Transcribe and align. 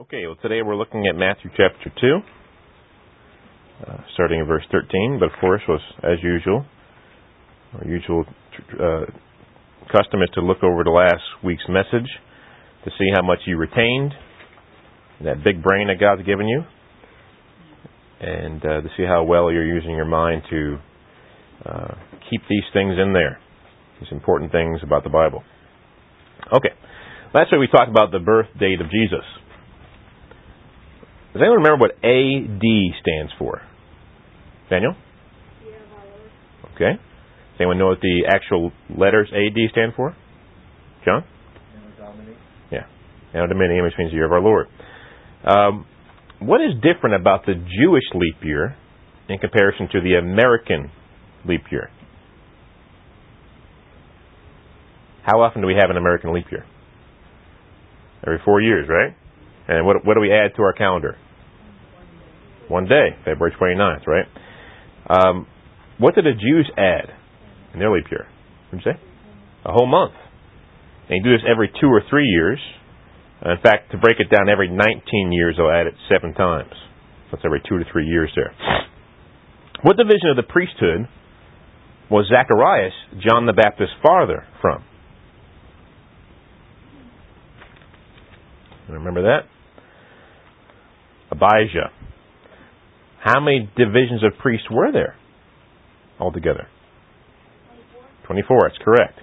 Okay, 0.00 0.24
well, 0.24 0.36
today 0.40 0.62
we're 0.62 0.76
looking 0.76 1.04
at 1.06 1.14
Matthew 1.14 1.50
chapter 1.50 1.92
2, 2.00 2.18
uh, 3.86 3.96
starting 4.14 4.40
in 4.40 4.46
verse 4.46 4.62
13. 4.72 5.18
But 5.20 5.26
of 5.26 5.32
course, 5.38 5.60
was 5.68 5.82
as 6.02 6.16
usual, 6.22 6.64
our 7.74 7.86
usual 7.86 8.24
uh, 8.80 9.04
custom 9.92 10.22
is 10.22 10.30
to 10.36 10.40
look 10.40 10.64
over 10.64 10.84
the 10.84 10.90
last 10.90 11.20
week's 11.44 11.68
message 11.68 12.08
to 12.84 12.90
see 12.98 13.08
how 13.14 13.20
much 13.20 13.40
you 13.44 13.58
retained, 13.58 14.14
that 15.22 15.44
big 15.44 15.62
brain 15.62 15.88
that 15.88 16.00
God's 16.00 16.22
given 16.22 16.48
you, 16.48 16.62
and 18.20 18.64
uh, 18.64 18.80
to 18.80 18.88
see 18.96 19.04
how 19.04 19.22
well 19.24 19.52
you're 19.52 19.68
using 19.68 19.90
your 19.90 20.08
mind 20.08 20.44
to 20.48 20.78
uh, 21.66 21.94
keep 22.30 22.40
these 22.48 22.64
things 22.72 22.94
in 22.96 23.12
there, 23.12 23.38
these 24.00 24.08
important 24.12 24.50
things 24.50 24.80
about 24.82 25.04
the 25.04 25.10
Bible. 25.10 25.42
Okay, 26.46 26.72
last 27.34 27.52
week 27.52 27.60
we 27.60 27.68
talked 27.68 27.90
about 27.90 28.12
the 28.12 28.18
birth 28.18 28.48
date 28.58 28.80
of 28.80 28.90
Jesus. 28.90 29.26
Does 31.32 31.42
anyone 31.42 31.62
remember 31.62 31.86
what 31.86 31.92
AD 32.02 32.62
stands 33.00 33.32
for? 33.38 33.62
Daniel? 34.68 34.94
Okay. 36.74 36.98
Does 36.98 37.60
anyone 37.60 37.78
know 37.78 37.88
what 37.88 38.00
the 38.00 38.24
actual 38.28 38.72
letters 38.96 39.28
AD 39.32 39.56
stand 39.70 39.92
for? 39.94 40.16
John? 41.04 41.24
Yeah. 42.72 42.86
Anno 43.34 43.46
Domini, 43.46 43.80
which 43.80 43.94
means 43.98 44.10
the 44.10 44.16
year 44.16 44.26
of 44.26 44.32
our 44.32 44.40
Lord. 44.40 44.66
Um, 45.44 45.86
what 46.40 46.60
is 46.60 46.74
different 46.82 47.20
about 47.20 47.46
the 47.46 47.54
Jewish 47.54 48.04
leap 48.14 48.42
year 48.42 48.76
in 49.28 49.38
comparison 49.38 49.88
to 49.92 50.00
the 50.00 50.14
American 50.14 50.90
leap 51.46 51.62
year? 51.70 51.90
How 55.22 55.42
often 55.42 55.60
do 55.60 55.68
we 55.68 55.74
have 55.78 55.90
an 55.90 55.96
American 55.96 56.32
leap 56.32 56.46
year? 56.50 56.64
Every 58.26 58.40
four 58.44 58.60
years, 58.60 58.88
right? 58.88 59.14
And 59.70 59.86
what, 59.86 60.04
what 60.04 60.14
do 60.14 60.20
we 60.20 60.32
add 60.32 60.56
to 60.56 60.62
our 60.62 60.72
calendar? 60.72 61.16
One 62.66 62.86
day, 62.86 63.14
February 63.24 63.54
29th, 63.54 64.04
right? 64.04 64.26
Um, 65.08 65.46
what 65.98 66.16
did 66.16 66.24
the 66.24 66.32
Jews 66.32 66.68
add 66.76 67.14
in 67.72 67.78
their 67.78 67.92
leap 67.92 68.06
year? 68.10 68.26
What 68.68 68.82
did 68.82 68.86
you 68.86 68.92
say? 68.92 69.00
A 69.64 69.72
whole 69.72 69.86
month. 69.86 70.14
And 71.08 71.18
you 71.18 71.22
do 71.22 71.36
this 71.36 71.46
every 71.48 71.68
two 71.80 71.86
or 71.86 72.02
three 72.10 72.26
years. 72.26 72.58
In 73.44 73.62
fact, 73.62 73.92
to 73.92 73.98
break 73.98 74.18
it 74.18 74.28
down, 74.28 74.48
every 74.48 74.68
19 74.68 74.82
years 75.30 75.54
they'll 75.56 75.70
add 75.70 75.86
it 75.86 75.94
seven 76.12 76.34
times. 76.34 76.72
So 77.30 77.36
that's 77.36 77.44
every 77.44 77.62
two 77.68 77.78
to 77.78 77.84
three 77.92 78.06
years 78.06 78.30
there. 78.34 78.52
What 79.82 79.96
division 79.96 80.30
of 80.30 80.36
the 80.36 80.42
priesthood 80.42 81.06
was 82.10 82.26
Zacharias, 82.26 82.92
John 83.24 83.46
the 83.46 83.52
Baptist's 83.52 83.94
father, 84.02 84.46
from? 84.60 84.82
Remember 88.88 89.22
that? 89.22 89.59
Abijah. 91.40 91.90
How 93.22 93.40
many 93.40 93.70
divisions 93.76 94.24
of 94.24 94.38
priests 94.40 94.66
were 94.70 94.92
there 94.92 95.16
altogether? 96.18 96.68
24. 98.26 98.58
24, 98.58 98.58
that's 98.68 98.84
correct. 98.84 99.18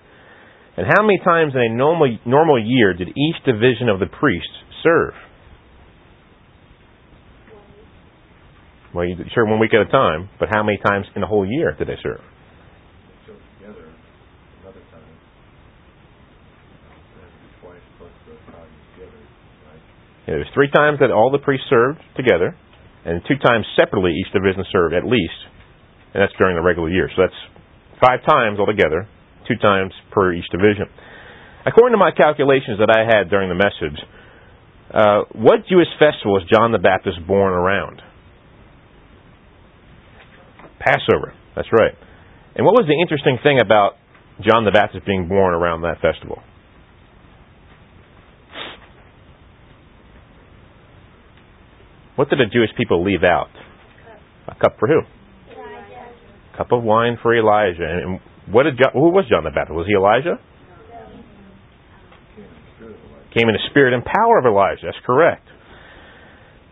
And 0.77 0.85
how 0.85 1.01
many 1.01 1.19
times 1.23 1.53
in 1.55 1.61
a 1.61 1.75
normal, 1.75 2.17
normal 2.25 2.63
year 2.63 2.93
did 2.93 3.09
each 3.09 3.43
division 3.45 3.89
of 3.89 3.99
the 3.99 4.05
priests 4.05 4.53
serve? 4.83 5.13
Well, 8.93 9.05
you 9.05 9.15
serve 9.33 9.47
one 9.49 9.59
week 9.59 9.73
at 9.73 9.87
a 9.87 9.91
time, 9.91 10.29
but 10.39 10.49
how 10.51 10.63
many 10.63 10.77
times 10.77 11.05
in 11.15 11.23
a 11.23 11.27
whole 11.27 11.45
year 11.47 11.75
did 11.77 11.87
they 11.87 11.97
serve? 12.01 12.21
It 20.27 20.35
was 20.35 20.47
three 20.53 20.69
times 20.69 20.99
that 20.99 21.09
all 21.09 21.31
the 21.31 21.39
priests 21.39 21.67
served 21.71 22.03
together, 22.19 22.51
and 23.05 23.23
two 23.27 23.39
times 23.39 23.65
separately 23.79 24.11
each 24.11 24.27
division 24.35 24.67
served 24.71 24.93
at 24.93 25.07
least, 25.07 25.39
and 26.13 26.19
that's 26.19 26.35
during 26.35 26.59
the 26.59 26.61
regular 26.61 26.91
year. 26.91 27.07
So 27.15 27.23
that's 27.23 27.41
five 28.03 28.19
times 28.27 28.59
altogether, 28.59 29.07
two 29.47 29.55
times 29.55 29.95
per 30.11 30.33
each 30.35 30.47
division. 30.51 30.91
According 31.65 31.95
to 31.95 32.01
my 32.01 32.11
calculations 32.11 32.79
that 32.83 32.91
I 32.91 33.07
had 33.07 33.31
during 33.31 33.47
the 33.47 33.55
message, 33.55 33.97
uh, 34.91 35.21
what 35.31 35.67
Jewish 35.67 35.91
festival 35.99 36.35
was 36.35 36.43
John 36.51 36.71
the 36.71 36.79
Baptist 36.79 37.19
born 37.27 37.53
around? 37.53 38.01
Passover. 40.79 41.33
That's 41.55 41.67
right. 41.71 41.95
And 42.55 42.65
what 42.65 42.73
was 42.75 42.87
the 42.87 42.95
interesting 42.99 43.39
thing 43.43 43.59
about 43.59 43.95
John 44.43 44.63
the 44.63 44.71
Baptist 44.71 45.05
being 45.05 45.27
born 45.27 45.53
around 45.53 45.81
that 45.81 45.99
festival? 45.99 46.43
What 52.17 52.29
did 52.29 52.39
the 52.39 52.49
Jewish 52.51 52.73
people 52.75 53.05
leave 53.05 53.23
out? 53.23 53.53
A 54.49 54.55
cup 54.55 54.75
for 54.79 54.89
who? 54.89 55.01
Elijah. 55.53 56.09
A 56.53 56.57
cup 56.57 56.71
of 56.71 56.81
wine 56.83 57.17
for 57.21 57.37
Elijah. 57.37 57.85
And 57.85 58.19
what 58.49 58.63
did 58.63 58.75
John, 58.81 58.91
who 58.93 59.13
was 59.13 59.25
John 59.29 59.45
the 59.45 59.53
Baptist? 59.53 59.77
Was 59.77 59.85
he 59.85 59.93
Elijah? 59.93 60.41
Came 63.37 63.49
in 63.49 63.53
the 63.53 63.61
spirit 63.69 63.93
and 63.93 64.03
power 64.03 64.39
of 64.39 64.45
Elijah. 64.49 64.89
That's 64.89 65.05
correct. 65.05 65.45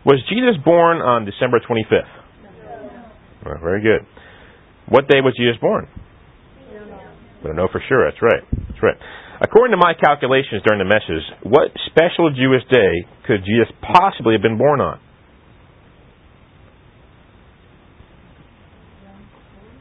Was 0.04 0.18
Jesus 0.26 0.58
born 0.64 0.98
on 0.98 1.24
December 1.24 1.60
25th? 1.62 2.10
Well, 3.44 3.62
very 3.62 3.82
good. 3.82 4.02
What 4.88 5.06
day 5.06 5.22
was 5.22 5.34
Jesus 5.38 5.60
born? 5.60 5.86
We 7.42 7.46
don't 7.46 7.56
know 7.56 7.68
for 7.70 7.82
sure. 7.86 8.10
That's 8.10 8.22
right. 8.22 8.42
That's 8.66 8.82
right. 8.82 8.98
According 9.40 9.78
to 9.78 9.80
my 9.82 9.94
calculations 9.94 10.62
during 10.66 10.82
the 10.82 10.90
message, 10.90 11.22
what 11.46 11.70
special 11.86 12.34
Jewish 12.34 12.66
day 12.66 13.06
could 13.26 13.46
Jesus 13.46 13.70
possibly 13.82 14.34
have 14.34 14.42
been 14.42 14.58
born 14.58 14.80
on? 14.80 14.98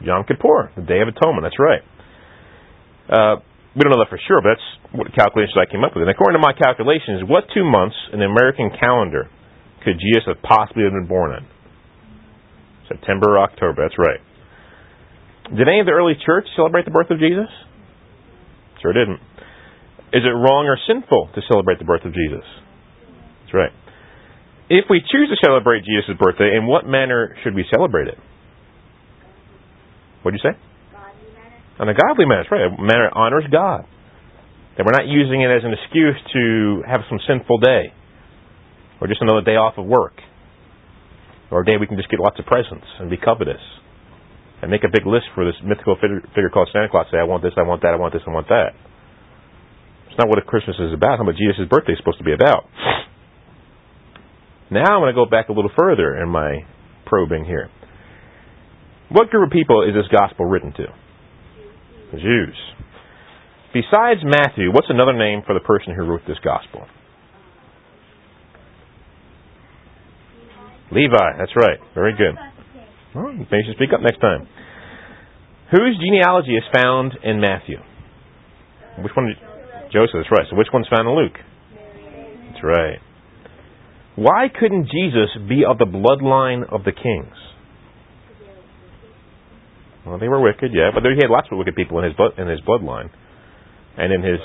Yom 0.02 0.24
Kippur, 0.26 0.72
the 0.76 0.84
Day 0.84 1.00
of 1.02 1.08
Atonement. 1.08 1.44
That's 1.44 1.60
right. 1.60 1.84
Uh, 3.06 3.36
we 3.76 3.84
don't 3.84 3.92
know 3.92 4.00
that 4.00 4.10
for 4.10 4.20
sure, 4.24 4.40
but 4.40 4.56
that's 4.56 4.68
what 4.96 5.12
calculations 5.12 5.56
I 5.60 5.68
came 5.68 5.84
up 5.84 5.94
with. 5.94 6.08
And 6.08 6.12
according 6.12 6.40
to 6.40 6.44
my 6.44 6.56
calculations, 6.56 7.28
what 7.28 7.46
two 7.52 7.68
months 7.68 7.96
in 8.12 8.20
the 8.20 8.26
American 8.26 8.72
calendar 8.72 9.28
could 9.84 10.00
Jesus 10.00 10.26
have 10.26 10.42
possibly 10.42 10.88
been 10.88 11.06
born 11.06 11.36
in? 11.36 11.44
September 12.88 13.36
or 13.36 13.40
October. 13.44 13.84
That's 13.84 14.00
right. 14.00 14.22
Did 15.52 15.68
any 15.68 15.80
of 15.80 15.86
the 15.86 15.94
early 15.94 16.18
church 16.18 16.48
celebrate 16.56 16.86
the 16.86 16.96
birth 16.96 17.12
of 17.12 17.20
Jesus? 17.20 17.50
Sure 18.82 18.94
didn't. 18.94 19.22
Is 20.14 20.24
it 20.24 20.34
wrong 20.34 20.66
or 20.66 20.78
sinful 20.88 21.30
to 21.36 21.42
celebrate 21.50 21.78
the 21.78 21.86
birth 21.86 22.06
of 22.06 22.14
Jesus? 22.14 22.46
That's 23.44 23.54
right. 23.54 23.74
If 24.70 24.86
we 24.90 25.02
choose 25.02 25.30
to 25.30 25.38
celebrate 25.46 25.86
Jesus' 25.86 26.18
birthday, 26.18 26.58
in 26.58 26.66
what 26.66 26.88
manner 26.88 27.36
should 27.44 27.54
we 27.54 27.66
celebrate 27.70 28.08
it? 28.08 28.18
What'd 30.26 30.42
you 30.42 30.50
say? 30.50 30.58
On 31.78 31.86
a 31.86 31.94
godly 31.94 32.26
manner, 32.26 32.50
right. 32.50 32.66
A 32.66 32.82
manner 32.82 33.06
that 33.06 33.14
honors 33.14 33.46
God. 33.46 33.86
That 34.74 34.82
we're 34.82 34.98
not 34.98 35.06
using 35.06 35.46
it 35.46 35.54
as 35.54 35.62
an 35.62 35.70
excuse 35.70 36.18
to 36.34 36.82
have 36.90 37.06
some 37.06 37.22
sinful 37.30 37.62
day. 37.62 37.94
Or 38.98 39.06
just 39.06 39.22
another 39.22 39.46
day 39.46 39.54
off 39.54 39.78
of 39.78 39.86
work. 39.86 40.18
Or 41.54 41.62
a 41.62 41.66
day 41.66 41.78
we 41.78 41.86
can 41.86 41.96
just 41.96 42.10
get 42.10 42.18
lots 42.18 42.42
of 42.42 42.50
presents 42.50 42.90
and 42.98 43.06
be 43.06 43.22
covetous. 43.22 43.62
And 44.66 44.74
make 44.74 44.82
a 44.82 44.90
big 44.90 45.06
list 45.06 45.30
for 45.38 45.46
this 45.46 45.62
mythical 45.62 45.94
figure 46.02 46.50
called 46.50 46.74
Santa 46.74 46.90
Claus. 46.90 47.06
Say, 47.14 47.22
I 47.22 47.30
want 47.30 47.46
this, 47.46 47.54
I 47.54 47.62
want 47.62 47.86
that, 47.86 47.94
I 47.94 48.02
want 48.02 48.10
this, 48.18 48.26
I 48.26 48.34
want 48.34 48.50
that. 48.50 48.74
It's 50.10 50.18
not 50.18 50.26
what 50.26 50.42
a 50.42 50.48
Christmas 50.48 50.82
is 50.82 50.90
about. 50.90 51.22
How 51.22 51.24
about 51.30 51.38
Jesus' 51.38 51.70
birthday 51.70 51.94
is 51.94 52.02
supposed 52.02 52.18
to 52.18 52.26
be 52.26 52.34
about. 52.34 52.66
Now 54.74 54.98
I'm 54.98 55.06
going 55.06 55.14
to 55.14 55.20
go 55.22 55.30
back 55.30 55.50
a 55.50 55.54
little 55.54 55.70
further 55.78 56.18
in 56.18 56.34
my 56.34 56.66
probing 57.06 57.46
here. 57.46 57.70
What 59.16 59.30
group 59.30 59.48
of 59.48 59.54
people 59.54 59.88
is 59.88 59.96
this 59.96 60.12
gospel 60.12 60.44
written 60.44 60.74
to? 60.74 60.92
The 62.12 62.20
Jews. 62.20 62.58
Besides 63.72 64.20
Matthew, 64.28 64.74
what's 64.74 64.90
another 64.90 65.16
name 65.16 65.42
for 65.48 65.54
the 65.54 65.64
person 65.64 65.96
who 65.96 66.04
wrote 66.04 66.28
this 66.28 66.36
gospel? 66.44 66.84
Levi, 70.92 71.28
that's 71.40 71.56
right. 71.56 71.80
Very 71.96 72.12
good. 72.12 72.36
Well, 73.16 73.32
maybe 73.32 73.48
you 73.52 73.64
should 73.72 73.78
speak 73.78 73.96
up 73.96 74.02
next 74.04 74.20
time. 74.20 74.50
Whose 75.72 75.96
genealogy 75.96 76.58
is 76.58 76.64
found 76.76 77.14
in 77.24 77.40
Matthew? 77.40 77.78
Which 79.00 79.14
one? 79.16 79.32
Joseph, 79.94 80.28
that's 80.28 80.32
right. 80.32 80.46
So 80.52 80.58
which 80.58 80.68
one's 80.74 80.88
found 80.92 81.08
in 81.08 81.16
Luke? 81.16 81.40
That's 82.52 82.64
right. 82.64 83.00
Why 84.18 84.48
couldn't 84.60 84.92
Jesus 84.92 85.32
be 85.48 85.64
of 85.64 85.78
the 85.78 85.86
bloodline 85.86 86.68
of 86.68 86.84
the 86.84 86.92
kings? 86.92 87.45
Well, 90.06 90.20
they 90.20 90.28
were 90.28 90.42
wicked, 90.42 90.72
yeah, 90.74 90.92
but 90.94 91.04
he 91.04 91.18
had 91.22 91.32
lots 91.32 91.48
of 91.52 91.58
wicked 91.58 91.76
people 91.76 91.98
in 92.00 92.06
his 92.06 92.14
blood, 92.14 92.38
in 92.38 92.48
his 92.48 92.62
bloodline, 92.62 93.10
and 93.98 94.14
in 94.14 94.22
his. 94.22 94.40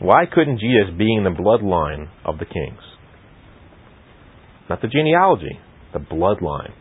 Why 0.00 0.24
couldn't 0.26 0.58
Jesus 0.58 0.96
be 0.96 1.14
in 1.14 1.24
the 1.24 1.30
bloodline 1.30 2.08
of 2.24 2.38
the 2.38 2.44
kings? 2.44 2.80
Not 4.68 4.82
the 4.82 4.88
genealogy, 4.88 5.58
the 5.92 5.98
bloodline. 5.98 6.72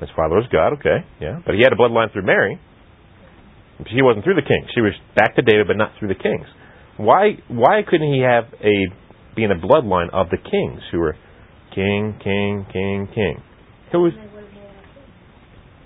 His 0.00 0.08
father 0.14 0.34
was 0.34 0.46
God, 0.52 0.74
okay, 0.74 1.06
yeah, 1.20 1.40
but 1.44 1.54
he 1.54 1.62
had 1.62 1.72
a 1.72 1.76
bloodline 1.76 2.12
through 2.12 2.26
Mary. 2.26 2.60
She 3.90 4.02
wasn't 4.02 4.24
through 4.24 4.34
the 4.34 4.46
kings. 4.46 4.70
She 4.74 4.80
was 4.80 4.92
back 5.16 5.34
to 5.36 5.42
David, 5.42 5.66
but 5.66 5.76
not 5.76 5.92
through 5.98 6.08
the 6.08 6.14
kings. 6.14 6.46
Why 6.96 7.42
why 7.48 7.82
couldn't 7.88 8.12
he 8.12 8.20
have 8.20 8.44
a 8.62 8.86
be 9.34 9.42
in 9.42 9.50
a 9.50 9.58
bloodline 9.58 10.10
of 10.12 10.30
the 10.30 10.38
kings 10.38 10.80
who 10.92 11.00
were 11.00 11.16
king, 11.74 12.18
king, 12.22 12.66
king, 12.72 13.08
king? 13.14 13.42
Who 13.92 14.00
was 14.02 14.12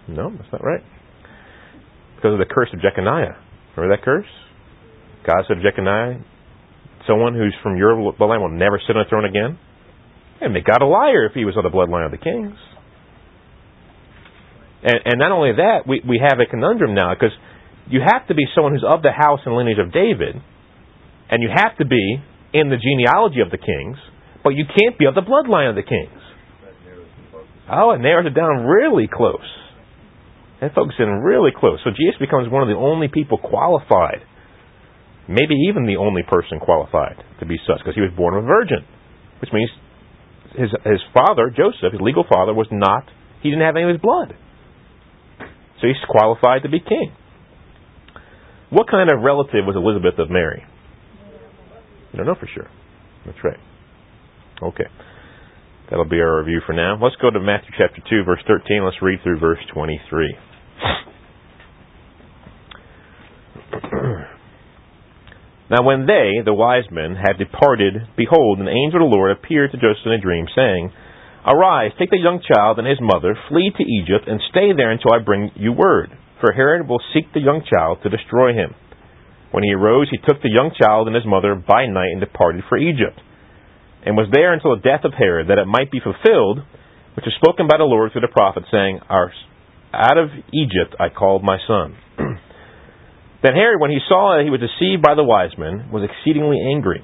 No, 0.08 0.30
that's 0.30 0.52
not 0.52 0.62
right. 0.64 0.82
Because 2.16 2.32
of 2.32 2.38
the 2.38 2.46
curse 2.50 2.68
of 2.72 2.80
Jeconiah. 2.80 3.36
Remember 3.76 3.96
that 3.96 4.04
curse? 4.04 4.26
God 5.26 5.44
said 5.46 5.58
Jeconiah, 5.62 6.22
someone 7.06 7.34
who's 7.34 7.54
from 7.62 7.76
your 7.76 7.94
bloodline 7.94 8.40
will 8.40 8.50
never 8.50 8.80
sit 8.86 8.96
on 8.96 9.06
a 9.06 9.08
throne 9.08 9.24
again. 9.24 9.58
And 10.40 10.54
make 10.54 10.66
God 10.66 10.82
a 10.82 10.86
liar 10.86 11.26
if 11.26 11.32
he 11.34 11.44
was 11.44 11.56
of 11.56 11.64
the 11.64 11.70
bloodline 11.70 12.06
of 12.06 12.12
the 12.12 12.18
kings. 12.18 12.54
And, 14.82 14.98
and 15.04 15.18
not 15.18 15.32
only 15.32 15.52
that, 15.58 15.88
we, 15.88 16.00
we 16.06 16.22
have 16.22 16.38
a 16.38 16.46
conundrum 16.46 16.94
now 16.94 17.12
because 17.14 17.34
you 17.88 18.00
have 18.00 18.28
to 18.28 18.34
be 18.34 18.44
someone 18.54 18.72
who's 18.72 18.84
of 18.86 19.02
the 19.02 19.10
house 19.10 19.40
and 19.44 19.56
lineage 19.56 19.78
of 19.78 19.92
David, 19.92 20.36
and 21.30 21.42
you 21.42 21.50
have 21.52 21.76
to 21.78 21.84
be 21.84 22.22
in 22.52 22.68
the 22.70 22.76
genealogy 22.76 23.40
of 23.40 23.50
the 23.50 23.58
kings, 23.58 23.98
but 24.48 24.56
you 24.56 24.64
can't 24.64 24.96
be 24.96 25.04
of 25.04 25.12
the 25.12 25.20
bloodline 25.20 25.68
of 25.68 25.76
the 25.76 25.84
kings. 25.84 26.24
Oh, 27.68 27.92
it 27.92 28.00
narrows 28.00 28.24
it 28.24 28.32
down 28.32 28.64
really 28.64 29.04
close. 29.04 29.44
That 30.64 30.72
focuses 30.72 31.04
in 31.04 31.20
really 31.20 31.52
close. 31.52 31.84
So 31.84 31.92
Jesus 31.92 32.16
becomes 32.16 32.48
one 32.48 32.64
of 32.64 32.72
the 32.72 32.80
only 32.80 33.12
people 33.12 33.36
qualified, 33.36 34.24
maybe 35.28 35.52
even 35.68 35.84
the 35.84 36.00
only 36.00 36.24
person 36.24 36.64
qualified 36.64 37.20
to 37.40 37.44
be 37.44 37.60
such, 37.68 37.84
because 37.84 37.92
he 37.94 38.00
was 38.00 38.08
born 38.16 38.40
of 38.40 38.44
a 38.44 38.46
virgin, 38.48 38.88
which 39.44 39.52
means 39.52 39.68
his 40.56 40.72
his 40.80 41.04
father 41.12 41.52
Joseph, 41.52 41.92
his 41.92 42.00
legal 42.00 42.24
father, 42.24 42.56
was 42.56 42.72
not. 42.72 43.04
He 43.44 43.52
didn't 43.52 43.68
have 43.68 43.76
any 43.76 43.84
of 43.84 43.92
his 43.92 44.00
blood, 44.00 44.32
so 45.76 45.84
he's 45.84 46.00
qualified 46.08 46.64
to 46.64 46.72
be 46.72 46.80
king. 46.80 47.12
What 48.72 48.88
kind 48.88 49.12
of 49.12 49.20
relative 49.20 49.68
was 49.68 49.76
Elizabeth 49.76 50.18
of 50.18 50.32
Mary? 50.32 50.64
You 52.12 52.16
don't 52.16 52.26
know 52.26 52.40
for 52.40 52.48
sure. 52.48 52.72
That's 53.28 53.44
right. 53.44 53.60
Okay. 54.62 54.86
That'll 55.90 56.04
be 56.08 56.20
our 56.20 56.38
review 56.38 56.60
for 56.66 56.74
now. 56.74 56.98
Let's 57.00 57.16
go 57.16 57.30
to 57.30 57.40
Matthew 57.40 57.70
chapter 57.78 58.02
2, 58.08 58.24
verse 58.24 58.42
13. 58.46 58.84
Let's 58.84 59.00
read 59.00 59.20
through 59.22 59.40
verse 59.40 59.58
23. 59.72 60.36
now, 65.70 65.82
when 65.82 66.06
they, 66.06 66.42
the 66.44 66.52
wise 66.52 66.84
men, 66.90 67.16
had 67.16 67.38
departed, 67.38 67.94
behold, 68.16 68.58
an 68.58 68.68
angel 68.68 69.04
of 69.04 69.10
the 69.10 69.16
Lord 69.16 69.32
appeared 69.32 69.72
to 69.72 69.78
Joseph 69.78 70.06
in 70.06 70.12
a 70.12 70.20
dream, 70.20 70.46
saying, 70.54 70.92
Arise, 71.46 71.92
take 71.98 72.10
the 72.10 72.18
young 72.18 72.42
child 72.44 72.78
and 72.78 72.86
his 72.86 73.00
mother, 73.00 73.34
flee 73.48 73.72
to 73.76 73.82
Egypt, 73.82 74.28
and 74.28 74.40
stay 74.50 74.72
there 74.76 74.90
until 74.90 75.12
I 75.14 75.18
bring 75.24 75.50
you 75.56 75.72
word 75.72 76.12
for 76.40 76.52
Herod 76.52 76.88
will 76.88 77.00
seek 77.12 77.32
the 77.32 77.40
young 77.40 77.62
child 77.66 77.98
to 78.02 78.08
destroy 78.08 78.52
him. 78.52 78.74
When 79.50 79.64
he 79.64 79.74
arose, 79.74 80.08
he 80.10 80.18
took 80.18 80.42
the 80.42 80.52
young 80.52 80.70
child 80.78 81.06
and 81.06 81.16
his 81.16 81.26
mother 81.26 81.54
by 81.54 81.86
night 81.86 82.12
and 82.12 82.20
departed 82.20 82.64
for 82.68 82.78
Egypt, 82.78 83.20
and 84.04 84.16
was 84.16 84.28
there 84.32 84.52
until 84.52 84.74
the 84.74 84.82
death 84.82 85.04
of 85.04 85.14
Herod, 85.16 85.48
that 85.48 85.58
it 85.58 85.66
might 85.66 85.90
be 85.90 86.00
fulfilled, 86.00 86.62
which 87.14 87.26
was 87.26 87.34
spoken 87.40 87.66
by 87.66 87.78
the 87.78 87.88
Lord 87.88 88.12
through 88.12 88.26
the 88.26 88.32
prophet, 88.32 88.64
saying, 88.70 89.00
Out 89.10 90.18
of 90.18 90.30
Egypt 90.52 90.94
I 90.98 91.08
called 91.08 91.42
my 91.42 91.58
son. 91.66 91.96
then 93.42 93.54
Herod, 93.54 93.80
when 93.80 93.90
he 93.90 94.04
saw 94.06 94.36
that 94.36 94.44
he 94.44 94.54
was 94.54 94.62
deceived 94.62 95.02
by 95.02 95.14
the 95.14 95.26
wise 95.26 95.56
men, 95.58 95.90
was 95.90 96.06
exceedingly 96.06 96.58
angry. 96.62 97.02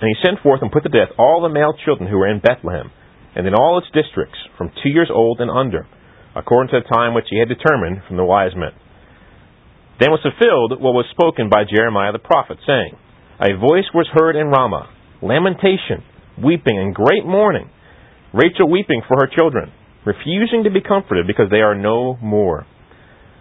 And 0.00 0.08
he 0.08 0.24
sent 0.24 0.40
forth 0.40 0.62
and 0.62 0.72
put 0.72 0.84
to 0.84 0.88
death 0.88 1.12
all 1.18 1.42
the 1.42 1.52
male 1.52 1.74
children 1.74 2.08
who 2.08 2.18
were 2.18 2.30
in 2.30 2.40
Bethlehem, 2.40 2.90
and 3.34 3.46
in 3.46 3.54
all 3.54 3.78
its 3.78 3.90
districts, 3.92 4.38
from 4.56 4.72
two 4.82 4.88
years 4.88 5.10
old 5.12 5.40
and 5.40 5.50
under 5.50 5.86
according 6.34 6.70
to 6.70 6.80
the 6.80 6.94
time 6.94 7.14
which 7.14 7.26
he 7.30 7.38
had 7.38 7.48
determined 7.48 8.02
from 8.06 8.16
the 8.16 8.24
wise 8.24 8.54
men. 8.54 8.72
Then 9.98 10.10
was 10.10 10.22
fulfilled 10.22 10.80
what 10.80 10.96
was 10.96 11.10
spoken 11.10 11.50
by 11.50 11.64
Jeremiah 11.68 12.12
the 12.12 12.22
prophet, 12.22 12.58
saying, 12.66 12.96
A 13.40 13.58
voice 13.58 13.90
was 13.92 14.08
heard 14.12 14.36
in 14.36 14.48
Ramah, 14.48 14.88
lamentation, 15.22 16.02
weeping, 16.42 16.78
and 16.78 16.94
great 16.94 17.24
mourning, 17.24 17.70
Rachel 18.32 18.70
weeping 18.70 19.02
for 19.06 19.16
her 19.20 19.30
children, 19.34 19.72
refusing 20.06 20.64
to 20.64 20.70
be 20.70 20.80
comforted 20.80 21.26
because 21.26 21.50
they 21.50 21.60
are 21.60 21.74
no 21.74 22.16
more. 22.22 22.66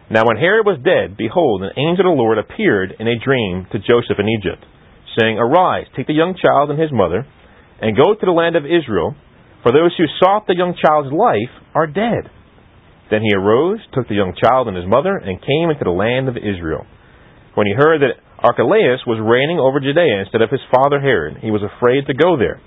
Now 0.09 0.25
when 0.25 0.37
Herod 0.37 0.65
was 0.65 0.81
dead, 0.81 1.17
behold, 1.17 1.61
an 1.61 1.77
angel 1.77 2.09
of 2.09 2.17
the 2.17 2.21
Lord 2.21 2.37
appeared 2.41 2.95
in 2.97 3.07
a 3.07 3.19
dream 3.21 3.67
to 3.71 3.77
Joseph 3.77 4.17
in 4.17 4.27
Egypt, 4.27 4.65
saying, 5.19 5.37
Arise, 5.37 5.85
take 5.95 6.07
the 6.07 6.17
young 6.17 6.33
child 6.33 6.71
and 6.71 6.81
his 6.81 6.91
mother, 6.91 7.25
and 7.81 7.95
go 7.95 8.17
to 8.17 8.25
the 8.25 8.33
land 8.33 8.55
of 8.55 8.65
Israel, 8.65 9.15
for 9.61 9.71
those 9.71 9.93
who 9.97 10.09
sought 10.17 10.47
the 10.47 10.57
young 10.57 10.73
child's 10.73 11.13
life 11.13 11.53
are 11.75 11.85
dead. 11.85 12.33
Then 13.11 13.21
he 13.21 13.35
arose, 13.35 13.79
took 13.93 14.07
the 14.07 14.17
young 14.17 14.33
child 14.33 14.67
and 14.67 14.77
his 14.77 14.87
mother, 14.87 15.17
and 15.17 15.41
came 15.41 15.69
into 15.69 15.83
the 15.83 15.93
land 15.93 16.27
of 16.27 16.37
Israel. 16.37 16.85
When 17.53 17.67
he 17.67 17.73
heard 17.77 18.01
that 18.01 18.21
Archelaus 18.39 19.03
was 19.03 19.19
reigning 19.19 19.59
over 19.59 19.79
Judea 19.79 20.23
instead 20.23 20.41
of 20.41 20.49
his 20.49 20.63
father 20.71 20.99
Herod, 20.99 21.43
he 21.43 21.51
was 21.51 21.63
afraid 21.63 22.07
to 22.07 22.13
go 22.13 22.37
there. 22.37 22.61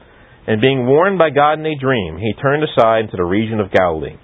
And 0.47 0.61
being 0.61 0.87
warned 0.87 1.19
by 1.19 1.31
God 1.31 1.61
in 1.61 1.67
a 1.67 1.79
dream, 1.79 2.19
he 2.19 2.35
turned 2.35 2.65
aside 2.65 3.07
into 3.07 3.17
the 3.17 3.25
region 3.25 3.61
of 3.61 3.73
Galilee. 3.73 4.19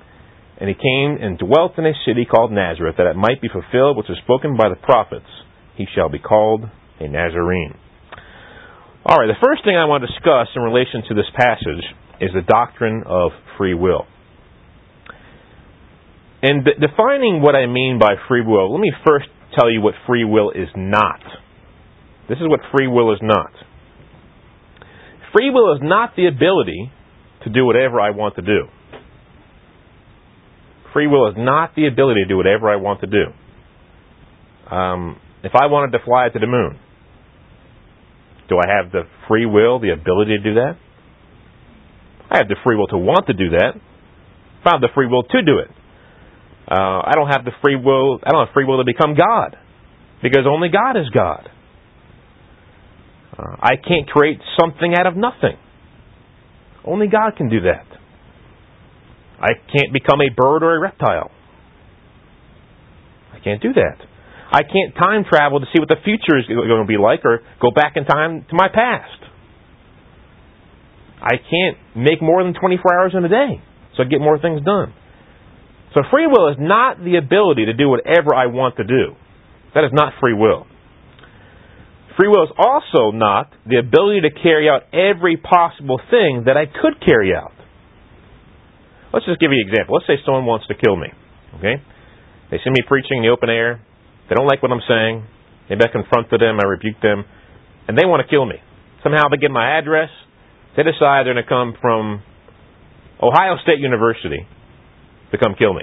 And 0.59 0.69
he 0.69 0.75
came 0.75 1.17
and 1.23 1.39
dwelt 1.39 1.79
in 1.79 1.87
a 1.87 1.95
city 2.05 2.27
called 2.27 2.51
Nazareth, 2.51 2.97
that 2.99 3.07
it 3.07 3.17
might 3.17 3.41
be 3.41 3.49
fulfilled 3.49 3.97
which 3.97 4.11
was 4.11 4.19
spoken 4.25 4.57
by 4.57 4.69
the 4.69 4.83
prophets. 4.83 5.31
He 5.77 5.87
shall 5.95 6.11
be 6.11 6.19
called 6.19 6.65
a 6.99 7.07
Nazarene. 7.07 7.79
All 9.07 9.17
right, 9.17 9.31
the 9.31 9.41
first 9.41 9.63
thing 9.65 9.77
I 9.77 9.87
want 9.87 10.03
to 10.03 10.11
discuss 10.11 10.51
in 10.57 10.63
relation 10.63 11.07
to 11.09 11.15
this 11.15 11.31
passage 11.39 11.85
is 12.21 12.31
the 12.35 12.43
doctrine 12.43 13.05
of 13.07 13.31
free 13.57 13.75
will. 13.75 14.05
And 16.43 16.65
de- 16.65 16.75
defining 16.83 17.41
what 17.41 17.55
I 17.55 17.67
mean 17.67 17.99
by 17.99 18.15
free 18.27 18.43
will, 18.43 18.75
let 18.75 18.81
me 18.81 18.93
first 19.07 19.29
tell 19.55 19.71
you 19.71 19.81
what 19.81 19.95
free 20.07 20.25
will 20.25 20.51
is 20.51 20.69
not. 20.77 21.21
This 22.29 22.39
is 22.39 22.49
what 22.49 22.61
free 22.77 22.87
will 22.87 23.13
is 23.13 23.21
not. 23.23 23.53
Free 25.33 25.51
will 25.51 25.75
is 25.75 25.81
not 25.83 26.15
the 26.17 26.27
ability 26.27 26.91
to 27.45 27.51
do 27.51 27.65
whatever 27.65 28.01
I 28.01 28.11
want 28.11 28.37
to 28.37 28.43
do. 28.43 28.67
Free 30.93 31.07
will 31.07 31.29
is 31.29 31.35
not 31.37 31.75
the 31.77 31.87
ability 31.87 32.23
to 32.25 32.29
do 32.29 32.37
whatever 32.37 32.69
I 32.69 32.77
want 32.77 33.01
to 33.01 33.07
do. 33.07 34.75
Um, 34.75 35.17
if 35.43 35.53
I 35.55 35.67
wanted 35.67 35.97
to 35.97 36.05
fly 36.05 36.29
to 36.29 36.39
the 36.39 36.47
moon, 36.47 36.79
do 38.49 38.57
I 38.57 38.67
have 38.69 38.91
the 38.91 39.03
free 39.29 39.47
will, 39.47 39.79
the 39.79 39.93
ability 39.93 40.39
to 40.39 40.43
do 40.43 40.55
that? 40.55 40.79
I 42.31 42.39
have 42.39 42.49
the 42.49 42.57
free 42.65 42.77
will 42.77 42.89
to 42.89 42.99
want 42.99 43.27
to 43.27 43.35
do 43.35 43.51
that. 43.51 43.73
I 44.65 44.71
have 44.73 44.81
the 44.81 44.89
free 44.95 45.07
will 45.07 45.23
to 45.23 45.43
do 45.43 45.59
it. 45.59 45.69
Uh, 46.71 47.01
I 47.05 47.13
don't 47.15 47.29
have 47.29 47.45
the 47.45 47.53
free 47.63 47.77
will. 47.77 48.21
I 48.23 48.31
don't 48.31 48.47
have 48.47 48.53
free 48.53 48.67
will 48.67 48.79
to 48.79 48.85
become 48.85 49.15
God, 49.15 49.57
because 50.23 50.45
only 50.47 50.69
God 50.69 51.01
is 51.01 51.09
God. 51.09 51.49
Uh, 53.39 53.57
I 53.61 53.77
can't 53.77 54.09
create 54.09 54.39
something 54.61 54.95
out 54.95 55.07
of 55.07 55.17
nothing. 55.17 55.57
Only 56.85 57.07
God 57.07 57.37
can 57.37 57.49
do 57.49 57.61
that. 57.63 57.87
I 59.41 59.55
can't 59.73 59.93
become 59.93 60.21
a 60.21 60.35
bird 60.35 60.63
or 60.63 60.77
a 60.77 60.81
reptile. 60.81 61.31
I 63.33 63.39
can't 63.39 63.63
do 63.63 63.73
that. 63.73 63.99
I 64.51 64.63
can't 64.63 64.95
time 64.99 65.25
travel 65.29 65.61
to 65.61 65.67
see 65.73 65.79
what 65.79 65.89
the 65.89 66.01
future 66.03 66.39
is 66.39 66.47
going 66.49 66.83
to 66.83 66.89
be 66.89 66.97
like 66.97 67.25
or 67.25 67.41
go 67.61 67.71
back 67.71 67.93
in 67.97 68.05
time 68.05 68.45
to 68.49 68.55
my 68.57 68.69
past. 68.69 69.25
I 71.21 71.37
can't 71.37 71.77
make 71.97 72.23
more 72.23 72.43
than 72.43 72.55
24 72.55 72.95
hours 72.95 73.13
in 73.17 73.25
a 73.25 73.29
day, 73.29 73.63
so 73.97 74.03
I 74.03 74.07
get 74.07 74.21
more 74.21 74.39
things 74.39 74.65
done. 74.65 74.95
So 75.99 76.07
free 76.15 76.31
will 76.31 76.47
is 76.55 76.57
not 76.63 77.03
the 77.03 77.19
ability 77.19 77.67
to 77.67 77.75
do 77.75 77.91
whatever 77.91 78.31
I 78.31 78.47
want 78.47 78.77
to 78.77 78.87
do. 78.87 79.19
That 79.75 79.83
is 79.83 79.91
not 79.91 80.15
free 80.23 80.33
will. 80.33 80.63
Free 82.15 82.31
will 82.31 82.47
is 82.47 82.55
also 82.55 83.11
not 83.11 83.51
the 83.67 83.83
ability 83.83 84.23
to 84.23 84.31
carry 84.31 84.71
out 84.71 84.87
every 84.95 85.35
possible 85.35 85.99
thing 86.07 86.47
that 86.47 86.55
I 86.55 86.71
could 86.71 87.03
carry 87.03 87.35
out. 87.35 87.51
Let's 89.11 89.27
just 89.27 89.43
give 89.43 89.51
you 89.51 89.59
an 89.59 89.67
example. 89.67 89.99
Let's 89.99 90.07
say 90.07 90.23
someone 90.23 90.47
wants 90.47 90.71
to 90.71 90.79
kill 90.79 90.95
me. 90.95 91.11
Okay? 91.59 91.83
They 92.55 92.63
see 92.63 92.71
me 92.71 92.87
preaching 92.87 93.19
in 93.19 93.23
the 93.27 93.35
open 93.35 93.51
air. 93.51 93.83
They 94.31 94.39
don't 94.39 94.47
like 94.47 94.63
what 94.63 94.71
I'm 94.71 94.87
saying. 94.87 95.27
Maybe 95.67 95.83
I 95.83 95.91
confronted 95.91 96.39
them, 96.39 96.63
I 96.63 96.67
rebuked 96.79 97.03
them, 97.03 97.27
and 97.91 97.99
they 97.99 98.07
want 98.07 98.23
to 98.23 98.31
kill 98.31 98.47
me. 98.47 98.63
Somehow 99.03 99.35
they 99.35 99.37
get 99.43 99.51
my 99.51 99.67
address. 99.67 100.15
They 100.79 100.87
decide 100.87 101.27
they're 101.27 101.35
going 101.35 101.43
to 101.43 101.49
come 101.51 101.75
from 101.83 102.23
Ohio 103.19 103.59
State 103.67 103.83
University 103.83 104.47
to 105.33 105.39
come 105.39 105.55
kill 105.59 105.75
me. 105.75 105.83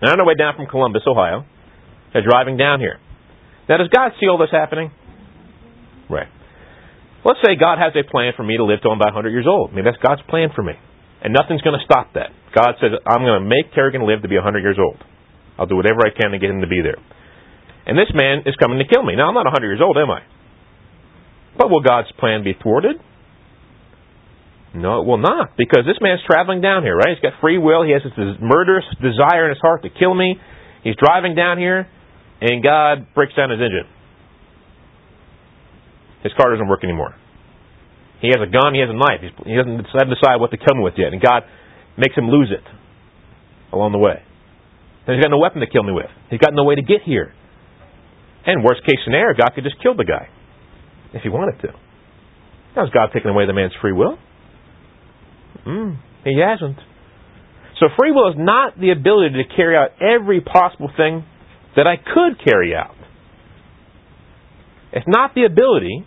And 0.00 0.10
on 0.10 0.16
their 0.18 0.26
way 0.26 0.34
down 0.34 0.56
from 0.56 0.66
Columbus, 0.66 1.02
Ohio, 1.06 1.44
they're 2.12 2.26
driving 2.26 2.56
down 2.56 2.80
here. 2.80 2.98
Now, 3.68 3.78
does 3.78 3.88
God 3.88 4.12
see 4.18 4.26
all 4.26 4.38
this 4.38 4.50
happening? 4.50 4.90
Right. 6.08 6.28
Let's 7.24 7.38
say 7.44 7.54
God 7.54 7.78
has 7.78 7.92
a 7.94 8.02
plan 8.02 8.32
for 8.34 8.42
me 8.42 8.56
to 8.56 8.64
live 8.64 8.80
till 8.80 8.90
I'm 8.90 8.98
about 8.98 9.12
100 9.12 9.30
years 9.30 9.46
old. 9.46 9.70
I 9.70 9.74
mean, 9.76 9.84
that's 9.84 10.00
God's 10.00 10.22
plan 10.26 10.48
for 10.56 10.62
me. 10.62 10.72
And 11.22 11.36
nothing's 11.36 11.60
going 11.60 11.76
to 11.78 11.84
stop 11.84 12.16
that. 12.16 12.32
God 12.56 12.80
says, 12.80 12.96
I'm 13.04 13.20
going 13.20 13.44
to 13.44 13.46
make 13.46 13.76
Kerrigan 13.76 14.08
live 14.08 14.22
to 14.22 14.28
be 14.28 14.40
100 14.40 14.64
years 14.64 14.80
old. 14.80 14.98
I'll 15.58 15.68
do 15.68 15.76
whatever 15.76 16.00
I 16.00 16.10
can 16.16 16.32
to 16.32 16.40
get 16.40 16.48
him 16.48 16.64
to 16.64 16.66
be 16.66 16.80
there. 16.80 16.96
And 17.84 17.98
this 17.98 18.08
man 18.16 18.48
is 18.48 18.56
coming 18.56 18.80
to 18.80 18.88
kill 18.88 19.04
me. 19.04 19.14
Now, 19.14 19.28
I'm 19.28 19.36
not 19.36 19.44
100 19.44 19.68
years 19.68 19.84
old, 19.84 20.00
am 20.00 20.10
I? 20.10 20.24
But 21.58 21.68
will 21.68 21.84
God's 21.84 22.08
plan 22.18 22.42
be 22.42 22.56
thwarted? 22.56 22.96
No, 24.72 25.02
it 25.02 25.06
will 25.06 25.18
not, 25.18 25.58
because 25.58 25.82
this 25.82 25.98
man's 26.00 26.20
traveling 26.30 26.60
down 26.60 26.84
here, 26.84 26.94
right? 26.94 27.10
He's 27.10 27.22
got 27.22 27.40
free 27.40 27.58
will. 27.58 27.82
He 27.82 27.90
has 27.90 28.02
this 28.04 28.38
murderous 28.38 28.86
desire 29.02 29.50
in 29.50 29.50
his 29.50 29.58
heart 29.60 29.82
to 29.82 29.90
kill 29.90 30.14
me. 30.14 30.38
He's 30.84 30.94
driving 30.94 31.34
down 31.34 31.58
here, 31.58 31.88
and 32.40 32.62
God 32.62 33.12
breaks 33.14 33.34
down 33.34 33.50
his 33.50 33.58
engine. 33.58 33.90
His 36.22 36.32
car 36.38 36.52
doesn't 36.52 36.68
work 36.68 36.84
anymore. 36.84 37.16
He 38.20 38.28
has 38.28 38.38
a 38.38 38.50
gun, 38.50 38.74
he 38.74 38.80
has 38.80 38.90
a 38.92 38.96
knife. 38.96 39.24
He's, 39.24 39.32
he 39.42 39.56
doesn't 39.56 39.80
decide 39.90 40.38
what 40.38 40.52
to 40.52 40.58
kill 40.60 40.76
me 40.76 40.84
with 40.84 40.94
yet. 40.96 41.12
And 41.12 41.20
God 41.20 41.42
makes 41.96 42.14
him 42.14 42.28
lose 42.28 42.52
it 42.52 42.64
along 43.72 43.92
the 43.92 43.98
way. 43.98 44.22
And 45.06 45.16
he's 45.16 45.24
got 45.24 45.32
no 45.32 45.38
weapon 45.38 45.60
to 45.60 45.66
kill 45.66 45.82
me 45.82 45.92
with. 45.92 46.12
He's 46.28 46.38
got 46.38 46.52
no 46.52 46.64
way 46.64 46.76
to 46.76 46.82
get 46.82 47.02
here. 47.04 47.32
And 48.46 48.62
worst 48.62 48.84
case 48.84 49.00
scenario, 49.04 49.34
God 49.34 49.50
could 49.54 49.64
just 49.64 49.82
kill 49.82 49.96
the 49.96 50.04
guy 50.04 50.28
if 51.12 51.22
he 51.22 51.28
wanted 51.28 51.60
to. 51.62 51.72
Now, 52.76 52.84
has 52.84 52.90
God 52.92 53.10
taking 53.12 53.30
away 53.30 53.46
the 53.46 53.52
man's 53.52 53.72
free 53.80 53.92
will? 53.92 54.18
Mm, 55.66 55.98
he 56.24 56.40
hasn't. 56.40 56.78
So 57.78 57.86
free 57.98 58.12
will 58.12 58.30
is 58.30 58.36
not 58.38 58.78
the 58.78 58.90
ability 58.90 59.42
to 59.42 59.56
carry 59.56 59.76
out 59.76 59.90
every 60.00 60.40
possible 60.40 60.90
thing 60.96 61.24
that 61.76 61.86
I 61.86 61.96
could 61.96 62.36
carry 62.44 62.74
out. 62.74 62.96
It's 64.92 65.06
not 65.08 65.34
the 65.34 65.44
ability 65.44 66.04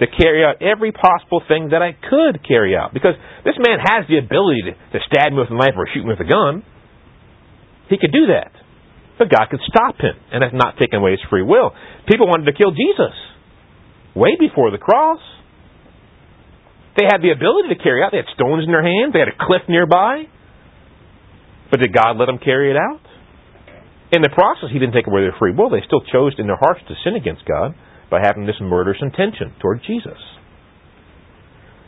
to 0.00 0.06
carry 0.18 0.42
out 0.42 0.62
every 0.62 0.90
possible 0.90 1.42
thing 1.46 1.70
that 1.70 1.82
I 1.82 1.92
could 1.92 2.42
carry 2.42 2.74
out. 2.74 2.92
Because 2.92 3.14
this 3.44 3.54
man 3.60 3.78
has 3.78 4.08
the 4.08 4.18
ability 4.18 4.72
to, 4.72 4.72
to 4.72 5.04
stab 5.06 5.32
me 5.32 5.38
with 5.38 5.50
a 5.50 5.54
knife 5.54 5.76
or 5.76 5.86
shoot 5.94 6.02
me 6.02 6.10
with 6.10 6.20
a 6.20 6.28
gun. 6.28 6.64
He 7.88 7.98
could 7.98 8.10
do 8.10 8.32
that. 8.34 8.50
But 9.18 9.30
God 9.30 9.46
could 9.50 9.60
stop 9.68 10.00
him, 10.00 10.16
and 10.32 10.42
that's 10.42 10.56
not 10.56 10.74
taking 10.80 10.98
away 10.98 11.12
his 11.12 11.20
free 11.28 11.44
will. 11.44 11.70
People 12.08 12.26
wanted 12.26 12.50
to 12.50 12.56
kill 12.56 12.72
Jesus 12.72 13.14
way 14.16 14.34
before 14.40 14.70
the 14.72 14.78
cross. 14.78 15.20
They 16.96 17.08
had 17.08 17.24
the 17.24 17.32
ability 17.32 17.72
to 17.72 17.80
carry 17.80 18.04
out. 18.04 18.12
They 18.12 18.20
had 18.20 18.32
stones 18.34 18.64
in 18.64 18.70
their 18.72 18.84
hands. 18.84 19.12
They 19.12 19.24
had 19.24 19.32
a 19.32 19.38
cliff 19.38 19.64
nearby. 19.68 20.28
But 21.70 21.80
did 21.80 21.92
God 21.92 22.20
let 22.20 22.26
them 22.26 22.36
carry 22.36 22.70
it 22.70 22.76
out? 22.76 23.00
In 24.12 24.20
the 24.20 24.28
process, 24.28 24.68
He 24.68 24.78
didn't 24.78 24.92
take 24.92 25.08
away 25.08 25.24
their 25.24 25.34
free 25.38 25.56
will. 25.56 25.70
They 25.72 25.80
still 25.86 26.04
chose 26.04 26.36
in 26.36 26.46
their 26.46 26.60
hearts 26.60 26.84
to 26.88 26.94
sin 27.00 27.16
against 27.16 27.48
God 27.48 27.72
by 28.12 28.20
having 28.20 28.44
this 28.44 28.60
murderous 28.60 29.00
intention 29.00 29.56
toward 29.56 29.80
Jesus. 29.86 30.20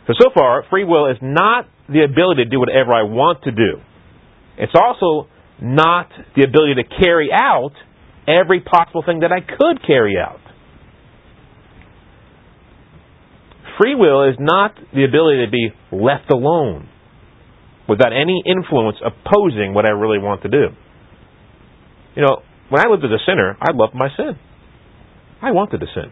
So, 0.07 0.13
so 0.17 0.29
far, 0.33 0.65
free 0.69 0.83
will 0.83 1.05
is 1.09 1.17
not 1.21 1.69
the 1.87 2.01
ability 2.01 2.45
to 2.45 2.49
do 2.49 2.59
whatever 2.59 2.93
I 2.93 3.03
want 3.03 3.43
to 3.43 3.51
do. 3.51 3.77
It's 4.57 4.73
also 4.73 5.29
not 5.61 6.09
the 6.35 6.43
ability 6.43 6.81
to 6.81 6.85
carry 6.97 7.29
out 7.31 7.73
every 8.27 8.59
possible 8.61 9.03
thing 9.05 9.19
that 9.19 9.31
I 9.31 9.41
could 9.41 9.85
carry 9.85 10.17
out. 10.17 10.41
Free 13.79 13.95
will 13.95 14.29
is 14.29 14.35
not 14.39 14.75
the 14.93 15.03
ability 15.03 15.45
to 15.45 15.51
be 15.51 15.69
left 15.91 16.31
alone 16.31 16.87
without 17.89 18.13
any 18.13 18.41
influence 18.45 18.97
opposing 19.03 19.73
what 19.73 19.85
I 19.85 19.89
really 19.89 20.17
want 20.17 20.43
to 20.43 20.49
do. 20.49 20.71
You 22.15 22.23
know, 22.23 22.41
when 22.69 22.85
I 22.85 22.89
lived 22.89 23.03
as 23.03 23.11
a 23.11 23.21
sinner, 23.27 23.57
I 23.59 23.75
loved 23.75 23.93
my 23.93 24.07
sin. 24.15 24.39
I 25.41 25.51
wanted 25.51 25.79
to 25.81 25.87
sin. 25.93 26.09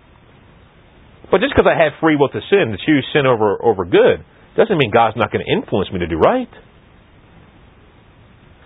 But 1.31 1.39
just 1.39 1.55
because 1.55 1.65
I 1.65 1.73
had 1.73 1.97
free 1.99 2.15
will 2.15 2.29
to 2.29 2.41
sin, 2.51 2.75
to 2.75 2.77
choose 2.77 3.07
sin 3.13 3.25
over, 3.25 3.57
over 3.63 3.85
good, 3.85 4.21
doesn't 4.53 4.77
mean 4.77 4.91
God's 4.93 5.17
not 5.17 5.31
going 5.31 5.41
to 5.41 5.49
influence 5.49 5.89
me 5.89 5.99
to 5.99 6.07
do 6.07 6.19
right. 6.19 6.51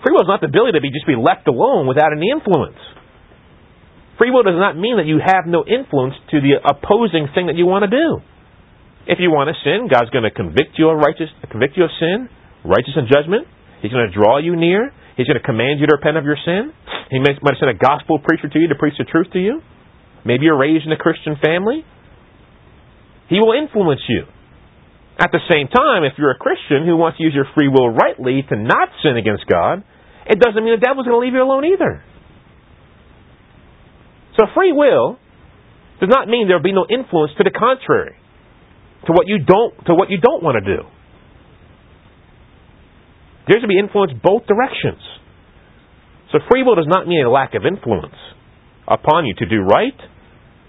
Free 0.04 0.12
will 0.12 0.26
is 0.26 0.32
not 0.32 0.42
the 0.42 0.52
ability 0.52 0.76
to 0.76 0.82
be 0.82 0.92
just 0.92 1.08
be 1.08 1.16
left 1.16 1.48
alone 1.48 1.88
without 1.88 2.12
any 2.12 2.28
influence. 2.34 2.82
Free 4.18 4.32
will 4.32 4.44
does 4.44 4.58
not 4.58 4.76
mean 4.76 4.98
that 4.98 5.06
you 5.06 5.22
have 5.24 5.46
no 5.46 5.64
influence 5.64 6.18
to 6.34 6.42
the 6.42 6.58
opposing 6.60 7.30
thing 7.34 7.48
that 7.48 7.56
you 7.56 7.66
want 7.70 7.86
to 7.86 7.92
do. 7.94 8.20
If 9.08 9.24
you 9.24 9.32
want 9.32 9.48
to 9.48 9.56
sin, 9.64 9.88
God's 9.88 10.12
going 10.12 10.28
to 10.28 10.36
convict 10.36 10.76
you 10.76 10.92
of 10.92 11.00
righteous, 11.00 11.32
convict 11.48 11.80
you 11.80 11.88
of 11.88 11.94
sin, 11.96 12.28
righteous 12.68 12.92
in 13.00 13.08
judgment. 13.08 13.48
He's 13.80 13.92
going 13.92 14.04
to 14.04 14.14
draw 14.14 14.38
you 14.38 14.60
near. 14.60 14.92
He's 15.16 15.26
going 15.26 15.40
to 15.40 15.48
command 15.48 15.80
you 15.80 15.88
to 15.88 15.96
repent 15.96 16.20
of 16.20 16.28
your 16.28 16.38
sin. 16.44 16.76
He 17.10 17.20
might 17.24 17.40
send 17.58 17.72
a 17.72 17.80
gospel 17.80 18.20
preacher 18.20 18.52
to 18.52 18.60
you 18.60 18.68
to 18.68 18.76
preach 18.76 19.00
the 19.00 19.08
truth 19.08 19.32
to 19.32 19.40
you. 19.40 19.64
Maybe 20.28 20.44
you're 20.44 20.60
raised 20.60 20.86
in 20.86 20.92
a 20.92 21.00
Christian 21.00 21.40
family. 21.40 21.88
He 23.32 23.40
will 23.40 23.56
influence 23.56 24.04
you. 24.12 24.28
At 25.18 25.32
the 25.32 25.40
same 25.50 25.72
time, 25.72 26.04
if 26.04 26.14
you're 26.20 26.36
a 26.36 26.38
Christian 26.38 26.86
who 26.86 27.00
wants 27.00 27.18
to 27.18 27.24
use 27.24 27.34
your 27.34 27.48
free 27.56 27.68
will 27.68 27.90
rightly 27.90 28.44
to 28.50 28.56
not 28.56 28.90
sin 29.02 29.18
against 29.18 29.48
God, 29.48 29.84
it 30.28 30.38
doesn't 30.38 30.60
mean 30.60 30.76
the 30.76 30.86
devil's 30.86 31.08
going 31.08 31.16
to 31.16 31.24
leave 31.24 31.34
you 31.34 31.42
alone 31.42 31.66
either. 31.66 32.04
So 34.38 34.46
free 34.54 34.72
will 34.76 35.18
does 36.00 36.10
not 36.12 36.28
mean 36.28 36.48
there'll 36.48 36.62
be 36.62 36.76
no 36.76 36.86
influence 36.86 37.32
to 37.40 37.44
the 37.44 37.56
contrary, 37.56 38.14
to 39.08 39.12
what 39.14 39.28
you 39.28 39.40
don't 39.40 39.74
to 39.88 39.96
what 39.96 40.10
you 40.10 40.20
don't 40.20 40.44
want 40.44 40.64
to 40.64 40.66
do. 40.76 40.84
There's 43.48 43.64
to 43.64 43.68
be 43.68 43.80
influence 43.80 44.12
both 44.22 44.46
directions. 44.46 45.00
So 46.32 46.40
free 46.52 46.64
will 46.64 46.76
does 46.76 46.92
not 46.92 47.08
mean 47.08 47.24
a 47.24 47.32
lack 47.32 47.56
of 47.56 47.64
influence 47.64 48.20
upon 48.88 49.26
you 49.26 49.34
to 49.40 49.46
do 49.48 49.64
right 49.64 49.96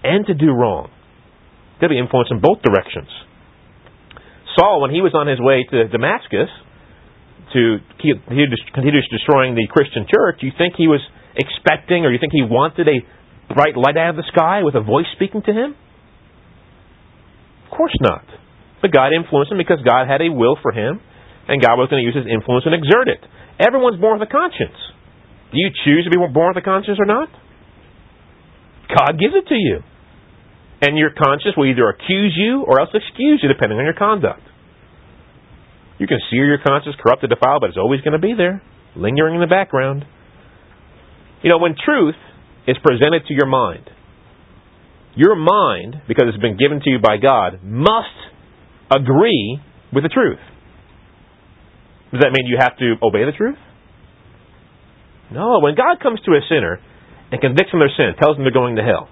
and 0.03 0.25
to 0.27 0.33
do 0.33 0.51
wrong. 0.51 0.89
There'll 1.79 1.91
be 1.91 1.99
influence 1.99 2.29
in 2.31 2.39
both 2.39 2.63
directions. 2.63 3.11
Saul, 4.55 4.79
when 4.81 4.91
he 4.91 5.03
was 5.03 5.11
on 5.11 5.27
his 5.27 5.39
way 5.39 5.67
to 5.71 5.87
Damascus 5.87 6.47
to 7.51 7.77
continue 7.99 9.03
destroying 9.11 9.55
the 9.55 9.67
Christian 9.67 10.07
church, 10.07 10.39
you 10.39 10.51
think 10.57 10.75
he 10.77 10.87
was 10.87 11.03
expecting 11.35 12.05
or 12.05 12.11
you 12.11 12.19
think 12.19 12.31
he 12.31 12.43
wanted 12.43 12.87
a 12.87 13.03
bright 13.53 13.75
light 13.75 13.97
out 13.97 14.11
of 14.11 14.15
the 14.15 14.27
sky 14.31 14.63
with 14.63 14.75
a 14.75 14.81
voice 14.81 15.07
speaking 15.15 15.41
to 15.43 15.51
him? 15.51 15.75
Course 17.79 17.95
not. 18.03 18.27
But 18.83 18.91
God 18.91 19.15
influenced 19.15 19.55
him 19.55 19.57
because 19.57 19.79
God 19.87 20.03
had 20.03 20.19
a 20.19 20.27
will 20.27 20.59
for 20.59 20.75
him 20.75 20.99
and 21.47 21.63
God 21.63 21.79
was 21.79 21.87
going 21.87 22.03
to 22.03 22.07
use 22.07 22.19
his 22.19 22.27
influence 22.27 22.67
and 22.67 22.75
exert 22.75 23.07
it. 23.07 23.23
Everyone's 23.55 23.95
born 24.03 24.19
with 24.19 24.27
a 24.27 24.31
conscience. 24.31 24.75
Do 25.51 25.63
you 25.63 25.71
choose 25.87 26.03
to 26.03 26.11
be 26.11 26.19
born 26.19 26.51
with 26.51 26.59
a 26.59 26.67
conscience 26.67 26.99
or 26.99 27.07
not? 27.07 27.31
God 28.91 29.15
gives 29.15 29.31
it 29.31 29.47
to 29.47 29.55
you. 29.55 29.79
And 30.83 30.99
your 30.99 31.15
conscience 31.15 31.55
will 31.55 31.71
either 31.71 31.87
accuse 31.87 32.35
you 32.35 32.67
or 32.67 32.83
else 32.83 32.91
excuse 32.91 33.39
you 33.39 33.47
depending 33.47 33.79
on 33.79 33.87
your 33.87 33.95
conduct. 33.95 34.43
You 35.95 36.07
can 36.07 36.19
see 36.27 36.35
your 36.35 36.59
conscience 36.59 36.99
corrupt 36.99 37.23
corrupted, 37.23 37.31
defiled, 37.31 37.63
but 37.63 37.71
it's 37.71 37.79
always 37.79 38.03
going 38.03 38.15
to 38.15 38.23
be 38.23 38.35
there, 38.35 38.59
lingering 38.95 39.35
in 39.35 39.41
the 39.41 39.51
background. 39.51 40.03
You 41.43 41.49
know, 41.51 41.59
when 41.59 41.75
truth 41.79 42.19
is 42.67 42.75
presented 42.83 43.23
to 43.27 43.33
your 43.33 43.47
mind, 43.47 43.87
your 45.19 45.35
mind, 45.35 46.07
because 46.07 46.31
it's 46.31 46.39
been 46.39 46.55
given 46.55 46.79
to 46.79 46.89
you 46.89 46.99
by 47.03 47.19
God, 47.19 47.59
must 47.59 48.15
agree 48.87 49.59
with 49.91 50.07
the 50.07 50.09
truth. 50.09 50.39
Does 52.15 52.23
that 52.23 52.31
mean 52.31 52.47
you 52.47 52.55
have 52.55 52.79
to 52.79 52.95
obey 53.03 53.27
the 53.27 53.35
truth? 53.35 53.59
No. 55.29 55.59
When 55.59 55.75
God 55.75 55.99
comes 55.99 56.23
to 56.23 56.31
a 56.31 56.41
sinner 56.47 56.79
and 57.29 57.37
convicts 57.43 57.75
them 57.75 57.83
of 57.83 57.91
their 57.91 57.97
sin, 57.99 58.15
tells 58.15 58.39
them 58.39 58.47
they're 58.47 58.55
going 58.55 58.79
to 58.79 58.85
hell, 58.87 59.11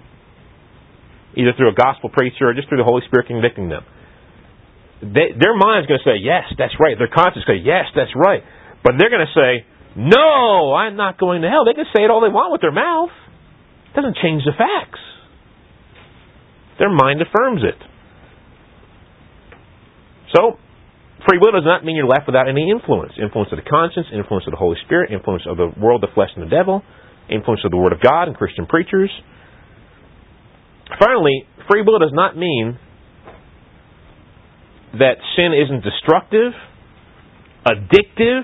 either 1.36 1.52
through 1.54 1.70
a 1.70 1.76
gospel 1.76 2.08
preacher 2.08 2.48
or 2.48 2.54
just 2.56 2.72
through 2.72 2.80
the 2.80 2.88
Holy 2.88 3.04
Spirit 3.06 3.28
convicting 3.28 3.68
them, 3.68 3.84
they, 5.04 5.36
their 5.36 5.54
mind's 5.54 5.86
going 5.86 6.00
to 6.02 6.08
say, 6.08 6.18
yes, 6.18 6.48
that's 6.56 6.74
right. 6.80 6.96
Their 6.98 7.12
conscience 7.12 7.44
going 7.44 7.60
to 7.60 7.62
say, 7.62 7.68
yes, 7.68 7.86
that's 7.94 8.16
right. 8.16 8.42
But 8.82 8.96
they're 8.98 9.12
going 9.12 9.28
to 9.28 9.36
say, 9.36 9.68
no, 9.94 10.74
I'm 10.74 10.96
not 10.96 11.20
going 11.20 11.44
to 11.44 11.52
hell. 11.52 11.68
They 11.68 11.76
can 11.76 11.86
say 11.94 12.02
it 12.02 12.10
all 12.10 12.24
they 12.24 12.32
want 12.32 12.50
with 12.50 12.64
their 12.64 12.74
mouth. 12.74 13.12
It 13.92 13.94
doesn't 13.94 14.16
change 14.18 14.42
the 14.42 14.56
facts. 14.56 14.98
Their 16.78 16.90
mind 16.90 17.20
affirms 17.22 17.62
it. 17.62 17.78
So, 20.34 20.58
Free 21.26 21.38
will 21.38 21.52
does 21.52 21.66
not 21.66 21.84
mean 21.84 21.96
you're 21.96 22.06
left 22.06 22.26
without 22.26 22.48
any 22.48 22.70
influence. 22.70 23.12
Influence 23.20 23.50
of 23.52 23.58
the 23.58 23.68
conscience, 23.68 24.06
influence 24.14 24.46
of 24.46 24.52
the 24.52 24.56
Holy 24.56 24.76
Spirit, 24.86 25.10
influence 25.10 25.42
of 25.46 25.56
the 25.56 25.68
world, 25.76 26.02
the 26.02 26.12
flesh, 26.14 26.30
and 26.36 26.46
the 26.46 26.50
devil, 26.50 26.82
influence 27.28 27.60
of 27.64 27.70
the 27.70 27.76
Word 27.76 27.92
of 27.92 28.00
God 28.00 28.28
and 28.28 28.36
Christian 28.36 28.66
preachers. 28.66 29.10
Finally, 30.98 31.44
free 31.68 31.82
will 31.82 31.98
does 31.98 32.14
not 32.14 32.36
mean 32.36 32.78
that 34.94 35.20
sin 35.36 35.52
isn't 35.52 35.82
destructive, 35.84 36.52
addictive, 37.66 38.42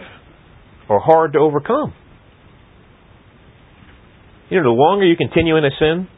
or 0.91 1.01
hard 1.01 1.33
to 1.33 1.39
overcome. 1.39 1.95
You 4.51 4.59
know, 4.59 4.65
the 4.65 4.77
longer 4.77 5.07
you 5.07 5.17
continue 5.17 5.57
in 5.57 5.65
a 5.65 5.71
sin, 5.79 6.09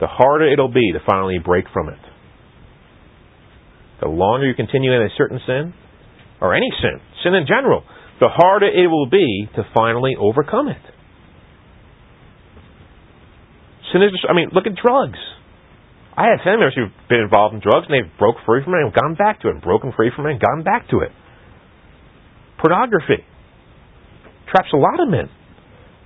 the 0.00 0.06
harder 0.06 0.50
it'll 0.50 0.72
be 0.72 0.92
to 0.92 1.00
finally 1.06 1.38
break 1.38 1.66
from 1.72 1.88
it. 1.88 1.98
The 4.00 4.08
longer 4.08 4.46
you 4.46 4.54
continue 4.54 4.92
in 4.92 5.02
a 5.02 5.08
certain 5.16 5.40
sin, 5.46 5.74
or 6.40 6.54
any 6.54 6.68
sin, 6.82 7.00
sin 7.22 7.34
in 7.34 7.46
general, 7.46 7.84
the 8.20 8.28
harder 8.28 8.66
it 8.66 8.88
will 8.88 9.08
be 9.08 9.48
to 9.56 9.62
finally 9.74 10.14
overcome 10.18 10.68
it. 10.68 10.82
Sin 13.92 14.02
is, 14.02 14.10
I 14.28 14.34
mean, 14.34 14.50
look 14.52 14.66
at 14.66 14.74
drugs. 14.74 15.18
I 16.16 16.30
have 16.30 16.42
family 16.44 16.66
members 16.66 16.74
who've 16.78 17.08
been 17.08 17.26
involved 17.26 17.54
in 17.54 17.60
drugs 17.60 17.86
and 17.88 17.94
they've 17.94 18.18
broke 18.18 18.36
free 18.46 18.62
from 18.62 18.74
it 18.74 18.82
and 18.86 18.94
gone 18.94 19.14
back 19.14 19.40
to 19.42 19.48
it, 19.48 19.58
and 19.58 19.62
broken 19.62 19.92
free 19.96 20.10
from 20.14 20.26
it 20.26 20.38
and 20.38 20.40
gone 20.40 20.62
back 20.62 20.88
to 20.90 21.00
it. 21.00 21.10
Pornography 22.62 23.26
traps 24.50 24.70
a 24.72 24.76
lot 24.76 25.02
of 25.02 25.08
men. 25.10 25.28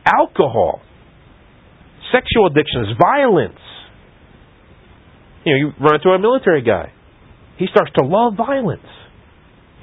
Alcohol, 0.04 0.80
sexual 2.12 2.46
addictions, 2.46 2.96
violence. 2.96 3.60
You 5.48 5.56
know, 5.56 5.60
you 5.64 5.72
run 5.80 5.96
into 5.96 6.10
a 6.10 6.18
military 6.18 6.60
guy 6.62 6.92
he 7.58 7.66
starts 7.74 7.90
to 7.98 8.06
love 8.06 8.34
violence. 8.36 8.86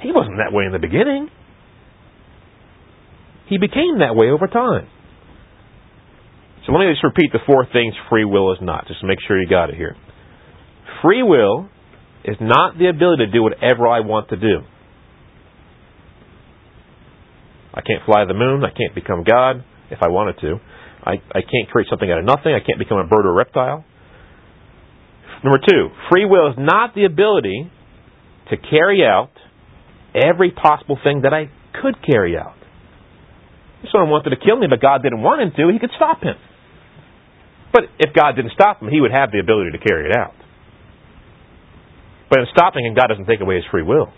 He 0.01 0.11
wasn't 0.11 0.37
that 0.37 0.55
way 0.55 0.63
in 0.65 0.71
the 0.71 0.79
beginning. 0.79 1.29
He 3.47 3.57
became 3.59 3.99
that 3.99 4.15
way 4.15 4.31
over 4.31 4.47
time. 4.47 4.87
So 6.65 6.71
let 6.71 6.87
me 6.87 6.91
just 6.91 7.03
repeat 7.03 7.31
the 7.31 7.43
four 7.45 7.67
things 7.71 7.93
free 8.09 8.25
will 8.25 8.51
is 8.53 8.59
not, 8.61 8.87
just 8.87 9.01
to 9.01 9.07
make 9.07 9.19
sure 9.27 9.39
you 9.39 9.47
got 9.47 9.69
it 9.69 9.75
here. 9.75 9.95
Free 11.03 11.21
will 11.21 11.69
is 12.23 12.37
not 12.39 12.79
the 12.79 12.87
ability 12.87 13.27
to 13.27 13.31
do 13.31 13.43
whatever 13.43 13.87
I 13.87 13.99
want 13.99 14.29
to 14.29 14.37
do. 14.37 14.63
I 17.73 17.81
can't 17.81 18.03
fly 18.05 18.23
the 18.25 18.33
moon. 18.33 18.63
I 18.63 18.71
can't 18.71 18.95
become 18.95 19.23
God 19.23 19.63
if 19.91 19.99
I 20.01 20.07
wanted 20.07 20.39
to. 20.41 20.55
I, 21.03 21.11
I 21.35 21.41
can't 21.41 21.69
create 21.69 21.87
something 21.89 22.09
out 22.09 22.19
of 22.19 22.25
nothing. 22.25 22.55
I 22.55 22.65
can't 22.65 22.79
become 22.79 22.97
a 22.97 23.05
bird 23.05 23.27
or 23.27 23.31
a 23.31 23.35
reptile. 23.35 23.85
Number 25.45 25.61
two, 25.61 25.93
free 26.09 26.25
will 26.25 26.49
is 26.49 26.57
not 26.57 26.95
the 26.95 27.05
ability 27.05 27.69
to 28.49 28.57
carry 28.57 29.05
out 29.05 29.29
every 30.17 30.49
possible 30.49 30.97
thing 31.03 31.21
that 31.21 31.35
I 31.37 31.53
could 31.69 32.01
carry 32.01 32.35
out. 32.35 32.57
If 33.83 33.93
someone 33.93 34.09
wanted 34.09 34.31
to 34.31 34.41
kill 34.41 34.57
me, 34.57 34.65
but 34.65 34.81
God 34.81 35.03
didn't 35.03 35.21
want 35.21 35.45
him 35.45 35.53
to, 35.53 35.71
he 35.71 35.77
could 35.77 35.93
stop 35.95 36.23
him. 36.23 36.33
But 37.71 37.83
if 37.99 38.09
God 38.15 38.33
didn't 38.33 38.53
stop 38.57 38.81
him, 38.81 38.89
he 38.89 38.99
would 38.99 39.11
have 39.11 39.29
the 39.29 39.37
ability 39.37 39.77
to 39.77 39.81
carry 39.85 40.09
it 40.09 40.17
out. 40.17 40.33
But 42.31 42.39
in 42.39 42.47
stopping 42.49 42.83
him, 42.83 42.95
God 42.95 43.13
doesn't 43.13 43.27
take 43.29 43.41
away 43.41 43.61
his 43.61 43.65
free 43.69 43.83
will. 43.83 44.09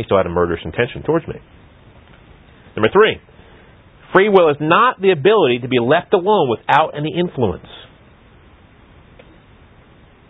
He 0.00 0.02
still 0.04 0.16
had 0.16 0.24
a 0.24 0.32
murderous 0.32 0.64
intention 0.64 1.02
towards 1.04 1.28
me. 1.28 1.36
Number 2.74 2.88
three, 2.88 3.20
free 4.14 4.30
will 4.30 4.48
is 4.48 4.56
not 4.60 4.96
the 4.96 5.12
ability 5.12 5.60
to 5.60 5.68
be 5.68 5.76
left 5.76 6.14
alone 6.14 6.48
without 6.48 6.96
any 6.96 7.12
influence. 7.12 7.68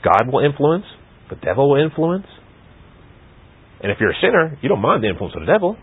God 0.07 0.31
will 0.31 0.47
influence, 0.47 0.87
the 1.29 1.37
devil 1.43 1.75
will 1.75 1.83
influence. 1.83 2.31
And 3.83 3.91
if 3.91 3.99
you're 3.99 4.15
a 4.15 4.21
sinner, 4.23 4.57
you 4.63 4.69
don't 4.71 4.81
mind 4.81 5.03
the 5.03 5.11
influence 5.11 5.35
of 5.35 5.43
the 5.43 5.51
devil, 5.51 5.75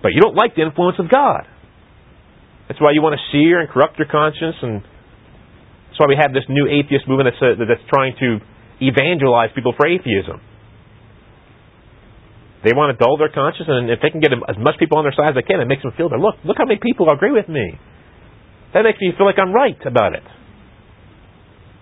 but 0.00 0.16
you 0.16 0.20
don't 0.24 0.34
like 0.34 0.56
the 0.56 0.64
influence 0.64 0.96
of 0.96 1.12
God. 1.12 1.44
That's 2.66 2.80
why 2.80 2.96
you 2.96 3.02
want 3.04 3.20
to 3.20 3.22
sear 3.28 3.60
and 3.60 3.68
corrupt 3.68 3.98
your 4.00 4.08
conscience, 4.08 4.56
and 4.62 4.80
that's 4.80 6.00
why 6.00 6.08
we 6.08 6.16
have 6.16 6.32
this 6.32 6.48
new 6.48 6.64
atheist 6.64 7.04
movement 7.04 7.28
that's, 7.28 7.42
uh, 7.42 7.60
that's 7.68 7.84
trying 7.92 8.16
to 8.24 8.40
evangelize 8.80 9.52
people 9.52 9.76
for 9.76 9.84
atheism. 9.84 10.40
They 12.64 12.72
want 12.72 12.92
to 12.92 12.96
dull 12.96 13.16
their 13.16 13.32
conscience, 13.32 13.68
and 13.68 13.88
if 13.92 14.00
they 14.00 14.08
can 14.08 14.20
get 14.20 14.32
as 14.32 14.56
much 14.56 14.80
people 14.80 14.96
on 14.96 15.04
their 15.04 15.16
side 15.16 15.32
as 15.32 15.36
they 15.36 15.44
can, 15.44 15.60
it 15.60 15.68
makes 15.68 15.84
them 15.84 15.92
feel 15.96 16.08
that 16.08 16.20
look, 16.20 16.36
look 16.44 16.56
how 16.56 16.64
many 16.64 16.80
people 16.80 17.08
agree 17.12 17.32
with 17.32 17.48
me. 17.48 17.76
That 18.72 18.84
makes 18.84 19.00
me 19.00 19.12
feel 19.16 19.26
like 19.26 19.40
I'm 19.40 19.52
right 19.52 19.80
about 19.84 20.14
it. 20.14 20.24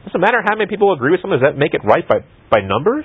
Doesn't 0.08 0.24
matter 0.24 0.40
how 0.40 0.56
many 0.56 0.68
people 0.68 0.92
agree 0.94 1.12
with 1.12 1.20
something. 1.20 1.38
Does 1.38 1.52
that 1.52 1.58
make 1.58 1.74
it 1.74 1.84
right 1.84 2.06
by 2.08 2.24
by 2.48 2.64
numbers? 2.64 3.04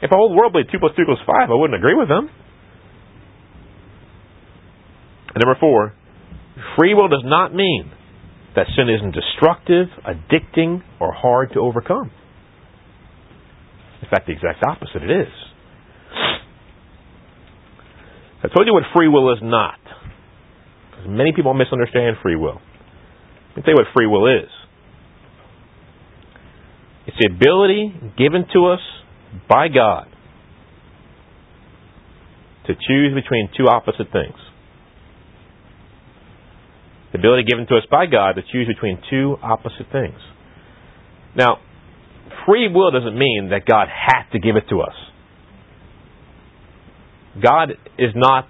If 0.00 0.10
the 0.10 0.16
whole 0.16 0.30
world 0.34 0.52
believed 0.52 0.70
two 0.70 0.78
plus 0.78 0.92
two 0.94 1.02
equals 1.02 1.18
five, 1.26 1.50
I 1.50 1.54
wouldn't 1.58 1.74
agree 1.74 1.98
with 1.98 2.08
them. 2.08 2.30
And 5.34 5.42
number 5.42 5.58
four, 5.58 5.94
free 6.78 6.94
will 6.94 7.08
does 7.08 7.26
not 7.26 7.52
mean 7.52 7.90
that 8.54 8.66
sin 8.76 8.88
isn't 8.88 9.10
destructive, 9.10 9.88
addicting, 10.06 10.82
or 11.00 11.12
hard 11.12 11.50
to 11.54 11.60
overcome. 11.60 12.10
In 14.02 14.08
fact, 14.08 14.26
the 14.26 14.32
exact 14.32 14.62
opposite 14.62 15.02
it 15.02 15.10
is. 15.10 15.32
I 18.42 18.48
told 18.54 18.66
you 18.66 18.72
what 18.72 18.84
free 18.94 19.08
will 19.08 19.32
is 19.32 19.40
not. 19.42 19.78
Because 20.90 21.06
many 21.08 21.32
people 21.34 21.54
misunderstand 21.54 22.16
free 22.22 22.36
will. 22.36 22.60
Let 23.50 23.56
me 23.56 23.62
tell 23.62 23.74
you 23.74 23.82
what 23.82 23.92
free 23.94 24.06
will 24.06 24.26
is. 24.26 24.48
The 27.20 27.26
ability 27.26 27.92
given 28.16 28.46
to 28.54 28.66
us 28.68 28.80
by 29.46 29.68
God 29.68 30.06
to 32.66 32.72
choose 32.72 33.14
between 33.14 33.50
two 33.58 33.68
opposite 33.68 34.10
things. 34.10 34.38
The 37.12 37.18
ability 37.18 37.42
given 37.42 37.66
to 37.66 37.76
us 37.76 37.82
by 37.90 38.06
God 38.06 38.36
to 38.36 38.42
choose 38.50 38.66
between 38.66 39.02
two 39.10 39.36
opposite 39.42 39.92
things. 39.92 40.18
Now, 41.36 41.58
free 42.46 42.72
will 42.72 42.90
doesn't 42.90 43.18
mean 43.18 43.50
that 43.50 43.66
God 43.66 43.88
had 43.88 44.30
to 44.32 44.38
give 44.38 44.56
it 44.56 44.64
to 44.70 44.80
us. 44.80 44.94
God 47.42 47.72
is 47.98 48.12
not, 48.14 48.48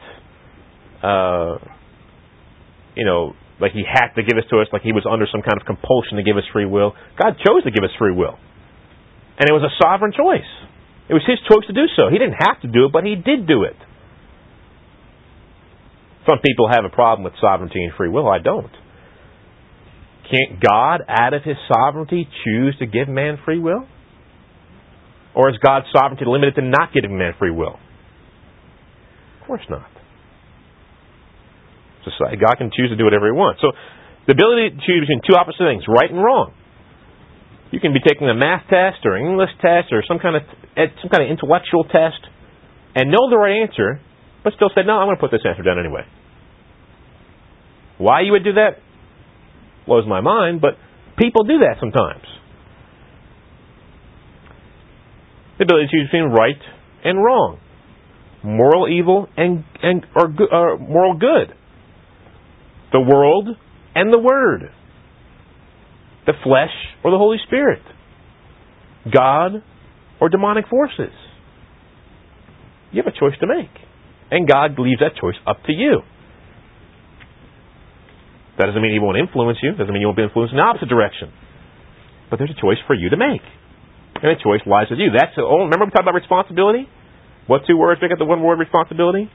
uh, 1.02 1.58
you 2.94 3.04
know, 3.04 3.32
like 3.60 3.72
He 3.72 3.82
had 3.82 4.14
to 4.14 4.22
give 4.22 4.38
it 4.38 4.44
to 4.50 4.60
us, 4.60 4.68
like 4.72 4.82
He 4.82 4.92
was 4.92 5.04
under 5.10 5.26
some 5.30 5.42
kind 5.42 5.60
of 5.60 5.66
compulsion 5.66 6.18
to 6.18 6.22
give 6.22 6.36
us 6.36 6.44
free 6.52 6.66
will. 6.66 6.92
God 7.20 7.34
chose 7.44 7.64
to 7.64 7.72
give 7.72 7.82
us 7.82 7.90
free 7.98 8.14
will. 8.14 8.38
And 9.40 9.48
it 9.48 9.56
was 9.56 9.64
a 9.64 9.72
sovereign 9.80 10.12
choice. 10.12 10.46
It 11.08 11.14
was 11.16 11.24
His 11.24 11.40
choice 11.48 11.64
to 11.66 11.72
do 11.72 11.88
so. 11.96 12.12
He 12.12 12.20
didn't 12.20 12.36
have 12.38 12.60
to 12.60 12.68
do 12.68 12.84
it, 12.84 12.92
but 12.92 13.04
He 13.04 13.16
did 13.16 13.48
do 13.48 13.64
it. 13.64 13.76
Some 16.28 16.44
people 16.44 16.68
have 16.68 16.84
a 16.84 16.92
problem 16.92 17.24
with 17.24 17.32
sovereignty 17.40 17.82
and 17.82 17.92
free 17.96 18.10
will. 18.10 18.28
I 18.28 18.38
don't. 18.38 18.70
Can't 20.28 20.60
God, 20.60 21.00
out 21.08 21.32
of 21.32 21.42
His 21.42 21.56
sovereignty, 21.72 22.28
choose 22.44 22.76
to 22.78 22.86
give 22.86 23.08
man 23.08 23.40
free 23.42 23.58
will? 23.58 23.88
Or 25.34 25.48
is 25.48 25.56
God's 25.64 25.86
sovereignty 25.90 26.24
limited 26.28 26.54
to 26.56 26.62
not 26.62 26.92
giving 26.92 27.16
man 27.16 27.32
free 27.38 27.50
will? 27.50 27.80
Of 29.40 29.46
course 29.46 29.64
not. 29.70 29.88
God 32.20 32.54
can 32.58 32.70
choose 32.74 32.90
to 32.90 32.96
do 32.96 33.04
whatever 33.04 33.26
He 33.26 33.32
wants. 33.32 33.60
So, 33.62 33.72
the 34.26 34.32
ability 34.32 34.70
to 34.70 34.76
choose 34.76 35.00
between 35.00 35.22
two 35.24 35.34
opposite 35.34 35.64
things, 35.64 35.84
right 35.88 36.10
and 36.10 36.22
wrong. 36.22 36.52
You 37.70 37.78
can 37.78 37.92
be 37.92 38.00
taking 38.00 38.28
a 38.28 38.34
math 38.34 38.66
test 38.68 39.04
or 39.04 39.14
an 39.14 39.26
English 39.26 39.50
test 39.62 39.92
or 39.92 40.02
some 40.06 40.18
kind 40.18 40.36
of 40.36 40.42
some 41.00 41.10
kind 41.10 41.22
of 41.24 41.30
intellectual 41.30 41.84
test 41.84 42.18
and 42.94 43.10
know 43.10 43.30
the 43.30 43.38
right 43.38 43.62
answer, 43.62 44.00
but 44.42 44.52
still 44.54 44.70
say, 44.74 44.82
no, 44.84 44.94
I'm 44.94 45.06
going 45.06 45.16
to 45.16 45.20
put 45.20 45.30
this 45.30 45.42
answer 45.46 45.62
down 45.62 45.78
anyway. 45.78 46.02
Why 47.98 48.22
you 48.22 48.32
would 48.32 48.44
do 48.44 48.54
that 48.54 48.82
blows 49.86 50.04
my 50.08 50.20
mind, 50.20 50.60
but 50.60 50.74
people 51.18 51.44
do 51.44 51.58
that 51.60 51.76
sometimes. 51.78 52.24
The 55.58 55.64
ability 55.64 55.86
to 55.86 55.92
choose 55.92 56.08
between 56.10 56.30
right 56.30 56.60
and 57.04 57.22
wrong, 57.22 57.60
moral 58.42 58.88
evil 58.88 59.28
and 59.36 59.64
and 59.82 60.06
or, 60.16 60.32
or 60.50 60.78
moral 60.78 61.18
good, 61.18 61.54
the 62.92 63.00
world 63.00 63.48
and 63.94 64.12
the 64.12 64.18
word, 64.18 64.70
the 66.30 66.38
flesh 66.46 66.70
or 67.02 67.10
the 67.10 67.18
Holy 67.18 67.38
Spirit, 67.46 67.82
God 69.10 69.66
or 70.20 70.28
demonic 70.28 70.68
forces. 70.68 71.10
You 72.92 73.02
have 73.02 73.12
a 73.12 73.18
choice 73.18 73.38
to 73.40 73.46
make. 73.46 73.74
And 74.30 74.46
God 74.46 74.78
leaves 74.78 75.00
that 75.00 75.18
choice 75.18 75.34
up 75.46 75.58
to 75.66 75.72
you. 75.72 76.02
That 78.58 78.66
doesn't 78.66 78.82
mean 78.82 78.92
He 78.92 79.02
won't 79.02 79.18
influence 79.18 79.58
you. 79.62 79.72
Doesn't 79.74 79.90
mean 79.90 80.02
you 80.02 80.06
won't 80.06 80.18
be 80.18 80.22
influenced 80.22 80.52
in 80.52 80.58
the 80.58 80.64
opposite 80.66 80.88
direction. 80.88 81.32
But 82.30 82.38
there's 82.38 82.50
a 82.50 82.60
choice 82.60 82.78
for 82.86 82.94
you 82.94 83.10
to 83.10 83.16
make. 83.16 83.42
And 84.22 84.30
the 84.30 84.38
choice 84.38 84.60
lies 84.66 84.86
with 84.90 85.00
you. 85.00 85.10
That's 85.10 85.34
oh, 85.38 85.66
remember 85.66 85.86
we 85.86 85.90
talked 85.90 86.06
about 86.06 86.14
responsibility? 86.14 86.86
What 87.46 87.62
two 87.66 87.76
words 87.76 87.98
make 88.02 88.12
up 88.12 88.18
the 88.18 88.28
one 88.28 88.42
word 88.42 88.58
responsibility? 88.60 89.30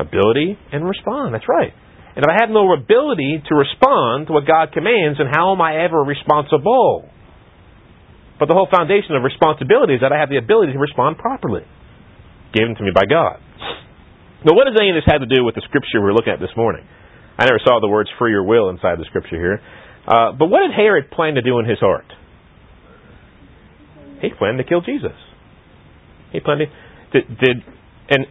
Ability 0.00 0.58
and 0.72 0.88
respond. 0.88 1.34
That's 1.34 1.46
right. 1.46 1.74
And 2.18 2.26
if 2.26 2.30
I 2.34 2.42
have 2.42 2.50
no 2.50 2.74
ability 2.74 3.46
to 3.46 3.54
respond 3.54 4.26
to 4.26 4.34
what 4.34 4.42
God 4.42 4.74
commands, 4.74 5.22
then 5.22 5.30
how 5.30 5.54
am 5.54 5.62
I 5.62 5.86
ever 5.86 6.02
responsible? 6.02 7.06
But 8.42 8.50
the 8.50 8.58
whole 8.58 8.66
foundation 8.66 9.14
of 9.14 9.22
responsibility 9.22 9.94
is 9.94 10.02
that 10.02 10.10
I 10.10 10.18
have 10.18 10.26
the 10.26 10.42
ability 10.42 10.74
to 10.74 10.82
respond 10.82 11.22
properly, 11.22 11.62
given 12.50 12.74
to 12.74 12.82
me 12.82 12.90
by 12.90 13.06
God. 13.06 13.38
Now, 14.42 14.58
what 14.58 14.66
does 14.66 14.74
any 14.74 14.90
of 14.90 14.98
this 14.98 15.06
have 15.06 15.22
to 15.22 15.30
do 15.30 15.46
with 15.46 15.54
the 15.54 15.62
scripture 15.70 16.02
we're 16.02 16.10
looking 16.10 16.34
at 16.34 16.42
this 16.42 16.50
morning? 16.58 16.82
I 17.38 17.46
never 17.46 17.62
saw 17.62 17.78
the 17.78 17.86
words 17.86 18.10
free 18.18 18.34
or 18.34 18.42
will 18.42 18.66
inside 18.66 18.98
the 18.98 19.06
scripture 19.06 19.38
here. 19.38 19.62
Uh, 20.02 20.34
but 20.34 20.50
what 20.50 20.66
did 20.66 20.74
Herod 20.74 21.14
plan 21.14 21.38
to 21.38 21.42
do 21.42 21.62
in 21.62 21.70
his 21.70 21.78
heart? 21.78 22.10
He 24.18 24.34
planned 24.34 24.58
to 24.58 24.66
kill 24.66 24.82
Jesus. 24.82 25.14
He 26.34 26.40
planned 26.40 26.66
to, 26.66 26.68
did, 27.14 27.38
did 27.38 27.56
and 28.10 28.26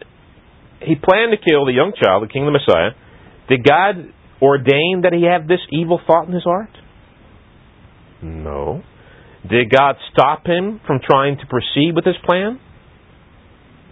he 0.84 0.92
planned 0.92 1.32
to 1.32 1.40
kill 1.40 1.64
the 1.64 1.72
young 1.72 1.96
child, 1.96 2.20
the 2.22 2.28
king, 2.28 2.44
the 2.44 2.52
Messiah. 2.52 2.92
Did 3.48 3.64
God 3.64 4.12
ordain 4.42 5.02
that 5.02 5.12
he 5.12 5.24
have 5.24 5.48
this 5.48 5.60
evil 5.70 6.00
thought 6.06 6.28
in 6.28 6.34
his 6.34 6.44
heart? 6.44 6.70
No. 8.22 8.82
Did 9.48 9.70
God 9.70 9.96
stop 10.12 10.46
him 10.46 10.80
from 10.86 11.00
trying 11.02 11.38
to 11.38 11.46
proceed 11.46 11.92
with 11.94 12.04
his 12.04 12.16
plan? 12.24 12.60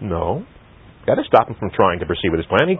No. 0.01 0.45
God 1.07 1.14
didn't 1.14 1.29
stop 1.29 1.49
him 1.49 1.57
from 1.59 1.71
trying 1.71 2.01
to 2.01 2.07
proceed 2.07 2.31
with 2.31 2.40
his 2.40 2.47
plan. 2.47 2.69
He, 2.69 2.77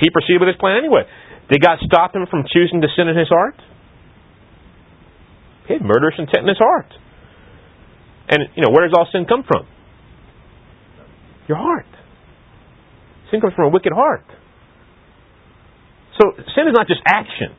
he 0.00 0.10
proceeded 0.10 0.40
with 0.40 0.48
his 0.48 0.60
plan 0.60 0.76
anyway. 0.76 1.02
Did 1.48 1.62
God 1.62 1.78
stop 1.86 2.14
him 2.14 2.26
from 2.28 2.44
choosing 2.52 2.82
to 2.82 2.88
sin 2.96 3.08
in 3.08 3.16
his 3.16 3.28
heart? 3.28 3.54
He 5.66 5.74
had 5.74 5.82
murderous 5.82 6.16
intent 6.18 6.42
in 6.42 6.48
his 6.48 6.58
heart. 6.58 6.92
And, 8.28 8.50
you 8.56 8.62
know, 8.62 8.70
where 8.70 8.86
does 8.86 8.94
all 8.96 9.08
sin 9.12 9.24
come 9.26 9.44
from? 9.46 9.66
Your 11.46 11.56
heart. 11.56 11.86
Sin 13.30 13.40
comes 13.40 13.54
from 13.54 13.66
a 13.66 13.70
wicked 13.70 13.92
heart. 13.94 14.24
So 16.18 16.34
sin 16.54 16.66
is 16.66 16.74
not 16.74 16.86
just 16.86 17.00
action. 17.06 17.54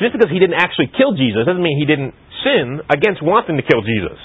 Just 0.00 0.14
because 0.14 0.30
he 0.30 0.38
didn't 0.38 0.56
actually 0.56 0.90
kill 0.94 1.12
Jesus 1.14 1.44
doesn't 1.44 1.62
mean 1.62 1.76
he 1.76 1.86
didn't 1.86 2.14
sin 2.44 2.80
against 2.88 3.22
wanting 3.22 3.58
to 3.58 3.66
kill 3.66 3.82
Jesus. 3.82 4.18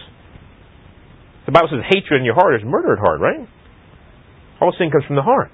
The 1.46 1.52
Bible 1.52 1.67
says 1.72 1.84
hatred 1.91 2.22
in 2.22 2.26
your 2.26 2.36
heart 2.36 2.56
is 2.56 2.63
murder 2.63 2.93
at 2.93 3.02
heart, 3.02 3.19
right? 3.19 3.43
All 4.62 4.72
sin 4.78 4.91
comes 4.91 5.04
from 5.06 5.17
the 5.17 5.26
heart. 5.26 5.52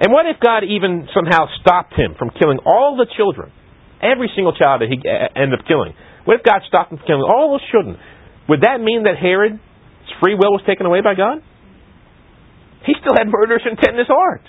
And 0.00 0.12
what 0.12 0.24
if 0.24 0.40
God 0.40 0.64
even 0.64 1.08
somehow 1.12 1.48
stopped 1.60 1.92
him 1.92 2.14
from 2.16 2.30
killing 2.30 2.58
all 2.64 2.96
the 2.96 3.08
children 3.16 3.52
Every 4.02 4.28
single 4.36 4.52
child 4.52 4.84
that 4.84 4.92
he 4.92 5.00
uh, 5.00 5.32
ended 5.32 5.58
up 5.58 5.64
killing. 5.64 5.96
What 6.28 6.36
if 6.36 6.42
God 6.44 6.60
stopped 6.68 6.92
him 6.92 6.98
from 6.98 7.06
killing 7.06 7.24
all 7.24 7.56
those 7.56 7.64
children? 7.72 7.96
Would 8.48 8.60
that 8.60 8.80
mean 8.80 9.04
that 9.08 9.16
Herod's 9.16 9.62
free 10.20 10.36
will 10.36 10.52
was 10.52 10.62
taken 10.66 10.84
away 10.84 11.00
by 11.00 11.14
God? 11.16 11.40
He 12.84 12.92
still 13.00 13.16
had 13.16 13.26
murderous 13.26 13.64
intent 13.64 13.96
in 13.96 14.04
his 14.04 14.12
heart. 14.12 14.44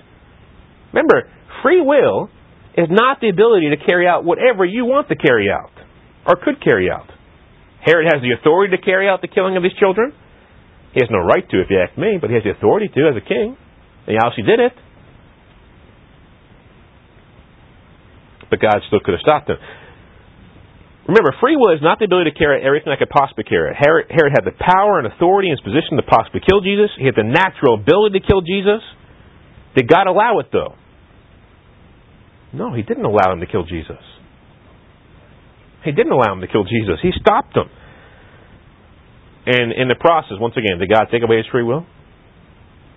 Remember, 0.94 1.30
free 1.64 1.82
will 1.82 2.30
is 2.78 2.88
not 2.90 3.20
the 3.22 3.30
ability 3.30 3.70
to 3.72 3.78
carry 3.86 4.08
out 4.08 4.24
whatever 4.24 4.64
you 4.64 4.86
want 4.86 5.10
to 5.10 5.16
carry 5.16 5.50
out 5.50 5.74
or 6.26 6.36
could 6.36 6.64
carry 6.64 6.90
out. 6.90 7.10
Herod 7.82 8.08
has 8.12 8.22
the 8.22 8.36
authority 8.38 8.76
to 8.76 8.82
carry 8.82 9.08
out 9.08 9.22
the 9.22 9.28
killing 9.28 9.58
of 9.58 9.64
his 9.64 9.74
children. 9.80 10.14
He 10.94 11.00
has 11.02 11.10
no 11.10 11.20
right 11.20 11.44
to, 11.50 11.62
if 11.62 11.68
you 11.70 11.80
ask 11.80 11.98
me, 11.98 12.18
but 12.20 12.30
he 12.30 12.36
has 12.36 12.44
the 12.44 12.52
authority 12.52 12.88
to 12.88 13.02
as 13.10 13.16
a 13.16 13.26
king. 13.26 13.58
And 14.06 14.12
he 14.14 14.18
obviously 14.18 14.44
did 14.44 14.60
it. 14.60 14.74
But 18.50 18.60
God 18.60 18.80
still 18.88 19.00
could 19.04 19.14
have 19.14 19.22
stopped 19.22 19.50
him. 19.50 19.60
Remember, 21.08 21.32
free 21.40 21.56
will 21.56 21.72
is 21.72 21.80
not 21.80 22.00
the 22.00 22.06
ability 22.06 22.32
to 22.32 22.38
carry 22.38 22.60
out 22.60 22.68
everything 22.68 22.92
I 22.92 23.00
could 23.00 23.12
possibly 23.12 23.48
carry. 23.48 23.72
Herod, 23.72 24.12
Herod 24.12 24.36
had 24.36 24.44
the 24.44 24.56
power 24.60 25.00
and 25.00 25.08
authority 25.08 25.48
and 25.48 25.56
his 25.56 25.64
position 25.64 25.96
to 25.96 26.04
possibly 26.04 26.44
kill 26.44 26.60
Jesus. 26.60 26.92
He 27.00 27.08
had 27.08 27.16
the 27.16 27.24
natural 27.24 27.80
ability 27.80 28.20
to 28.20 28.24
kill 28.28 28.44
Jesus. 28.44 28.84
Did 29.78 29.88
God 29.88 30.08
allow 30.08 30.40
it, 30.40 30.48
though? 30.52 30.74
No, 32.52 32.74
he 32.74 32.82
didn't 32.82 33.06
allow 33.06 33.32
him 33.32 33.42
to 33.42 33.46
kill 33.46 33.64
Jesus. 33.64 34.02
He 35.86 35.92
didn't 35.92 36.12
allow 36.12 36.34
him 36.34 36.42
to 36.42 36.48
kill 36.48 36.64
Jesus. 36.64 36.98
He 37.04 37.12
stopped 37.22 37.56
him. 37.56 37.70
And 39.46 39.72
in 39.72 39.88
the 39.88 39.96
process, 39.96 40.38
once 40.42 40.56
again, 40.58 40.80
did 40.80 40.90
God 40.90 41.06
take 41.12 41.22
away 41.22 41.38
his 41.38 41.46
free 41.52 41.62
will? 41.62 41.86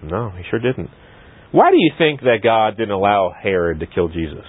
No, 0.02 0.30
he 0.30 0.42
sure 0.48 0.58
didn't. 0.58 0.88
Why 1.52 1.70
do 1.70 1.76
you 1.76 1.92
think 1.98 2.20
that 2.20 2.38
God 2.42 2.78
didn't 2.78 2.92
allow 2.94 3.30
Herod 3.30 3.80
to 3.80 3.86
kill 3.86 4.08
Jesus? 4.08 4.46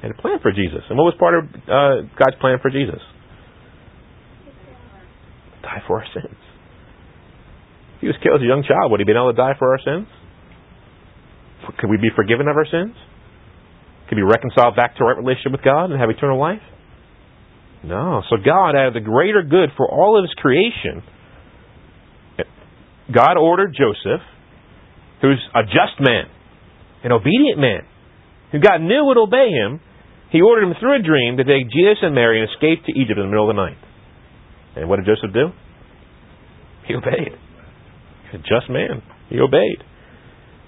He 0.00 0.08
had 0.08 0.10
a 0.10 0.20
plan 0.20 0.38
for 0.42 0.50
Jesus. 0.50 0.82
And 0.88 0.98
what 0.98 1.04
was 1.04 1.14
part 1.18 1.38
of 1.38 1.44
uh, 1.44 2.08
God's 2.18 2.40
plan 2.40 2.58
for 2.60 2.70
Jesus? 2.70 3.00
Die 5.62 5.82
for 5.86 6.00
our 6.00 6.06
sins. 6.12 6.47
If 7.98 8.00
he 8.02 8.06
was 8.06 8.16
killed 8.22 8.38
as 8.38 8.44
a 8.46 8.48
young 8.48 8.62
child, 8.62 8.94
would 8.94 9.00
he 9.00 9.04
been 9.04 9.18
able 9.18 9.34
to 9.34 9.36
die 9.36 9.58
for 9.58 9.74
our 9.74 9.82
sins? 9.82 10.06
Could 11.82 11.90
we 11.90 11.98
be 11.98 12.14
forgiven 12.14 12.46
of 12.46 12.54
our 12.54 12.66
sins? 12.66 12.94
Could 14.08 14.16
be 14.16 14.22
reconciled 14.22 14.78
back 14.78 14.96
to 14.96 15.04
a 15.04 15.06
right 15.10 15.18
relationship 15.18 15.52
with 15.52 15.66
God 15.66 15.90
and 15.90 16.00
have 16.00 16.08
eternal 16.08 16.38
life? 16.38 16.62
No. 17.82 18.22
So 18.30 18.38
God, 18.38 18.78
out 18.78 18.88
of 18.88 18.94
the 18.94 19.04
greater 19.04 19.42
good 19.42 19.70
for 19.76 19.90
all 19.90 20.16
of 20.16 20.24
His 20.24 20.32
creation, 20.38 21.02
God 23.12 23.36
ordered 23.36 23.74
Joseph, 23.76 24.20
who's 25.22 25.40
a 25.54 25.62
just 25.64 25.96
man, 26.00 26.28
an 27.04 27.12
obedient 27.12 27.58
man, 27.58 27.82
who 28.52 28.60
God 28.60 28.80
knew 28.80 29.04
would 29.04 29.18
obey 29.18 29.48
him, 29.48 29.80
he 30.30 30.42
ordered 30.42 30.68
him 30.68 30.74
through 30.78 31.00
a 31.00 31.02
dream 31.02 31.38
to 31.38 31.44
take 31.44 31.72
Jesus 31.72 31.98
and 32.02 32.14
Mary 32.14 32.40
and 32.40 32.50
escape 32.52 32.84
to 32.84 32.92
Egypt 32.92 33.16
in 33.16 33.24
the 33.24 33.32
middle 33.32 33.48
of 33.48 33.56
the 33.56 33.60
night. 33.60 33.78
And 34.76 34.88
what 34.88 34.96
did 34.96 35.06
Joseph 35.06 35.32
do? 35.32 35.48
He 36.86 36.94
obeyed. 36.94 37.32
Just 38.32 38.68
man. 38.68 39.02
He 39.28 39.40
obeyed. 39.40 39.82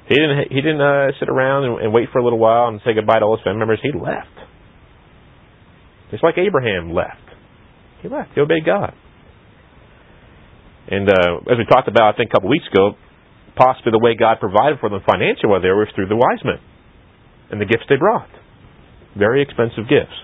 He 0.09 0.15
didn't. 0.15 0.51
He 0.51 0.61
didn't 0.61 0.81
uh, 0.81 1.13
sit 1.21 1.29
around 1.29 1.65
and, 1.65 1.87
and 1.87 1.93
wait 1.93 2.09
for 2.13 2.19
a 2.19 2.25
little 2.25 2.39
while 2.39 2.69
and 2.69 2.81
say 2.85 2.95
goodbye 2.95 3.21
to 3.21 3.25
all 3.25 3.37
his 3.37 3.45
family 3.45 3.61
members. 3.61 3.79
He 3.83 3.93
left, 3.93 4.35
just 6.11 6.25
like 6.25 6.37
Abraham 6.39 6.93
left. 6.93 7.23
He 8.03 8.09
left. 8.09 8.31
He 8.35 8.41
obeyed 8.41 8.65
God. 8.65 8.95
And 10.91 11.09
uh, 11.09 11.47
as 11.53 11.57
we 11.59 11.65
talked 11.71 11.87
about, 11.87 12.15
I 12.15 12.17
think 12.17 12.31
a 12.31 12.33
couple 12.35 12.51
weeks 12.51 12.67
ago, 12.73 12.99
possibly 13.55 13.93
the 13.93 14.03
way 14.03 14.17
God 14.19 14.41
provided 14.41 14.81
for 14.81 14.89
them 14.89 15.05
financially 15.07 15.63
there 15.63 15.77
was 15.77 15.87
through 15.95 16.09
the 16.09 16.17
wise 16.17 16.43
men 16.43 16.59
and 17.51 17.61
the 17.61 17.67
gifts 17.67 17.87
they 17.89 17.97
brought. 17.97 18.31
Very 19.15 19.43
expensive 19.43 19.87
gifts. 19.87 20.15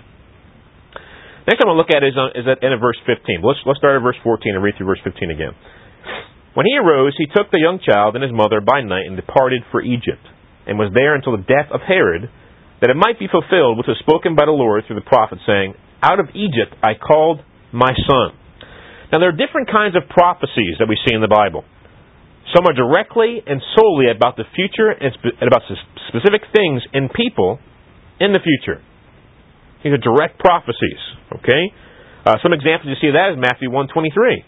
Next 1.46 1.62
I'm 1.62 1.70
going 1.70 1.78
to 1.78 1.78
look 1.78 1.94
at 1.94 2.02
is, 2.02 2.18
uh, 2.18 2.34
is 2.34 2.46
at 2.50 2.58
end 2.64 2.74
of 2.74 2.82
verse 2.82 2.98
15. 3.06 3.38
Let's, 3.42 3.62
let's 3.66 3.78
start 3.78 3.94
at 3.94 4.02
verse 4.02 4.18
14 4.26 4.54
and 4.54 4.62
read 4.62 4.74
through 4.74 4.90
verse 4.90 5.02
15 5.06 5.30
again. 5.30 5.54
When 6.56 6.64
he 6.64 6.80
arose, 6.80 7.12
he 7.20 7.28
took 7.28 7.52
the 7.52 7.60
young 7.60 7.84
child 7.84 8.16
and 8.16 8.24
his 8.24 8.32
mother 8.32 8.64
by 8.64 8.80
night 8.80 9.04
and 9.04 9.12
departed 9.12 9.60
for 9.68 9.84
Egypt, 9.84 10.24
and 10.64 10.80
was 10.80 10.88
there 10.96 11.12
until 11.12 11.36
the 11.36 11.44
death 11.44 11.68
of 11.68 11.84
Herod, 11.84 12.32
that 12.80 12.88
it 12.88 12.96
might 12.96 13.20
be 13.20 13.28
fulfilled 13.28 13.76
which 13.76 13.92
was 13.92 14.00
spoken 14.00 14.32
by 14.32 14.48
the 14.48 14.56
Lord 14.56 14.88
through 14.88 14.96
the 14.96 15.04
prophet, 15.04 15.36
saying, 15.44 15.76
Out 16.00 16.16
of 16.16 16.32
Egypt 16.32 16.72
I 16.80 16.96
called 16.96 17.44
my 17.76 17.92
son. 17.92 18.32
Now 19.12 19.20
there 19.20 19.28
are 19.28 19.36
different 19.36 19.68
kinds 19.68 20.00
of 20.00 20.08
prophecies 20.08 20.80
that 20.80 20.88
we 20.88 20.96
see 21.04 21.12
in 21.12 21.20
the 21.20 21.28
Bible. 21.28 21.60
Some 22.56 22.64
are 22.64 22.72
directly 22.72 23.44
and 23.44 23.60
solely 23.76 24.08
about 24.08 24.40
the 24.40 24.48
future 24.56 24.88
and, 24.88 25.12
spe- 25.12 25.36
and 25.36 25.52
about 25.52 25.68
specific 26.08 26.48
things 26.56 26.80
and 26.96 27.12
people 27.12 27.60
in 28.16 28.32
the 28.32 28.40
future. 28.40 28.80
These 29.84 29.92
are 29.92 30.00
direct 30.00 30.40
prophecies. 30.40 31.04
Okay, 31.36 31.68
uh, 32.24 32.40
some 32.40 32.56
examples 32.56 32.88
you 32.88 32.96
see 32.96 33.12
of 33.12 33.16
that 33.20 33.36
is 33.36 33.36
Matthew 33.36 33.68
one 33.68 33.92
twenty 33.92 34.08
three 34.08 34.40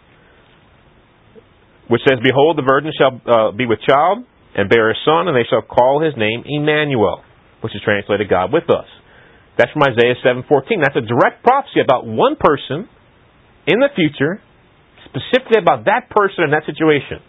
which 1.89 2.03
says, 2.09 2.21
Behold, 2.23 2.57
the 2.57 2.69
virgin 2.69 2.93
shall 2.97 3.21
uh, 3.25 3.51
be 3.53 3.67
with 3.67 3.81
child 3.85 4.25
and 4.55 4.69
bear 4.69 4.91
a 4.91 4.97
son, 5.05 5.29
and 5.29 5.37
they 5.37 5.49
shall 5.49 5.63
call 5.63 6.01
his 6.01 6.15
name 6.17 6.45
Emmanuel, 6.45 7.25
which 7.61 7.75
is 7.75 7.81
translated 7.85 8.29
God 8.29 8.53
with 8.53 8.69
us. 8.71 8.87
That's 9.59 9.73
from 9.73 9.83
Isaiah 9.83 10.15
7:14. 10.23 10.81
That's 10.81 10.97
a 10.97 11.03
direct 11.03 11.43
prophecy 11.43 11.81
about 11.81 12.07
one 12.07 12.37
person 12.39 12.89
in 13.67 13.81
the 13.81 13.91
future, 13.95 14.41
specifically 15.05 15.59
about 15.59 15.85
that 15.87 16.09
person 16.09 16.45
in 16.45 16.51
that 16.53 16.65
situation. 16.65 17.21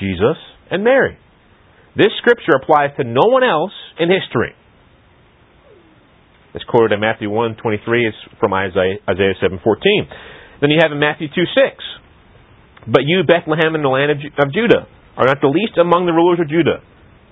Jesus 0.00 0.38
and 0.70 0.82
Mary. 0.82 1.18
This 1.94 2.10
scripture 2.18 2.58
applies 2.60 2.96
to 2.96 3.04
no 3.04 3.28
one 3.28 3.44
else 3.44 3.72
in 4.00 4.10
history. 4.10 4.56
It's 6.54 6.64
quoted 6.64 6.92
in 6.92 7.00
Matthew 7.00 7.30
1:23. 7.30 8.06
It's 8.06 8.16
from 8.40 8.54
Isaiah, 8.54 8.98
Isaiah 9.08 9.34
7:14. 9.40 10.08
Then 10.60 10.70
you 10.70 10.78
have 10.80 10.92
in 10.92 10.98
Matthew 10.98 11.28
2:6. 11.28 11.82
But 12.86 13.08
you, 13.08 13.24
Bethlehem, 13.24 13.74
in 13.74 13.82
the 13.82 13.88
land 13.88 14.12
of, 14.12 14.18
of 14.38 14.52
Judah, 14.52 14.86
are 15.16 15.26
not 15.26 15.40
the 15.40 15.48
least 15.48 15.78
among 15.78 16.06
the 16.06 16.12
rulers 16.12 16.40
of 16.40 16.48
Judah. 16.48 16.84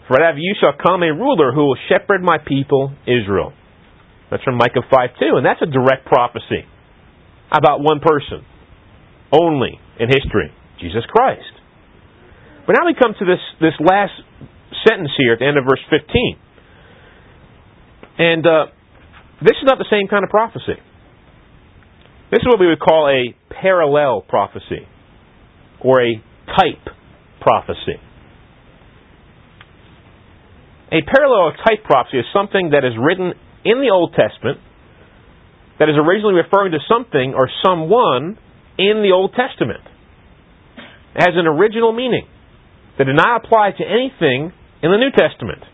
For 0.08 0.20
out 0.20 0.34
of 0.34 0.38
you 0.38 0.54
shall 0.58 0.72
come 0.72 1.02
a 1.02 1.12
ruler 1.12 1.52
who 1.52 1.72
will 1.72 1.80
shepherd 1.88 2.22
my 2.22 2.38
people, 2.38 2.92
Israel. 3.04 3.52
That's 4.30 4.42
from 4.42 4.56
Micah 4.56 4.82
5 4.88 5.20
2, 5.20 5.36
and 5.36 5.44
that's 5.44 5.60
a 5.60 5.68
direct 5.68 6.06
prophecy 6.06 6.64
about 7.52 7.84
one 7.84 8.00
person 8.00 8.44
only 9.30 9.78
in 10.00 10.08
history 10.08 10.52
Jesus 10.80 11.04
Christ. 11.08 11.52
But 12.66 12.76
now 12.78 12.86
we 12.86 12.94
come 12.94 13.14
to 13.18 13.24
this, 13.24 13.40
this 13.60 13.74
last 13.78 14.12
sentence 14.88 15.10
here 15.16 15.34
at 15.34 15.38
the 15.38 15.46
end 15.46 15.58
of 15.58 15.64
verse 15.64 15.82
15. 15.90 16.36
And 18.18 18.46
uh, 18.46 18.66
this 19.40 19.56
is 19.60 19.66
not 19.66 19.78
the 19.78 19.88
same 19.90 20.08
kind 20.08 20.24
of 20.24 20.30
prophecy. 20.30 20.78
This 22.30 22.40
is 22.40 22.46
what 22.46 22.58
we 22.58 22.66
would 22.66 22.80
call 22.80 23.08
a 23.08 23.34
parallel 23.52 24.22
prophecy 24.22 24.88
or 25.84 26.00
a 26.00 26.22
type 26.46 26.84
prophecy. 27.40 27.98
A 30.92 31.00
parallel 31.08 31.52
type 31.64 31.84
prophecy 31.84 32.18
is 32.18 32.26
something 32.32 32.70
that 32.70 32.84
is 32.84 32.92
written 33.00 33.32
in 33.64 33.80
the 33.80 33.90
Old 33.90 34.14
Testament 34.14 34.58
that 35.82 35.88
is 35.88 35.96
originally 35.98 36.38
referring 36.38 36.70
to 36.72 36.82
something 36.86 37.34
or 37.34 37.50
someone 37.64 38.38
in 38.78 39.02
the 39.02 39.10
Old 39.10 39.34
Testament. 39.34 39.82
It 41.16 41.26
has 41.26 41.34
an 41.34 41.50
original 41.50 41.90
meaning 41.90 42.28
that 42.98 43.10
did 43.10 43.16
not 43.16 43.42
apply 43.42 43.74
to 43.74 43.84
anything 43.84 44.52
in 44.78 44.88
the 44.94 45.00
New 45.00 45.10
Testament. 45.10 45.64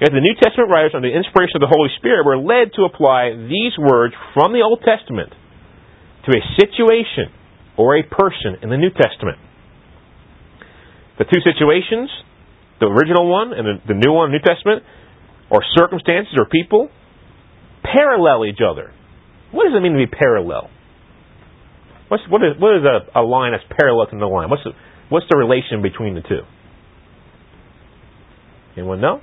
Yet 0.00 0.10
the 0.10 0.22
New 0.22 0.34
Testament 0.38 0.70
writers, 0.70 0.90
under 0.94 1.06
the 1.06 1.14
inspiration 1.14 1.58
of 1.58 1.62
the 1.62 1.70
Holy 1.70 1.90
Spirit, 2.02 2.26
were 2.26 2.38
led 2.38 2.74
to 2.78 2.86
apply 2.86 3.34
these 3.46 3.74
words 3.78 4.14
from 4.34 4.50
the 4.50 4.62
Old 4.62 4.82
Testament 4.82 5.30
to 6.26 6.30
a 6.34 6.42
situation 6.58 7.30
or 7.78 7.96
a 7.96 8.02
person 8.02 8.58
in 8.60 8.68
the 8.68 8.76
New 8.76 8.90
Testament. 8.90 9.38
The 11.18 11.24
two 11.24 11.40
situations, 11.46 12.10
the 12.80 12.86
original 12.86 13.30
one 13.30 13.52
and 13.54 13.80
the 13.86 13.94
new 13.94 14.12
one, 14.12 14.30
New 14.30 14.42
Testament, 14.44 14.82
or 15.50 15.62
circumstances 15.78 16.34
or 16.36 16.46
people, 16.46 16.90
parallel 17.82 18.44
each 18.44 18.58
other. 18.58 18.92
What 19.52 19.64
does 19.64 19.72
it 19.74 19.80
mean 19.80 19.92
to 19.92 19.98
be 19.98 20.10
parallel? 20.10 20.68
What's, 22.08 22.22
what 22.28 22.42
is, 22.42 22.60
what 22.60 22.76
is 22.76 22.82
a, 22.84 23.20
a 23.20 23.22
line 23.22 23.52
that's 23.52 23.64
parallel 23.78 24.06
to 24.06 24.16
another 24.16 24.32
line? 24.32 24.50
What's 24.50 24.64
the, 24.64 24.72
what's 25.08 25.26
the 25.30 25.38
relation 25.38 25.80
between 25.80 26.14
the 26.14 26.22
two? 26.22 26.42
Anyone 28.76 29.00
know? 29.00 29.20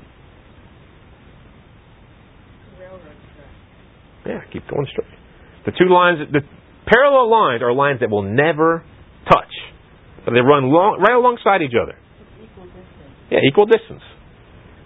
Yeah, 4.26 4.42
keep 4.52 4.68
going 4.68 4.88
straight. 4.92 5.08
The 5.66 5.72
two 5.78 5.92
lines, 5.92 6.20
the 6.32 6.42
Parallel 6.86 7.30
lines 7.30 7.62
are 7.62 7.74
lines 7.74 8.00
that 8.02 8.10
will 8.10 8.24
never 8.24 8.84
touch. 9.28 9.54
but 10.24 10.34
They 10.34 10.42
run 10.42 10.70
long, 10.70 11.02
right 11.02 11.18
alongside 11.18 11.62
each 11.62 11.76
other. 11.76 11.98
Equal 12.42 12.68
yeah, 13.32 13.40
equal 13.48 13.66
distance. 13.66 14.04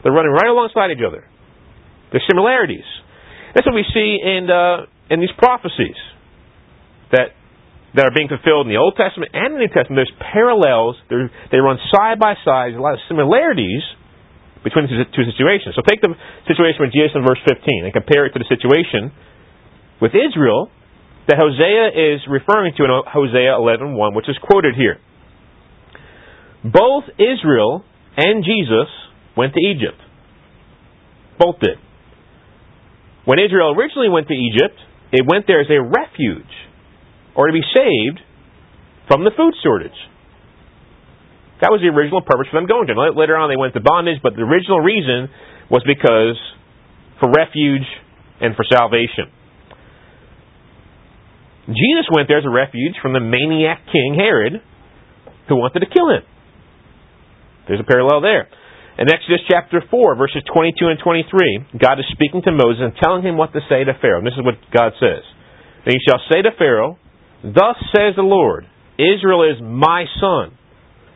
They're 0.03 0.15
running 0.15 0.31
right 0.31 0.47
alongside 0.47 0.91
each 0.91 1.03
other. 1.05 1.27
There's 2.12 2.23
similarities. 2.29 2.88
That's 3.53 3.67
what 3.67 3.75
we 3.75 3.85
see 3.93 4.17
in 4.23 4.47
uh, 4.49 4.88
in 5.09 5.19
these 5.19 5.33
prophecies 5.38 5.97
that 7.12 7.35
that 7.95 8.05
are 8.05 8.15
being 8.15 8.29
fulfilled 8.29 8.67
in 8.67 8.71
the 8.71 8.79
Old 8.79 8.95
Testament 8.95 9.33
and 9.33 9.55
the 9.55 9.59
New 9.59 9.71
Testament. 9.73 9.99
There's 9.99 10.15
parallels. 10.31 10.95
They're, 11.09 11.27
they 11.51 11.57
run 11.57 11.77
side 11.91 12.21
by 12.21 12.38
side. 12.45 12.71
There's 12.71 12.79
a 12.79 12.85
lot 12.85 12.93
of 12.93 13.03
similarities, 13.09 13.81
between 14.63 14.88
the 14.88 15.07
two 15.15 15.23
situations. 15.23 15.75
So 15.75 15.81
take 15.88 16.01
the 16.03 16.12
situation 16.47 16.83
with 16.83 16.91
Jesus 16.91 17.15
in 17.15 17.23
verse 17.23 17.39
15 17.47 17.88
and 17.88 17.91
compare 17.93 18.27
it 18.27 18.35
to 18.35 18.39
the 18.39 18.49
situation 18.49 19.12
with 20.03 20.12
Israel 20.12 20.71
that 21.27 21.38
Hosea 21.38 22.15
is 22.15 22.21
referring 22.29 22.73
to 22.77 22.84
in 22.84 22.89
Hosea 23.05 23.53
11.1, 23.58 24.15
which 24.15 24.29
is 24.29 24.38
quoted 24.41 24.75
here. 24.75 24.97
Both 26.63 27.05
Israel 27.15 27.86
and 28.17 28.43
Jesus 28.43 28.89
went 29.38 29.53
to 29.53 29.62
Egypt. 29.62 29.99
Both 31.39 31.60
did. 31.60 31.77
When 33.25 33.39
Israel 33.39 33.75
originally 33.77 34.10
went 34.10 34.27
to 34.27 34.34
Egypt, 34.34 34.75
it 35.12 35.25
went 35.25 35.45
there 35.47 35.62
as 35.62 35.69
a 35.69 35.79
refuge 35.82 36.51
or 37.36 37.47
to 37.47 37.53
be 37.53 37.63
saved 37.73 38.19
from 39.08 39.23
the 39.23 39.32
food 39.36 39.53
shortage. 39.63 39.95
That 41.62 41.71
was 41.71 41.82
the 41.84 41.91
original 41.91 42.21
purpose 42.21 42.47
for 42.51 42.60
them 42.60 42.67
going 42.67 42.88
to. 42.88 42.95
Later 43.15 43.36
on, 43.36 43.49
they 43.51 43.60
went 43.60 43.73
to 43.75 43.84
bondage, 43.84 44.23
but 44.23 44.36
the 44.36 44.43
original 44.43 44.79
reason 44.79 45.27
was 45.69 45.84
because 45.84 46.39
for 47.19 47.32
refuge 47.32 47.88
and 48.39 48.55
for 48.55 48.63
salvation. 48.67 49.27
Jesus 51.69 52.10
went 52.10 52.27
there 52.27 52.39
as 52.39 52.45
a 52.45 52.53
refuge 52.53 52.97
from 53.01 53.13
the 53.13 53.21
maniac 53.21 53.86
king 53.91 54.17
Herod, 54.17 54.62
who 55.47 55.55
wanted 55.55 55.82
to 55.82 55.89
kill 55.89 56.10
him. 56.10 56.25
There's 57.67 57.79
a 57.79 57.88
parallel 57.88 58.21
there. 58.21 58.49
In 58.97 59.08
Exodus 59.08 59.45
chapter 59.47 59.79
4, 59.79 60.15
verses 60.17 60.43
22 60.51 60.88
and 60.88 60.99
23, 60.99 61.79
God 61.79 61.99
is 61.99 62.05
speaking 62.12 62.41
to 62.43 62.51
Moses 62.51 62.84
and 62.84 62.93
telling 63.01 63.23
him 63.23 63.38
what 63.38 63.53
to 63.53 63.62
say 63.69 63.84
to 63.86 63.93
Pharaoh. 64.01 64.19
And 64.19 64.27
this 64.27 64.36
is 64.36 64.43
what 64.43 64.60
God 64.75 64.91
says. 64.99 65.23
And 65.86 65.93
he 65.93 66.01
shall 66.03 66.19
say 66.27 66.41
to 66.41 66.51
Pharaoh, 66.58 66.97
Thus 67.41 67.79
says 67.95 68.17
the 68.17 68.27
Lord, 68.27 68.65
Israel 68.99 69.47
is 69.47 69.62
my 69.62 70.05
son 70.19 70.60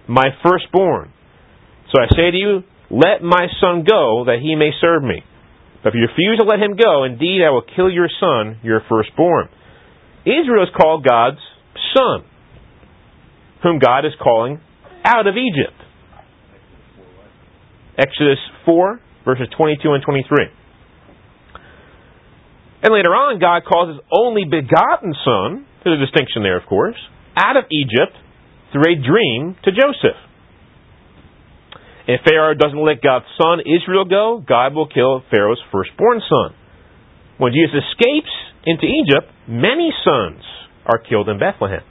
my 0.07 0.27
firstborn. 0.43 1.13
So 1.93 2.01
I 2.01 2.07
say 2.15 2.31
to 2.31 2.37
you, 2.37 2.63
let 2.89 3.21
my 3.21 3.47
son 3.61 3.85
go, 3.87 4.25
that 4.25 4.39
he 4.41 4.55
may 4.55 4.71
serve 4.81 5.03
me. 5.03 5.23
But 5.83 5.89
if 5.89 5.95
you 5.95 6.07
refuse 6.07 6.39
to 6.39 6.45
let 6.45 6.59
him 6.59 6.77
go, 6.77 7.03
indeed 7.03 7.41
I 7.43 7.51
will 7.51 7.65
kill 7.75 7.89
your 7.89 8.09
son, 8.19 8.59
your 8.63 8.81
firstborn. 8.89 9.49
Israel 10.25 10.63
is 10.63 10.69
called 10.75 11.05
God's 11.05 11.39
son, 11.95 12.23
whom 13.61 13.79
God 13.79 14.05
is 14.05 14.13
calling 14.21 14.59
out 15.03 15.27
of 15.27 15.35
Egypt. 15.35 15.75
Exodus 17.97 18.39
4, 18.65 18.99
verses 19.25 19.47
22 19.55 19.91
and 19.91 20.03
23. 20.03 20.47
And 22.83 22.93
later 22.93 23.15
on, 23.15 23.39
God 23.39 23.63
calls 23.63 23.95
his 23.95 24.03
only 24.11 24.43
begotten 24.43 25.15
son, 25.23 25.65
there's 25.83 25.99
a 25.99 26.03
distinction 26.03 26.43
there, 26.43 26.57
of 26.57 26.67
course, 26.67 26.99
out 27.35 27.55
of 27.55 27.63
Egypt 27.71 28.15
through 28.71 28.91
a 28.91 28.95
dream 28.95 29.55
to 29.63 29.71
Joseph. 29.71 30.19
If 32.07 32.21
Pharaoh 32.27 32.55
doesn't 32.55 32.83
let 32.83 33.01
God's 33.01 33.25
son 33.39 33.63
Israel 33.63 34.03
go, 34.03 34.43
God 34.43 34.75
will 34.75 34.87
kill 34.87 35.23
Pharaoh's 35.31 35.61
firstborn 35.71 36.19
son. 36.27 36.55
When 37.37 37.53
Jesus 37.53 37.79
escapes 37.79 38.31
into 38.65 38.85
Egypt, 38.85 39.27
many 39.47 39.91
sons 40.03 40.43
are 40.85 40.99
killed 40.99 41.29
in 41.29 41.39
Bethlehem. 41.39 41.83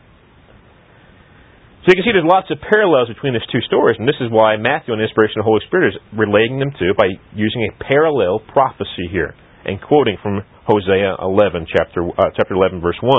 So 1.82 1.90
you 1.90 1.98
can 1.98 2.06
see 2.06 2.14
there's 2.14 2.28
lots 2.28 2.46
of 2.54 2.62
parallels 2.62 3.11
between 3.11 3.35
these 3.35 3.48
two 3.50 3.61
stories, 3.66 3.98
and 3.98 4.06
this 4.06 4.20
is 4.22 4.30
why 4.30 4.54
Matthew, 4.54 4.94
on 4.94 5.02
the 5.02 5.06
inspiration 5.08 5.42
of 5.42 5.42
the 5.42 5.50
Holy 5.50 5.66
Spirit, 5.66 5.90
is 5.90 5.98
relating 6.14 6.62
them 6.62 6.70
to 6.78 6.94
by 6.94 7.11
using 7.35 7.66
a 7.66 7.74
parallel 7.82 8.38
prophecy 8.38 9.11
here 9.11 9.35
and 9.66 9.82
quoting 9.82 10.14
from 10.22 10.46
Hosea 10.62 11.18
11, 11.18 11.66
chapter 11.66 12.06
uh, 12.06 12.30
chapter 12.38 12.54
11, 12.54 12.80
verse 12.80 12.98
1. 13.02 13.11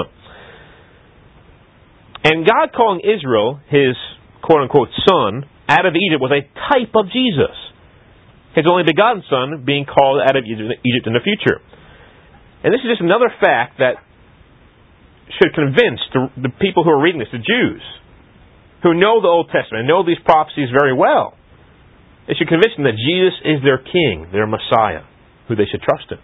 And 2.23 2.47
God 2.47 2.71
calling 2.71 3.03
Israel 3.03 3.59
his 3.67 3.99
quote 4.39 4.63
unquote 4.63 4.95
son 5.03 5.43
out 5.67 5.83
of 5.83 5.91
Egypt 5.99 6.23
was 6.23 6.31
a 6.31 6.47
type 6.71 6.95
of 6.95 7.11
Jesus. 7.11 7.51
His 8.55 8.63
only 8.63 8.87
begotten 8.87 9.27
son 9.27 9.67
being 9.67 9.83
called 9.83 10.23
out 10.23 10.39
of 10.39 10.47
Egypt 10.47 11.03
in 11.03 11.11
the 11.11 11.23
future. 11.23 11.59
And 12.63 12.73
this 12.73 12.79
is 12.79 12.95
just 12.95 13.03
another 13.03 13.27
fact 13.27 13.79
that 13.83 13.99
should 15.39 15.53
convince 15.53 15.99
the, 16.15 16.47
the 16.47 16.53
people 16.61 16.83
who 16.83 16.91
are 16.91 17.01
reading 17.01 17.19
this, 17.19 17.31
the 17.31 17.43
Jews, 17.43 17.83
who 18.83 18.95
know 18.95 19.19
the 19.19 19.31
Old 19.31 19.51
Testament 19.51 19.83
and 19.83 19.87
know 19.87 20.03
these 20.03 20.19
prophecies 20.23 20.71
very 20.71 20.95
well. 20.95 21.35
It 22.27 22.39
should 22.39 22.47
convince 22.47 22.75
them 22.75 22.87
that 22.87 22.95
Jesus 22.95 23.35
is 23.43 23.59
their 23.63 23.79
king, 23.79 24.31
their 24.31 24.47
Messiah, 24.47 25.03
who 25.47 25.55
they 25.55 25.67
should 25.67 25.83
trust 25.83 26.07
in. 26.11 26.19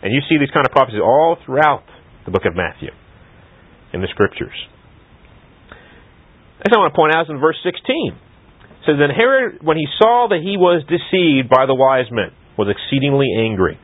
And 0.00 0.12
you 0.12 0.24
see 0.28 0.40
these 0.40 0.52
kind 0.52 0.64
of 0.64 0.72
prophecies 0.72 1.04
all 1.04 1.36
throughout 1.44 1.84
the 2.24 2.32
book 2.32 2.48
of 2.48 2.56
Matthew 2.56 2.88
in 3.92 4.00
the 4.00 4.08
scriptures. 4.08 4.56
Next 6.64 6.72
I 6.72 6.80
want 6.80 6.92
to 6.92 6.96
point 6.96 7.12
out 7.12 7.28
is 7.28 7.32
in 7.32 7.40
verse 7.40 7.60
16. 7.60 7.76
It 7.76 8.84
says, 8.88 8.96
Then 8.96 9.12
Herod, 9.12 9.60
when 9.60 9.76
he 9.76 9.88
saw 10.00 10.28
that 10.32 10.40
he 10.40 10.56
was 10.56 10.84
deceived 10.88 11.52
by 11.52 11.68
the 11.68 11.76
wise 11.76 12.08
men, 12.12 12.32
was 12.56 12.68
exceedingly 12.72 13.28
angry. 13.36 13.76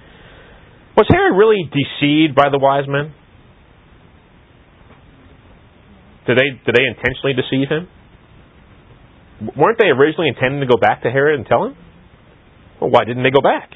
Was 0.97 1.07
Herod 1.13 1.37
really 1.37 1.69
deceived 1.69 2.35
by 2.35 2.49
the 2.51 2.59
wise 2.59 2.89
men? 2.89 3.13
Did 6.27 6.39
they, 6.39 6.49
did 6.65 6.75
they 6.75 6.89
intentionally 6.89 7.37
deceive 7.37 7.69
him? 7.69 7.87
Weren't 9.55 9.79
they 9.79 9.93
originally 9.93 10.29
intending 10.29 10.61
to 10.61 10.67
go 10.67 10.81
back 10.81 11.03
to 11.03 11.11
Herod 11.11 11.39
and 11.39 11.47
tell 11.47 11.65
him? 11.67 11.77
Well, 12.81 12.91
why 12.91 13.05
didn't 13.05 13.23
they 13.23 13.31
go 13.31 13.45
back? 13.45 13.71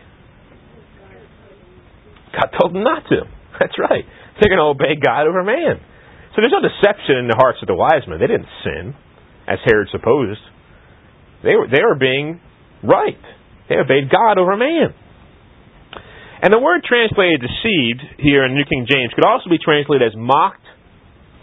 God 2.33 2.49
told 2.59 2.75
them 2.75 2.83
not 2.83 3.05
to. 3.09 3.29
That's 3.61 3.77
right. 3.79 4.05
They're 4.41 4.49
going 4.49 4.63
to 4.63 4.73
obey 4.73 4.97
God 4.97 5.29
over 5.29 5.45
man. 5.45 5.85
So 6.33 6.41
there's 6.41 6.55
no 6.55 6.65
deception 6.65 7.21
in 7.21 7.29
the 7.29 7.37
hearts 7.37 7.59
of 7.61 7.69
the 7.69 7.75
wise 7.75 8.07
men. 8.09 8.19
They 8.19 8.31
didn't 8.31 8.49
sin, 8.65 8.95
as 9.47 9.59
Herod 9.67 9.89
supposed. 9.93 10.41
They 11.43 11.55
were, 11.57 11.69
they 11.69 11.83
were 11.83 11.99
being 11.99 12.41
right. 12.83 13.21
They 13.69 13.77
obeyed 13.77 14.09
God 14.09 14.39
over 14.39 14.57
man. 14.57 14.95
And 16.41 16.53
the 16.53 16.59
word 16.59 16.81
translated 16.89 17.45
deceived 17.45 18.01
here 18.17 18.49
in 18.49 18.57
New 18.57 18.65
King 18.65 18.89
James 18.89 19.13
could 19.13 19.29
also 19.29 19.53
be 19.53 19.61
translated 19.61 20.09
as 20.09 20.17
mocked 20.17 20.65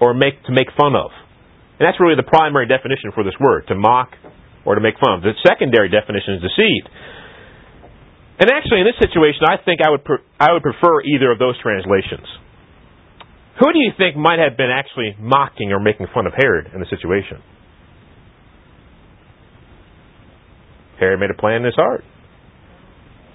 or 0.02 0.14
make 0.14 0.42
to 0.50 0.52
make 0.52 0.74
fun 0.74 0.98
of. 0.98 1.14
And 1.78 1.86
that's 1.86 2.02
really 2.02 2.18
the 2.18 2.26
primary 2.26 2.66
definition 2.66 3.14
for 3.14 3.22
this 3.22 3.38
word, 3.38 3.70
to 3.70 3.76
mock 3.78 4.18
or 4.66 4.74
to 4.74 4.82
make 4.82 4.98
fun 4.98 5.14
of. 5.14 5.22
The 5.22 5.38
secondary 5.46 5.90
definition 5.90 6.42
is 6.42 6.42
deceived. 6.42 6.90
And 8.42 8.50
actually, 8.50 8.82
in 8.82 8.90
this 8.90 8.98
situation, 8.98 9.46
I 9.46 9.62
think 9.62 9.82
I 9.86 9.90
would 9.90 10.06
pre- 10.06 10.26
I 10.40 10.54
would 10.54 10.62
prefer 10.62 11.02
either 11.02 11.30
of 11.30 11.38
those 11.38 11.58
translations. 11.62 12.26
Who 13.62 13.74
do 13.74 13.80
you 13.80 13.92
think 13.98 14.16
might 14.18 14.38
have 14.38 14.58
been 14.58 14.70
actually 14.70 15.18
mocking 15.18 15.74
or 15.74 15.80
making 15.80 16.08
fun 16.14 16.28
of 16.28 16.34
Herod 16.38 16.70
in 16.74 16.80
the 16.80 16.86
situation? 16.90 17.42
Herod 21.00 21.20
made 21.20 21.30
a 21.30 21.38
plan 21.38 21.62
in 21.62 21.66
his 21.66 21.76
heart. 21.76 22.04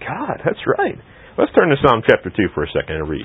God, 0.00 0.42
that's 0.44 0.62
right. 0.78 0.98
Let's 1.38 1.50
turn 1.56 1.70
to 1.70 1.76
Psalm 1.80 2.02
chapter 2.06 2.28
2 2.28 2.52
for 2.52 2.62
a 2.62 2.70
second 2.76 2.96
and 2.96 3.08
read. 3.08 3.24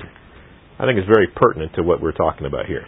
I 0.80 0.86
think 0.86 0.96
it's 0.96 1.06
very 1.06 1.28
pertinent 1.28 1.74
to 1.74 1.82
what 1.82 2.00
we're 2.00 2.16
talking 2.16 2.46
about 2.46 2.64
here. 2.64 2.86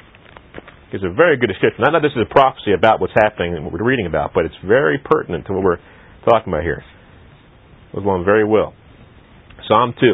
It's 0.95 1.05
a 1.05 1.13
very 1.13 1.37
good 1.37 1.49
description. 1.49 1.85
Not 1.85 1.93
that 1.93 2.01
this 2.01 2.17
is 2.17 2.25
a 2.25 2.33
prophecy 2.33 2.73
about 2.73 3.01
what's 3.03 3.13
happening 3.13 3.55
and 3.55 3.65
what 3.65 3.75
we're 3.75 3.85
reading 3.85 4.07
about, 4.07 4.31
but 4.33 4.47
it's 4.47 4.55
very 4.65 4.97
pertinent 4.97 5.47
to 5.47 5.53
what 5.53 5.63
we're 5.63 5.83
talking 6.25 6.51
about 6.51 6.63
here. 6.63 6.83
It 7.93 7.97
was 7.97 8.05
one 8.05 8.25
very 8.25 8.47
well. 8.47 8.73
Psalm 9.69 9.93
2. 10.01 10.07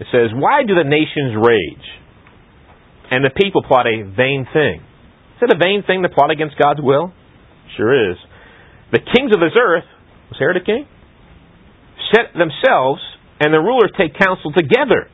It 0.00 0.06
says, 0.10 0.30
Why 0.34 0.64
do 0.66 0.74
the 0.74 0.82
nations 0.82 1.38
rage 1.38 1.86
and 3.12 3.24
the 3.24 3.30
people 3.30 3.62
plot 3.62 3.86
a 3.86 4.02
vain 4.02 4.44
thing? 4.52 4.82
Is 5.40 5.48
it 5.48 5.56
a 5.56 5.58
vain 5.58 5.82
thing 5.88 6.04
to 6.04 6.12
plot 6.12 6.30
against 6.30 6.60
God's 6.60 6.84
will? 6.84 7.16
Sure 7.80 8.12
is. 8.12 8.20
The 8.92 9.00
kings 9.00 9.32
of 9.32 9.40
this 9.40 9.56
earth, 9.56 9.88
was 10.28 10.36
Herod 10.36 10.60
a 10.60 10.64
king? 10.64 10.84
Set 12.12 12.36
themselves 12.36 13.00
and 13.40 13.48
the 13.48 13.64
rulers 13.64 13.88
take 13.96 14.12
counsel 14.20 14.52
together 14.52 15.08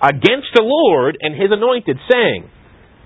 against 0.00 0.56
the 0.56 0.64
Lord 0.64 1.20
and 1.20 1.36
his 1.36 1.52
anointed, 1.52 2.00
saying, 2.08 2.48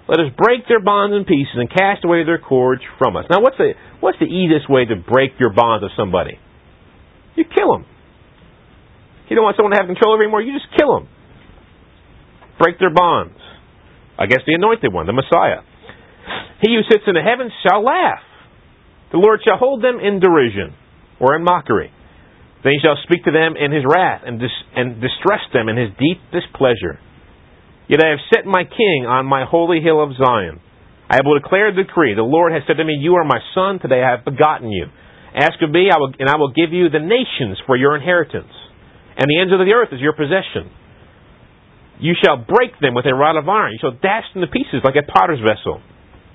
Let 0.07 0.23
us 0.23 0.31
break 0.39 0.71
their 0.71 0.79
bonds 0.79 1.19
in 1.19 1.27
pieces 1.27 1.59
and 1.59 1.67
cast 1.67 2.07
away 2.07 2.23
their 2.23 2.39
cords 2.39 2.83
from 2.95 3.19
us. 3.19 3.27
Now, 3.27 3.43
what's 3.43 3.59
the, 3.59 3.75
what's 3.99 4.23
the 4.23 4.31
easiest 4.31 4.71
way 4.71 4.87
to 4.87 4.95
break 4.95 5.35
your 5.43 5.51
bonds 5.51 5.83
of 5.83 5.91
somebody? 5.99 6.39
You 7.35 7.43
kill 7.43 7.75
them. 7.75 7.91
You 9.27 9.35
don't 9.35 9.43
want 9.43 9.59
someone 9.59 9.75
to 9.75 9.83
have 9.83 9.91
control 9.91 10.15
over 10.15 10.23
anymore, 10.23 10.47
you 10.47 10.55
just 10.55 10.71
kill 10.79 10.95
them. 10.95 11.11
Break 12.63 12.79
their 12.79 12.95
bonds 12.95 13.35
against 14.15 14.47
the 14.47 14.55
anointed 14.55 14.93
one, 14.93 15.11
the 15.11 15.17
Messiah. 15.17 15.67
He 16.63 16.73
who 16.73 16.87
sits 16.87 17.05
in 17.07 17.15
the 17.15 17.27
heavens 17.27 17.53
shall 17.67 17.83
laugh. 17.83 18.23
The 19.11 19.19
Lord 19.19 19.41
shall 19.45 19.59
hold 19.59 19.83
them 19.83 19.99
in 20.01 20.21
derision 20.21 20.73
or 21.21 21.37
in 21.37 21.45
mockery. 21.45 21.91
Then 22.65 22.73
he 22.73 22.81
shall 22.81 22.97
speak 23.03 23.25
to 23.27 23.35
them 23.35 23.59
in 23.59 23.75
his 23.75 23.83
wrath 23.85 24.23
and, 24.25 24.39
dis- 24.39 24.65
and 24.75 25.03
distress 25.03 25.43
them 25.53 25.69
in 25.69 25.77
his 25.77 25.91
deep 25.99 26.23
displeasure. 26.31 27.03
Yet 27.91 28.01
I 28.01 28.15
have 28.15 28.23
set 28.33 28.47
my 28.47 28.63
king 28.63 29.05
on 29.05 29.27
my 29.27 29.45
holy 29.45 29.83
hill 29.83 29.99
of 29.99 30.15
Zion. 30.15 30.63
I 31.11 31.21
will 31.27 31.37
declare 31.37 31.75
the 31.75 31.83
decree. 31.83 32.15
The 32.15 32.23
Lord 32.23 32.55
has 32.55 32.63
said 32.67 32.79
to 32.79 32.87
me, 32.87 32.97
You 32.97 33.19
are 33.19 33.27
my 33.27 33.43
son. 33.53 33.83
Today 33.83 34.01
I 34.01 34.17
have 34.17 34.25
begotten 34.25 34.71
you. 34.71 34.87
Ask 35.35 35.61
of 35.61 35.71
me, 35.71 35.91
I 35.93 35.99
will, 35.99 36.15
and 36.17 36.31
I 36.31 36.39
will 36.39 36.55
give 36.55 36.73
you 36.73 36.89
the 36.89 37.03
nations 37.03 37.59
for 37.67 37.77
your 37.77 37.97
inheritance 37.97 38.55
and 39.17 39.29
the 39.29 39.41
ends 39.41 39.53
of 39.53 39.61
the 39.61 39.73
earth 39.73 39.93
is 39.93 40.01
your 40.01 40.17
possession. 40.17 40.73
You 42.01 42.15
shall 42.25 42.37
break 42.41 42.81
them 42.81 42.95
with 42.95 43.07
a 43.07 43.15
rod 43.15 43.37
of 43.37 43.49
iron. 43.49 43.73
You 43.73 43.79
shall 43.81 43.99
dash 44.01 44.25
them 44.33 44.43
to 44.43 44.51
pieces 44.51 44.81
like 44.83 44.97
a 44.97 45.05
potter's 45.05 45.41
vessel. 45.41 45.81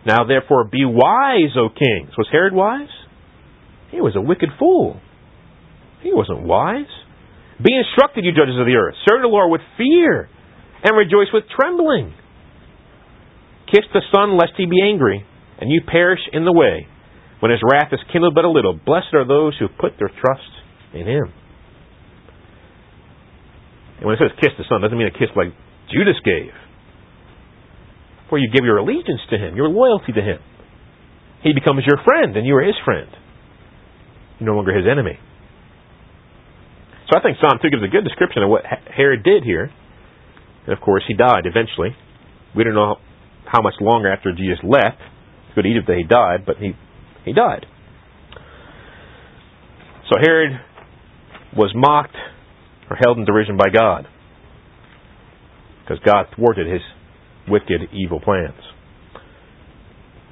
Now 0.06 0.24
therefore 0.24 0.66
be 0.66 0.86
wise, 0.86 1.56
O 1.58 1.70
kings. 1.70 2.12
Was 2.18 2.28
Herod 2.32 2.54
wise? 2.54 2.92
He 3.92 4.02
was 4.02 4.16
a 4.16 4.22
wicked 4.22 4.50
fool. 4.60 5.00
He 6.02 6.14
wasn't 6.14 6.44
wise. 6.44 6.92
Be 7.64 7.76
instructed, 7.76 8.24
you 8.24 8.32
judges 8.32 8.60
of 8.60 8.68
the 8.68 8.76
earth. 8.76 8.96
Serve 9.10 9.22
the 9.22 9.28
Lord 9.28 9.52
with 9.52 9.62
fear 9.78 10.30
and 10.84 10.96
rejoice 10.96 11.34
with 11.34 11.44
trembling. 11.50 12.14
Kiss 13.72 13.84
the 13.94 14.02
Son, 14.14 14.38
lest 14.38 14.54
he 14.56 14.66
be 14.66 14.82
angry, 14.82 15.26
and 15.60 15.72
you 15.72 15.82
perish 15.82 16.22
in 16.32 16.46
the 16.46 16.54
way, 16.54 16.88
when 17.40 17.52
his 17.52 17.60
wrath 17.64 17.92
is 17.92 18.00
kindled 18.14 18.36
but 18.36 18.46
a 18.46 18.50
little. 18.50 18.74
Blessed 18.74 19.14
are 19.14 19.28
those 19.28 19.58
who 19.60 19.68
put 19.68 19.98
their 20.00 20.10
trust 20.10 20.52
in 20.94 21.08
him. 21.08 21.34
And 23.98 24.06
when 24.06 24.16
it 24.16 24.20
says 24.22 24.38
kiss 24.40 24.54
the 24.58 24.64
Son, 24.70 24.80
it 24.80 24.88
doesn't 24.88 24.98
mean 24.98 25.10
a 25.10 25.18
kiss 25.18 25.34
like 25.36 25.52
Judas 25.92 26.22
gave. 26.24 26.54
Where 28.30 28.42
you 28.42 28.50
give 28.54 28.66
your 28.66 28.78
allegiance 28.78 29.22
to 29.30 29.38
him, 29.38 29.56
your 29.56 29.70
loyalty 29.70 30.12
to 30.14 30.22
him. 30.22 30.40
He 31.44 31.54
becomes 31.54 31.84
your 31.88 32.04
friend, 32.04 32.36
and 32.36 32.46
you 32.46 32.56
are 32.56 32.64
his 32.64 32.76
friend. 32.84 33.08
You're 34.40 34.50
no 34.50 34.56
longer 34.56 34.76
his 34.76 34.86
enemy. 34.90 35.20
So 37.10 37.18
I 37.18 37.22
think 37.22 37.38
Psalm 37.40 37.60
2 37.62 37.70
gives 37.70 37.84
a 37.84 37.88
good 37.88 38.04
description 38.04 38.44
of 38.44 38.50
what 38.50 38.64
Herod 38.66 39.24
did 39.24 39.44
here. 39.44 39.72
And 40.66 40.74
of 40.74 40.82
course, 40.82 41.04
he 41.08 41.14
died 41.14 41.46
eventually. 41.46 41.96
We 42.56 42.64
don't 42.64 42.76
know 42.76 42.98
how 43.46 43.62
much 43.62 43.76
longer 43.80 44.12
after 44.12 44.34
Jesus 44.34 44.60
left 44.64 45.00
to 45.00 45.56
go 45.56 45.62
to 45.62 45.68
Egypt 45.68 45.88
that 45.88 45.98
he 45.98 46.04
died, 46.04 46.46
but 46.46 46.58
he, 46.58 46.74
he 47.24 47.32
died. 47.32 47.66
So 50.12 50.20
Herod 50.22 50.60
was 51.56 51.72
mocked 51.74 52.16
or 52.90 52.98
held 52.98 53.18
in 53.18 53.26
derision 53.26 53.58
by 53.58 53.70
God 53.74 54.08
because 55.82 56.00
God 56.06 56.26
thwarted 56.36 56.68
his 56.68 56.82
wicked, 57.48 57.90
evil 57.94 58.20
plans. 58.20 58.60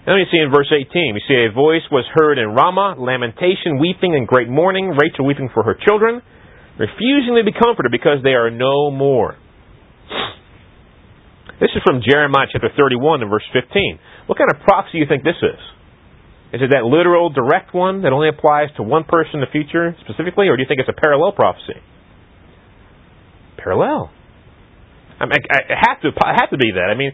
Then 0.06 0.22
we 0.22 0.30
see 0.30 0.38
in 0.38 0.54
verse 0.54 0.70
18, 0.70 1.18
we 1.18 1.24
see 1.28 1.50
a 1.50 1.52
voice 1.52 1.82
was 1.90 2.06
heard 2.14 2.38
in 2.38 2.54
Ramah, 2.54 3.02
lamentation, 3.02 3.82
weeping, 3.82 4.14
and 4.14 4.28
great 4.28 4.48
mourning, 4.48 4.94
Rachel 4.94 5.26
weeping 5.26 5.50
for 5.52 5.64
her 5.64 5.74
children, 5.74 6.22
refusing 6.78 7.34
to 7.34 7.44
be 7.44 7.58
comforted 7.58 7.92
because 7.92 8.22
they 8.22 8.38
are 8.38 8.52
no 8.52 8.92
more. 8.92 9.36
This 11.60 11.72
is 11.74 11.82
from 11.88 12.06
Jeremiah 12.06 12.46
chapter 12.52 12.70
31 12.70 13.24
and 13.24 13.32
verse 13.32 13.48
15. 13.50 14.00
What 14.28 14.38
kind 14.38 14.52
of 14.54 14.62
prophecy 14.62 15.00
do 15.00 15.00
you 15.00 15.10
think 15.10 15.24
this 15.24 15.42
is? 15.42 15.60
Is 16.54 16.62
it 16.62 16.70
that 16.72 16.86
literal, 16.86 17.34
direct 17.34 17.74
one 17.74 18.04
that 18.04 18.14
only 18.14 18.30
applies 18.30 18.70
to 18.78 18.84
one 18.84 19.06
person 19.06 19.40
in 19.40 19.42
the 19.42 19.52
future 19.52 19.96
specifically, 20.06 20.48
or 20.48 20.56
do 20.56 20.62
you 20.62 20.68
think 20.68 20.80
it's 20.80 20.92
a 20.92 21.02
parallel 21.02 21.32
prophecy? 21.32 21.82
Parallel. 23.58 24.12
I 25.20 25.26
mean, 25.26 25.40
it 25.40 25.80
has 25.80 26.02
to, 26.02 26.10
it 26.10 26.50
to 26.52 26.58
be 26.58 26.72
that. 26.76 26.92
I 26.92 26.96
mean, 26.96 27.12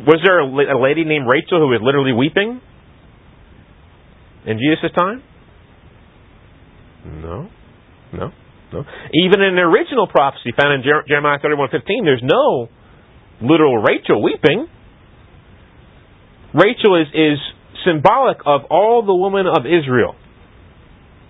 was 0.00 0.20
there 0.24 0.40
a 0.40 0.80
lady 0.80 1.04
named 1.04 1.26
Rachel 1.28 1.60
who 1.60 1.68
was 1.68 1.80
literally 1.82 2.12
weeping 2.12 2.60
in 4.46 4.58
Jesus' 4.58 4.92
time? 4.96 5.22
No, 7.04 7.48
no, 8.12 8.32
no. 8.72 8.84
Even 9.14 9.40
in 9.40 9.54
the 9.54 9.62
original 9.62 10.06
prophecy 10.06 10.52
found 10.58 10.80
in 10.80 10.82
Jeremiah 11.08 11.38
31:15, 11.38 12.04
there's 12.04 12.24
no 12.24 12.68
literal 13.40 13.78
Rachel 13.78 14.22
weeping. 14.22 14.66
Rachel 16.54 17.00
is, 17.00 17.08
is 17.12 17.38
symbolic 17.84 18.38
of 18.46 18.62
all 18.70 19.04
the 19.04 19.14
women 19.14 19.46
of 19.46 19.66
Israel 19.66 20.16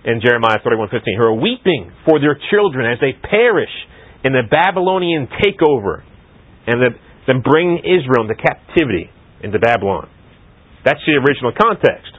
in 0.03 0.21
Jeremiah 0.21 0.59
31:15 0.63 1.17
who 1.17 1.23
are 1.23 1.33
weeping 1.35 1.91
for 2.05 2.19
their 2.19 2.39
children 2.49 2.91
as 2.91 2.99
they 2.99 3.13
perish 3.13 3.71
in 4.23 4.33
the 4.33 4.43
Babylonian 4.49 5.27
takeover 5.27 6.03
and 6.65 6.81
the, 6.81 6.89
then 7.27 7.41
bring 7.41 7.79
Israel 7.79 8.29
into 8.29 8.35
captivity 8.35 9.09
into 9.41 9.59
Babylon. 9.59 10.09
That's 10.83 10.99
the 11.05 11.13
original 11.13 11.51
context. 11.51 12.13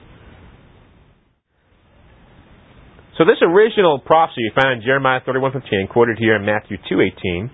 So 3.19 3.25
this 3.25 3.43
original 3.43 3.99
prophecy 3.99 4.43
you 4.43 4.53
find 4.55 4.79
in 4.79 4.87
Jeremiah 4.87 5.21
31:15 5.27 5.89
quoted 5.91 6.19
here 6.19 6.37
in 6.37 6.45
Matthew 6.45 6.79
2:18 6.89 7.51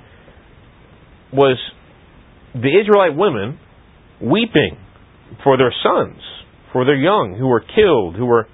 was 1.33 1.57
the 2.52 2.78
Israelite 2.78 3.16
women 3.16 3.59
weeping 4.20 4.76
for 5.42 5.57
their 5.57 5.72
sons, 5.83 6.20
for 6.72 6.85
their 6.85 6.96
young 6.96 7.35
who 7.38 7.46
were 7.46 7.61
killed, 7.61 8.14
who 8.14 8.26
were 8.26 8.46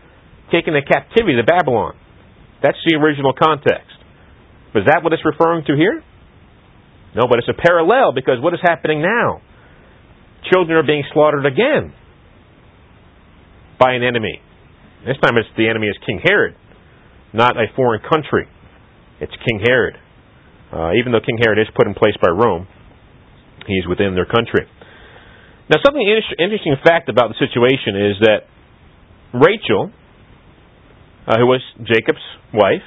taken 0.53 0.75
into 0.75 0.87
captivity 0.87 1.37
to 1.37 1.43
Babylon. 1.43 1.97
That's 2.63 2.79
the 2.87 2.97
original 2.97 3.33
context. 3.33 3.97
Is 4.75 4.87
that 4.87 5.03
what 5.03 5.13
it's 5.13 5.25
referring 5.25 5.65
to 5.67 5.75
here? 5.75 6.03
No, 7.15 7.27
but 7.29 7.39
it's 7.39 7.49
a 7.49 7.59
parallel 7.59 8.13
because 8.15 8.39
what 8.41 8.55
is 8.55 8.61
happening 8.63 9.03
now? 9.03 9.43
Children 10.53 10.79
are 10.79 10.87
being 10.87 11.03
slaughtered 11.13 11.45
again 11.45 11.93
by 13.79 13.95
an 13.95 14.03
enemy. 14.03 14.41
This 15.05 15.17
time 15.23 15.37
it's 15.37 15.49
the 15.57 15.69
enemy 15.69 15.89
is 15.89 15.97
King 16.07 16.21
Herod, 16.23 16.55
not 17.33 17.57
a 17.57 17.67
foreign 17.75 18.01
country. 18.01 18.47
It's 19.21 19.33
King 19.49 19.61
Herod. 19.65 19.97
Uh, 20.73 20.93
even 21.01 21.11
though 21.11 21.21
King 21.21 21.39
Herod 21.43 21.59
is 21.59 21.67
put 21.75 21.87
in 21.87 21.95
place 21.95 22.15
by 22.23 22.31
Rome, 22.31 22.69
he's 23.67 23.89
within 23.89 24.15
their 24.15 24.27
country. 24.27 24.69
Now, 25.69 25.79
something 25.85 26.03
interesting 26.03 26.75
fact 26.85 27.09
about 27.09 27.31
the 27.31 27.39
situation 27.39 27.95
is 28.11 28.17
that 28.27 28.41
Rachel, 29.35 29.91
uh, 31.27 31.39
who 31.39 31.47
was 31.47 31.63
Jacob's 31.87 32.23
wife, 32.53 32.83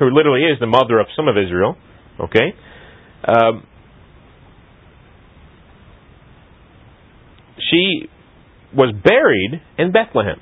who 0.00 0.10
literally 0.10 0.42
is 0.42 0.58
the 0.58 0.66
mother 0.66 0.98
of 0.98 1.06
some 1.14 1.28
of 1.28 1.36
Israel, 1.38 1.76
okay, 2.18 2.50
um, 3.28 3.62
she 7.70 8.08
was 8.74 8.94
buried 8.94 9.62
in 9.78 9.92
Bethlehem, 9.92 10.40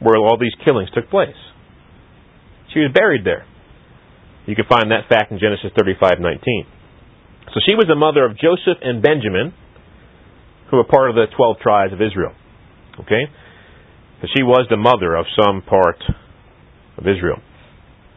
where 0.00 0.16
all 0.16 0.38
these 0.38 0.54
killings 0.64 0.88
took 0.94 1.10
place. 1.10 1.36
She 2.72 2.80
was 2.80 2.90
buried 2.92 3.24
there. 3.24 3.44
You 4.46 4.54
can 4.54 4.66
find 4.68 4.90
that 4.90 5.08
fact 5.08 5.32
in 5.32 5.38
Genesis 5.38 5.72
35:19. 5.76 6.66
So 7.52 7.60
she 7.64 7.74
was 7.74 7.86
the 7.88 7.96
mother 7.96 8.24
of 8.24 8.38
Joseph 8.38 8.78
and 8.82 9.02
Benjamin, 9.02 9.54
who 10.70 10.76
were 10.76 10.84
part 10.84 11.10
of 11.10 11.16
the 11.16 11.26
12 11.34 11.58
tribes 11.58 11.92
of 11.92 12.02
Israel. 12.02 12.32
Okay? 13.00 13.26
So 14.20 14.28
she 14.36 14.42
was 14.42 14.66
the 14.68 14.76
mother 14.76 15.14
of 15.14 15.26
some 15.40 15.62
part 15.62 16.02
of 16.98 17.06
Israel. 17.06 17.38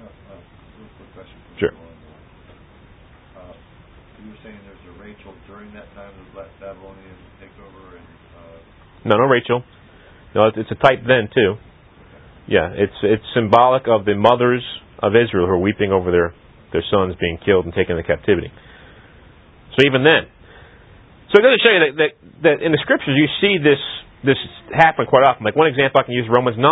Uh, 0.02 0.06
uh, 0.06 1.24
sure. 1.60 1.72
Uh, 3.36 3.54
you 4.24 4.32
were 4.32 4.38
saying 4.44 4.60
there's 4.66 4.86
a 4.88 5.04
Rachel 5.04 5.34
during 5.48 5.74
that 5.74 5.88
time 5.96 6.10
of 6.10 6.26
the 6.34 6.48
Babylonian 6.60 7.20
takeover? 7.40 7.96
And, 7.96 8.08
uh, 8.36 8.99
no, 9.10 9.18
no 9.18 9.26
Rachel. 9.26 9.66
No, 10.36 10.54
it's 10.54 10.70
a 10.70 10.78
type 10.78 11.02
then 11.10 11.28
too. 11.34 11.58
Yeah, 12.46 12.70
it's 12.74 12.98
it's 13.02 13.26
symbolic 13.34 13.90
of 13.90 14.06
the 14.06 14.14
mothers 14.14 14.62
of 15.02 15.18
Israel 15.18 15.50
who 15.50 15.58
are 15.58 15.62
weeping 15.62 15.90
over 15.92 16.14
their 16.14 16.34
their 16.70 16.86
sons 16.90 17.18
being 17.18 17.42
killed 17.42 17.66
and 17.66 17.74
taken 17.74 17.98
into 17.98 18.06
captivity. 18.06 18.54
So 19.74 19.86
even 19.86 20.06
then. 20.06 20.30
So 21.34 21.42
it 21.42 21.46
goes 21.46 21.58
to 21.58 21.62
show 21.62 21.74
you 21.74 21.82
that, 21.86 21.94
that, 21.98 22.12
that 22.42 22.56
in 22.66 22.74
the 22.74 22.82
scriptures 22.82 23.14
you 23.14 23.30
see 23.42 23.58
this 23.58 23.82
this 24.22 24.38
happen 24.70 25.06
quite 25.10 25.26
often. 25.26 25.46
Like 25.46 25.58
one 25.58 25.70
example 25.70 26.02
I 26.02 26.06
can 26.06 26.14
use 26.14 26.30
Romans 26.30 26.58
9, 26.58 26.66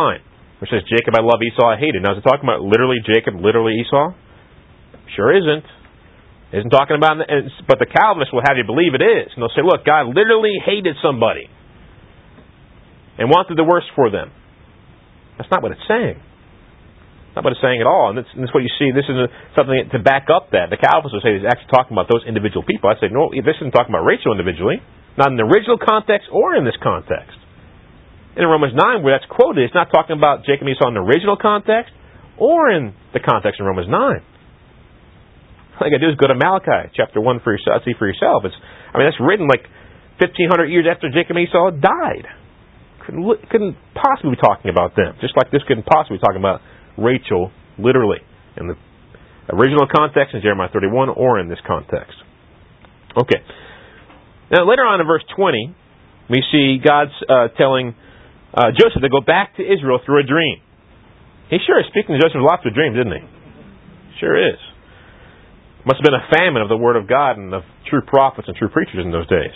which 0.62 0.70
says, 0.70 0.84
Jacob 0.90 1.16
I 1.16 1.24
love, 1.24 1.40
Esau 1.42 1.66
I 1.66 1.78
hated. 1.78 2.02
Now 2.06 2.14
is 2.14 2.22
it 2.22 2.26
talking 2.26 2.46
about 2.46 2.62
literally 2.62 3.02
Jacob, 3.06 3.38
literally 3.38 3.82
Esau? 3.82 4.14
Sure 5.16 5.34
isn't. 5.34 5.66
Isn't 6.48 6.72
talking 6.72 6.96
about, 6.96 7.22
but 7.68 7.78
the 7.78 7.90
Calvinists 7.90 8.32
will 8.32 8.46
have 8.46 8.56
you 8.56 8.64
believe 8.64 8.96
it 8.96 9.04
is. 9.04 9.28
And 9.36 9.44
they'll 9.44 9.52
say, 9.52 9.68
look, 9.68 9.84
God 9.84 10.08
literally 10.16 10.56
hated 10.64 10.96
somebody 11.04 11.52
and 13.18 13.30
wanted 13.30 13.58
the 13.58 13.66
worst 13.66 13.88
for 13.96 14.10
them. 14.10 14.32
That's 15.38 15.50
not 15.52 15.62
what 15.62 15.72
it's 15.72 15.86
saying 15.88 16.22
not 17.38 17.46
what 17.46 17.54
it's 17.54 17.62
saying 17.62 17.78
at 17.78 17.86
all. 17.86 18.10
And 18.10 18.18
that's, 18.18 18.34
and 18.34 18.42
that's 18.42 18.50
what 18.50 18.66
you 18.66 18.74
see. 18.82 18.90
This 18.90 19.06
is 19.06 19.14
a, 19.14 19.30
something 19.54 19.78
to 19.94 20.02
back 20.02 20.34
up 20.34 20.58
that. 20.58 20.74
The 20.74 20.82
Calvinists 20.82 21.14
would 21.14 21.22
say 21.22 21.38
it's 21.38 21.46
actually 21.46 21.70
talking 21.70 21.94
about 21.94 22.10
those 22.10 22.26
individual 22.26 22.66
people. 22.66 22.90
I'd 22.90 22.98
say, 22.98 23.14
no, 23.14 23.30
this 23.30 23.54
isn't 23.62 23.78
talking 23.78 23.94
about 23.94 24.10
Rachel 24.10 24.34
individually, 24.34 24.82
not 25.22 25.30
in 25.30 25.38
the 25.38 25.46
original 25.46 25.78
context 25.78 26.34
or 26.34 26.58
in 26.58 26.66
this 26.66 26.74
context. 26.82 27.38
In 28.34 28.50
Romans 28.50 28.74
9, 28.74 29.06
where 29.06 29.14
that's 29.14 29.30
quoted, 29.30 29.62
it's 29.70 29.78
not 29.78 29.94
talking 29.94 30.18
about 30.18 30.50
Jacob 30.50 30.66
and 30.66 30.74
Esau 30.74 30.90
in 30.90 30.98
the 30.98 31.06
original 31.06 31.38
context 31.38 31.94
or 32.42 32.74
in 32.74 32.98
the 33.14 33.22
context 33.22 33.62
in 33.62 33.66
Romans 33.70 33.90
9. 33.90 33.94
All 35.78 35.86
you 35.86 35.94
got 35.94 36.02
to 36.02 36.06
do 36.06 36.10
is 36.10 36.18
go 36.18 36.26
to 36.26 36.38
Malachi 36.38 36.90
chapter 36.98 37.22
1 37.22 37.46
for 37.46 37.54
yourself, 37.54 37.82
uh, 37.82 37.86
see 37.86 37.94
for 37.94 38.10
yourself. 38.10 38.50
It's, 38.50 38.58
I 38.58 38.98
mean, 38.98 39.06
that's 39.06 39.22
written 39.22 39.46
like 39.46 39.70
1,500 40.18 40.74
years 40.74 40.90
after 40.90 41.06
Jacob 41.14 41.38
and 41.38 41.46
Esau 41.46 41.70
died. 41.78 42.26
Couldn't, 43.08 43.78
possibly 43.96 44.36
be 44.36 44.42
talking 44.42 44.70
about 44.70 44.96
them. 44.96 45.16
Just 45.22 45.36
like 45.38 45.50
this 45.50 45.64
couldn't 45.68 45.86
possibly 45.88 46.18
be 46.18 46.22
talking 46.22 46.44
about 46.44 46.60
Rachel 47.00 47.52
literally 47.80 48.20
in 48.60 48.68
the 48.68 48.76
original 49.56 49.88
context 49.88 50.36
in 50.36 50.42
Jeremiah 50.42 50.68
31 50.72 51.10
or 51.10 51.40
in 51.40 51.48
this 51.48 51.60
context. 51.66 52.20
Okay. 53.16 53.40
Now, 54.52 54.68
later 54.68 54.84
on 54.84 55.00
in 55.00 55.08
verse 55.08 55.24
20, 55.36 55.76
we 56.30 56.44
see 56.52 56.84
God's 56.84 57.16
uh, 57.28 57.48
telling 57.58 57.96
uh, 58.54 58.76
Joseph 58.76 59.02
to 59.02 59.10
go 59.10 59.22
back 59.22 59.56
to 59.58 59.64
Israel 59.64 60.00
through 60.06 60.20
a 60.20 60.28
dream. 60.28 60.60
He 61.50 61.58
sure 61.66 61.80
is 61.80 61.88
speaking 61.88 62.16
to 62.16 62.20
Joseph 62.20 62.44
a 62.44 62.44
lot 62.44 62.60
through 62.62 62.76
dreams, 62.76 63.00
isn't 63.00 63.16
he? 63.16 63.24
Sure 64.20 64.36
is. 64.36 64.60
Must 65.88 66.04
have 66.04 66.04
been 66.04 66.20
a 66.20 66.28
famine 66.28 66.62
of 66.62 66.68
the 66.68 66.76
Word 66.76 67.00
of 67.00 67.08
God 67.08 67.40
and 67.40 67.54
of 67.54 67.64
true 67.88 68.04
prophets 68.04 68.48
and 68.48 68.58
true 68.58 68.68
preachers 68.68 69.00
in 69.00 69.12
those 69.12 69.28
days. 69.28 69.56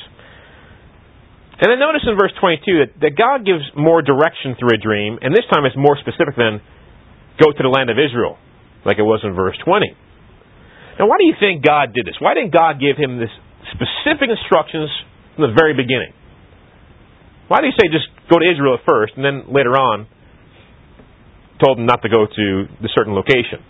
And 1.61 1.69
then 1.69 1.77
notice 1.77 2.01
in 2.09 2.17
verse 2.17 2.33
22 2.41 2.65
that, 2.81 2.91
that 3.05 3.13
God 3.13 3.45
gives 3.45 3.61
more 3.77 4.01
direction 4.01 4.57
through 4.57 4.73
a 4.73 4.81
dream, 4.81 5.21
and 5.21 5.29
this 5.29 5.45
time 5.53 5.61
it's 5.69 5.77
more 5.77 5.93
specific 6.01 6.33
than 6.33 6.57
go 7.37 7.53
to 7.53 7.61
the 7.61 7.69
land 7.69 7.93
of 7.93 8.01
Israel, 8.01 8.41
like 8.81 8.97
it 8.97 9.05
was 9.05 9.21
in 9.21 9.37
verse 9.37 9.53
20. 9.61 9.93
Now, 10.97 11.05
why 11.05 11.21
do 11.21 11.29
you 11.29 11.37
think 11.37 11.61
God 11.61 11.93
did 11.93 12.09
this? 12.09 12.17
Why 12.17 12.33
didn't 12.33 12.49
God 12.49 12.81
give 12.81 12.97
him 12.97 13.21
this 13.21 13.29
specific 13.77 14.33
instructions 14.33 14.89
from 15.37 15.49
the 15.49 15.53
very 15.53 15.77
beginning? 15.77 16.17
Why 17.45 17.61
did 17.61 17.69
he 17.69 17.77
say 17.77 17.93
just 17.93 18.09
go 18.25 18.41
to 18.41 18.45
Israel 18.49 18.81
at 18.81 18.83
first, 18.83 19.13
and 19.13 19.21
then 19.21 19.53
later 19.53 19.77
on 19.77 20.09
told 21.61 21.77
him 21.77 21.85
not 21.85 22.01
to 22.01 22.09
go 22.09 22.25
to 22.25 22.45
the 22.81 22.89
certain 22.97 23.13
location? 23.13 23.61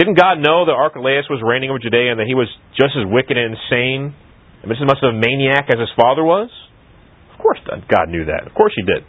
Didn't 0.00 0.16
God 0.16 0.40
know 0.40 0.64
that 0.64 0.72
Archelaus 0.72 1.28
was 1.28 1.44
reigning 1.44 1.68
over 1.68 1.78
Judea 1.78 2.16
and 2.16 2.18
that 2.18 2.26
he 2.26 2.34
was 2.34 2.48
just 2.74 2.96
as 2.96 3.04
wicked 3.06 3.36
and 3.36 3.54
insane 3.54 4.16
and 4.64 4.66
just 4.72 4.80
as 4.80 4.88
much 4.88 5.04
of 5.04 5.14
a 5.14 5.16
maniac 5.20 5.68
as 5.68 5.78
his 5.78 5.92
father 5.94 6.24
was? 6.24 6.48
Of 7.34 7.42
course 7.42 7.58
uh, 7.66 7.82
God 7.90 8.08
knew 8.08 8.24
that. 8.26 8.46
Of 8.46 8.54
course 8.54 8.72
he 8.74 8.82
did. 8.82 9.02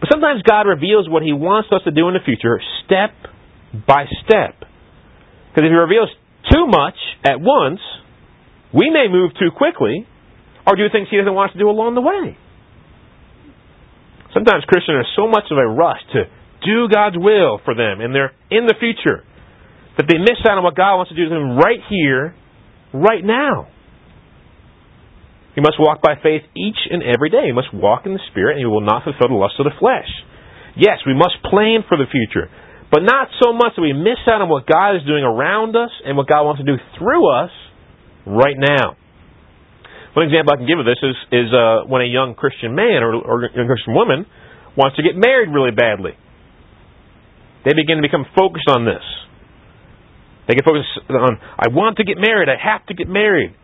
But 0.00 0.08
sometimes 0.12 0.42
God 0.46 0.68
reveals 0.68 1.08
what 1.08 1.22
he 1.22 1.32
wants 1.32 1.68
us 1.72 1.82
to 1.84 1.90
do 1.90 2.06
in 2.06 2.14
the 2.14 2.22
future 2.22 2.60
step 2.86 3.10
by 3.72 4.06
step. 4.22 4.60
Because 5.50 5.66
if 5.66 5.72
he 5.72 5.80
reveals 5.80 6.08
too 6.52 6.66
much 6.70 6.94
at 7.26 7.40
once, 7.40 7.80
we 8.72 8.90
may 8.90 9.10
move 9.10 9.32
too 9.34 9.50
quickly 9.50 10.06
or 10.66 10.76
do 10.76 10.86
things 10.92 11.08
he 11.10 11.16
doesn't 11.16 11.34
want 11.34 11.50
us 11.50 11.54
to 11.54 11.58
do 11.58 11.68
along 11.68 11.96
the 11.96 12.04
way. 12.04 12.36
Sometimes 14.32 14.62
Christians 14.68 15.02
are 15.02 15.12
so 15.16 15.26
much 15.26 15.50
of 15.50 15.58
a 15.58 15.66
rush 15.66 16.04
to 16.12 16.28
do 16.62 16.86
God's 16.92 17.16
will 17.16 17.58
for 17.64 17.74
them 17.74 18.00
and 18.00 18.14
they're 18.14 18.36
in 18.50 18.66
the 18.66 18.76
future 18.78 19.24
that 19.96 20.06
they 20.06 20.18
miss 20.18 20.38
out 20.46 20.58
on 20.58 20.64
what 20.64 20.76
God 20.76 20.96
wants 20.96 21.10
to 21.10 21.16
do 21.16 21.24
to 21.24 21.30
them 21.30 21.58
right 21.58 21.80
here, 21.90 22.36
right 22.94 23.24
now. 23.24 23.66
You 25.58 25.66
must 25.66 25.82
walk 25.82 25.98
by 25.98 26.14
faith 26.22 26.46
each 26.54 26.78
and 26.86 27.02
every 27.02 27.34
day. 27.34 27.50
You 27.50 27.56
must 27.58 27.74
walk 27.74 28.06
in 28.06 28.14
the 28.14 28.22
Spirit, 28.30 28.54
and 28.54 28.62
you 28.62 28.70
will 28.70 28.86
not 28.86 29.02
fulfill 29.02 29.34
the 29.34 29.42
lust 29.42 29.58
of 29.58 29.66
the 29.66 29.74
flesh. 29.82 30.06
Yes, 30.78 31.02
we 31.02 31.18
must 31.18 31.42
plan 31.42 31.82
for 31.82 31.98
the 31.98 32.06
future, 32.06 32.46
but 32.94 33.02
not 33.02 33.26
so 33.42 33.50
much 33.50 33.74
that 33.74 33.82
we 33.82 33.90
miss 33.90 34.22
out 34.30 34.38
on 34.38 34.46
what 34.46 34.70
God 34.70 34.94
is 34.94 35.02
doing 35.02 35.26
around 35.26 35.74
us 35.74 35.90
and 36.06 36.14
what 36.14 36.30
God 36.30 36.46
wants 36.46 36.62
to 36.62 36.68
do 36.70 36.78
through 36.94 37.26
us 37.26 37.50
right 38.22 38.54
now. 38.54 38.94
One 40.14 40.30
example 40.30 40.54
I 40.54 40.62
can 40.62 40.70
give 40.70 40.78
of 40.78 40.86
this 40.86 41.02
is, 41.02 41.18
is 41.34 41.50
uh, 41.50 41.90
when 41.90 42.06
a 42.06 42.10
young 42.10 42.38
Christian 42.38 42.78
man 42.78 43.02
or, 43.02 43.18
or 43.18 43.42
a 43.42 43.50
young 43.50 43.66
Christian 43.66 43.98
woman 43.98 44.30
wants 44.78 44.94
to 44.94 45.02
get 45.02 45.18
married 45.18 45.50
really 45.50 45.74
badly. 45.74 46.14
They 47.66 47.74
begin 47.74 47.98
to 47.98 48.04
become 48.06 48.30
focused 48.30 48.70
on 48.70 48.86
this. 48.86 49.02
They 50.46 50.54
get 50.54 50.62
focused 50.62 51.02
on, 51.10 51.42
I 51.58 51.66
want 51.74 51.98
to 51.98 52.06
get 52.06 52.14
married, 52.14 52.46
I 52.46 52.54
have 52.54 52.86
to 52.86 52.94
get 52.94 53.10
married. 53.10 53.57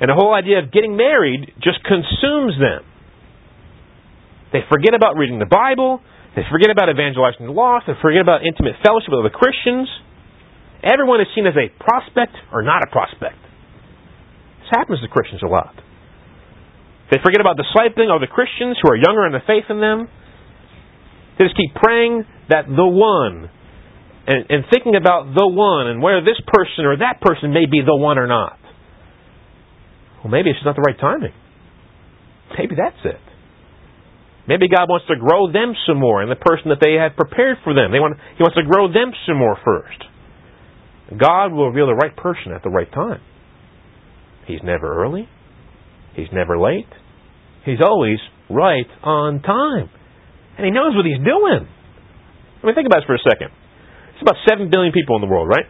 And 0.00 0.08
the 0.08 0.16
whole 0.16 0.32
idea 0.32 0.64
of 0.64 0.72
getting 0.72 0.96
married 0.96 1.52
just 1.60 1.84
consumes 1.84 2.56
them. 2.56 2.88
They 4.52 4.64
forget 4.72 4.96
about 4.96 5.20
reading 5.20 5.38
the 5.38 5.46
Bible, 5.46 6.00
they 6.34 6.42
forget 6.50 6.70
about 6.72 6.88
evangelizing 6.88 7.46
the 7.46 7.52
lost, 7.52 7.86
they 7.86 7.94
forget 8.00 8.24
about 8.24 8.42
intimate 8.42 8.80
fellowship 8.82 9.12
with 9.12 9.20
other 9.20 9.34
Christians. 9.34 9.86
Everyone 10.80 11.20
is 11.20 11.28
seen 11.36 11.46
as 11.46 11.54
a 11.54 11.68
prospect 11.76 12.32
or 12.50 12.62
not 12.64 12.80
a 12.82 12.88
prospect. 12.88 13.36
This 14.64 14.72
happens 14.72 15.04
to 15.04 15.08
Christians 15.12 15.44
a 15.44 15.50
lot. 15.50 15.76
They 17.10 17.18
forget 17.22 17.42
about 17.42 17.58
discipling 17.58 18.08
other 18.08 18.30
Christians 18.30 18.78
who 18.80 18.88
are 18.88 18.96
younger 18.96 19.26
in 19.26 19.34
the 19.34 19.44
faith 19.44 19.66
than 19.68 19.82
them. 19.82 20.08
They 21.36 21.44
just 21.44 21.58
keep 21.58 21.74
praying 21.74 22.24
that 22.48 22.70
the 22.70 22.86
one 22.86 23.50
and, 24.30 24.46
and 24.48 24.64
thinking 24.70 24.94
about 24.94 25.34
the 25.34 25.48
one 25.50 25.88
and 25.90 26.00
whether 26.00 26.22
this 26.22 26.38
person 26.46 26.86
or 26.86 26.96
that 27.02 27.20
person 27.20 27.52
may 27.52 27.66
be 27.66 27.82
the 27.82 27.96
one 27.96 28.16
or 28.16 28.30
not. 28.30 28.59
Well, 30.22 30.30
maybe 30.30 30.50
it's 30.50 30.58
just 30.58 30.66
not 30.66 30.76
the 30.76 30.82
right 30.82 30.98
timing. 30.98 31.32
Maybe 32.58 32.76
that's 32.76 33.00
it. 33.04 33.20
Maybe 34.48 34.68
God 34.68 34.88
wants 34.88 35.06
to 35.06 35.16
grow 35.16 35.52
them 35.52 35.74
some 35.86 35.98
more 35.98 36.22
and 36.22 36.30
the 36.30 36.36
person 36.36 36.70
that 36.74 36.82
they 36.82 36.98
had 36.98 37.16
prepared 37.16 37.58
for 37.62 37.72
them. 37.72 37.92
They 37.92 38.00
want, 38.00 38.18
he 38.36 38.42
wants 38.42 38.56
to 38.56 38.66
grow 38.66 38.90
them 38.90 39.12
some 39.26 39.38
more 39.38 39.56
first. 39.64 40.00
God 41.14 41.52
will 41.52 41.70
reveal 41.70 41.86
the 41.86 41.94
right 41.94 42.14
person 42.14 42.52
at 42.52 42.62
the 42.62 42.70
right 42.70 42.90
time. 42.90 43.20
He's 44.46 44.60
never 44.62 44.90
early. 44.90 45.28
He's 46.14 46.28
never 46.32 46.58
late. 46.58 46.90
He's 47.64 47.80
always 47.82 48.18
right 48.48 48.90
on 49.02 49.42
time. 49.42 49.90
And 50.56 50.66
he 50.66 50.72
knows 50.72 50.96
what 50.96 51.06
he's 51.06 51.22
doing. 51.22 51.68
I 52.62 52.66
mean, 52.66 52.74
think 52.74 52.86
about 52.86 53.00
this 53.00 53.06
for 53.06 53.14
a 53.14 53.24
second. 53.24 53.54
It's 54.14 54.22
about 54.22 54.36
7 54.48 54.68
billion 54.70 54.92
people 54.92 55.16
in 55.16 55.22
the 55.22 55.30
world, 55.30 55.48
right? 55.48 55.64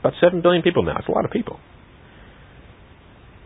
About 0.00 0.14
7 0.22 0.42
billion 0.42 0.62
people 0.62 0.84
now. 0.84 0.98
It's 0.98 1.08
a 1.08 1.12
lot 1.12 1.24
of 1.24 1.30
people. 1.30 1.58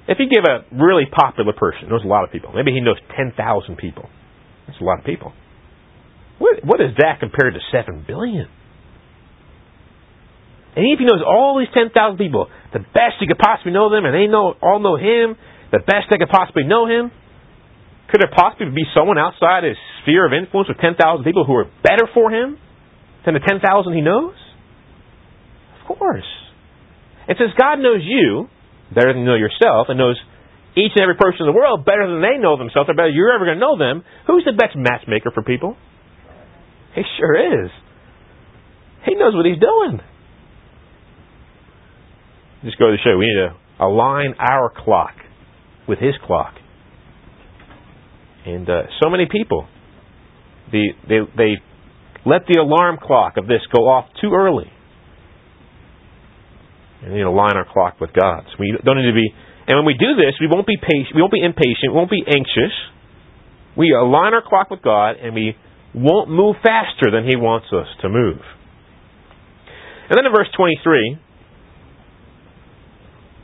If 0.06 0.18
you 0.20 0.28
give 0.28 0.44
a 0.44 0.68
really 0.74 1.04
popular 1.08 1.52
person, 1.52 1.88
knows 1.88 2.04
a 2.04 2.08
lot 2.08 2.24
of 2.24 2.30
people, 2.30 2.52
maybe 2.52 2.72
he 2.72 2.80
knows 2.80 2.98
10,000 3.16 3.34
people. 3.76 4.08
That's 4.66 4.80
a 4.80 4.84
lot 4.84 4.98
of 4.98 5.04
people. 5.04 5.32
What, 6.38 6.64
what 6.64 6.80
is 6.80 6.96
that 6.98 7.20
compared 7.20 7.54
to 7.54 7.60
7 7.72 8.04
billion? 8.06 8.48
And 10.76 10.82
if 10.90 10.98
he 10.98 11.06
knows 11.06 11.22
all 11.22 11.56
these 11.58 11.72
10,000 11.72 11.94
people, 12.18 12.50
the 12.72 12.80
best 12.80 13.16
he 13.20 13.26
could 13.26 13.38
possibly 13.38 13.72
know 13.72 13.88
them, 13.88 14.04
and 14.04 14.12
they 14.12 14.26
know 14.26 14.54
all 14.60 14.80
know 14.80 14.96
him, 14.96 15.38
the 15.70 15.78
best 15.78 16.10
they 16.10 16.18
could 16.18 16.28
possibly 16.28 16.64
know 16.64 16.84
him, 16.84 17.12
could 18.10 18.20
there 18.20 18.34
possibly 18.34 18.74
be 18.74 18.84
someone 18.92 19.16
outside 19.16 19.64
his 19.64 19.78
sphere 20.02 20.26
of 20.26 20.34
influence 20.34 20.68
with 20.68 20.78
10,000 20.78 20.98
people 21.24 21.46
who 21.46 21.54
are 21.54 21.70
better 21.82 22.04
for 22.12 22.30
him? 22.30 22.58
than 23.24 23.34
the 23.34 23.40
10,000 23.40 23.60
he 23.92 24.00
knows? 24.00 24.34
Of 25.80 25.96
course. 25.96 26.28
And 27.26 27.36
since 27.38 27.52
God 27.58 27.76
knows 27.80 28.00
you 28.04 28.48
better 28.94 29.12
than 29.12 29.22
you 29.22 29.28
know 29.28 29.34
yourself 29.38 29.88
and 29.90 29.98
knows 29.98 30.16
each 30.76 30.92
and 30.94 31.02
every 31.02 31.14
person 31.14 31.46
in 31.46 31.48
the 31.50 31.56
world 31.56 31.84
better 31.84 32.06
than 32.06 32.22
they 32.22 32.38
know 32.38 32.56
themselves 32.56 32.90
or 32.90 32.94
better 32.94 33.08
than 33.08 33.16
you're 33.16 33.34
ever 33.34 33.44
going 33.44 33.58
to 33.58 33.62
know 33.62 33.78
them, 33.78 34.02
who's 34.26 34.44
the 34.44 34.54
best 34.54 34.74
matchmaker 34.74 35.30
for 35.30 35.42
people? 35.42 35.76
He 36.94 37.02
sure 37.18 37.64
is. 37.64 37.70
He 39.06 39.14
knows 39.14 39.34
what 39.34 39.46
he's 39.46 39.60
doing. 39.60 40.00
Just 42.64 42.78
go 42.78 42.90
to 42.90 42.96
show 43.04 43.18
we 43.18 43.26
need 43.26 43.48
to 43.48 43.84
align 43.84 44.34
our 44.38 44.72
clock 44.74 45.14
with 45.86 45.98
his 45.98 46.14
clock. 46.26 46.54
And 48.46 48.68
uh, 48.68 48.82
so 49.02 49.10
many 49.10 49.26
people, 49.30 49.68
the, 50.72 50.88
they, 51.08 51.18
they 51.36 51.54
let 52.26 52.42
the 52.48 52.60
alarm 52.60 52.98
clock 53.02 53.36
of 53.36 53.46
this 53.46 53.60
go 53.74 53.82
off 53.84 54.06
too 54.20 54.32
early. 54.34 54.70
And 57.04 57.12
need 57.12 57.28
to 57.28 57.30
line 57.30 57.56
our 57.56 57.68
clock 57.68 58.00
with 58.00 58.16
God's. 58.16 58.48
We 58.58 58.72
don't 58.80 58.96
need 58.96 59.12
to 59.12 59.14
be 59.14 59.28
and 59.66 59.80
when 59.80 59.86
we 59.88 59.96
do 59.96 60.12
this, 60.16 60.36
we 60.40 60.48
won't 60.48 60.66
be 60.66 60.76
patient, 60.76 61.16
we 61.16 61.22
won't 61.22 61.32
be 61.32 61.42
impatient, 61.42 61.88
we 61.88 61.96
won't 61.96 62.10
be 62.10 62.24
anxious. 62.26 62.72
We 63.76 63.92
align 63.96 64.34
our 64.34 64.44
clock 64.44 64.70
with 64.70 64.82
God 64.82 65.16
and 65.16 65.34
we 65.34 65.56
won't 65.94 66.28
move 66.28 66.56
faster 66.62 67.10
than 67.10 67.24
He 67.24 67.36
wants 67.36 67.68
us 67.72 67.88
to 68.02 68.08
move. 68.08 68.44
And 70.10 70.18
then 70.18 70.26
in 70.26 70.32
verse 70.36 70.52
23, 70.56 71.16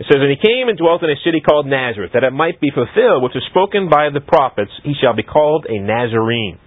it 0.00 0.06
says, 0.08 0.20
And 0.20 0.28
he 0.28 0.36
came 0.36 0.68
and 0.68 0.76
dwelt 0.76 1.02
in 1.02 1.08
a 1.08 1.16
city 1.24 1.40
called 1.40 1.66
Nazareth, 1.66 2.12
that 2.12 2.24
it 2.24 2.32
might 2.32 2.60
be 2.60 2.68
fulfilled 2.68 3.24
which 3.24 3.32
was 3.34 3.44
spoken 3.48 3.88
by 3.88 4.08
the 4.12 4.20
prophets, 4.20 4.72
he 4.84 4.92
shall 5.00 5.16
be 5.16 5.22
called 5.22 5.66
a 5.68 5.80
Nazarene. 5.80 6.58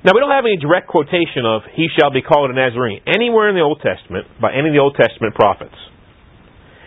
Now, 0.00 0.16
we 0.16 0.20
don't 0.24 0.32
have 0.32 0.48
any 0.48 0.56
direct 0.56 0.88
quotation 0.88 1.44
of, 1.44 1.60
he 1.76 1.88
shall 1.92 2.08
be 2.08 2.24
called 2.24 2.48
a 2.48 2.56
Nazarene, 2.56 3.04
anywhere 3.04 3.52
in 3.52 3.54
the 3.54 3.60
Old 3.60 3.84
Testament 3.84 4.24
by 4.40 4.56
any 4.56 4.72
of 4.72 4.74
the 4.74 4.80
Old 4.80 4.96
Testament 4.96 5.36
prophets. 5.36 5.76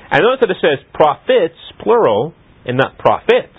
And 0.10 0.26
notice 0.26 0.42
that 0.42 0.50
it 0.50 0.58
says 0.58 0.82
prophets, 0.94 1.58
plural, 1.78 2.34
and 2.66 2.78
not 2.78 2.98
prophet. 2.98 3.54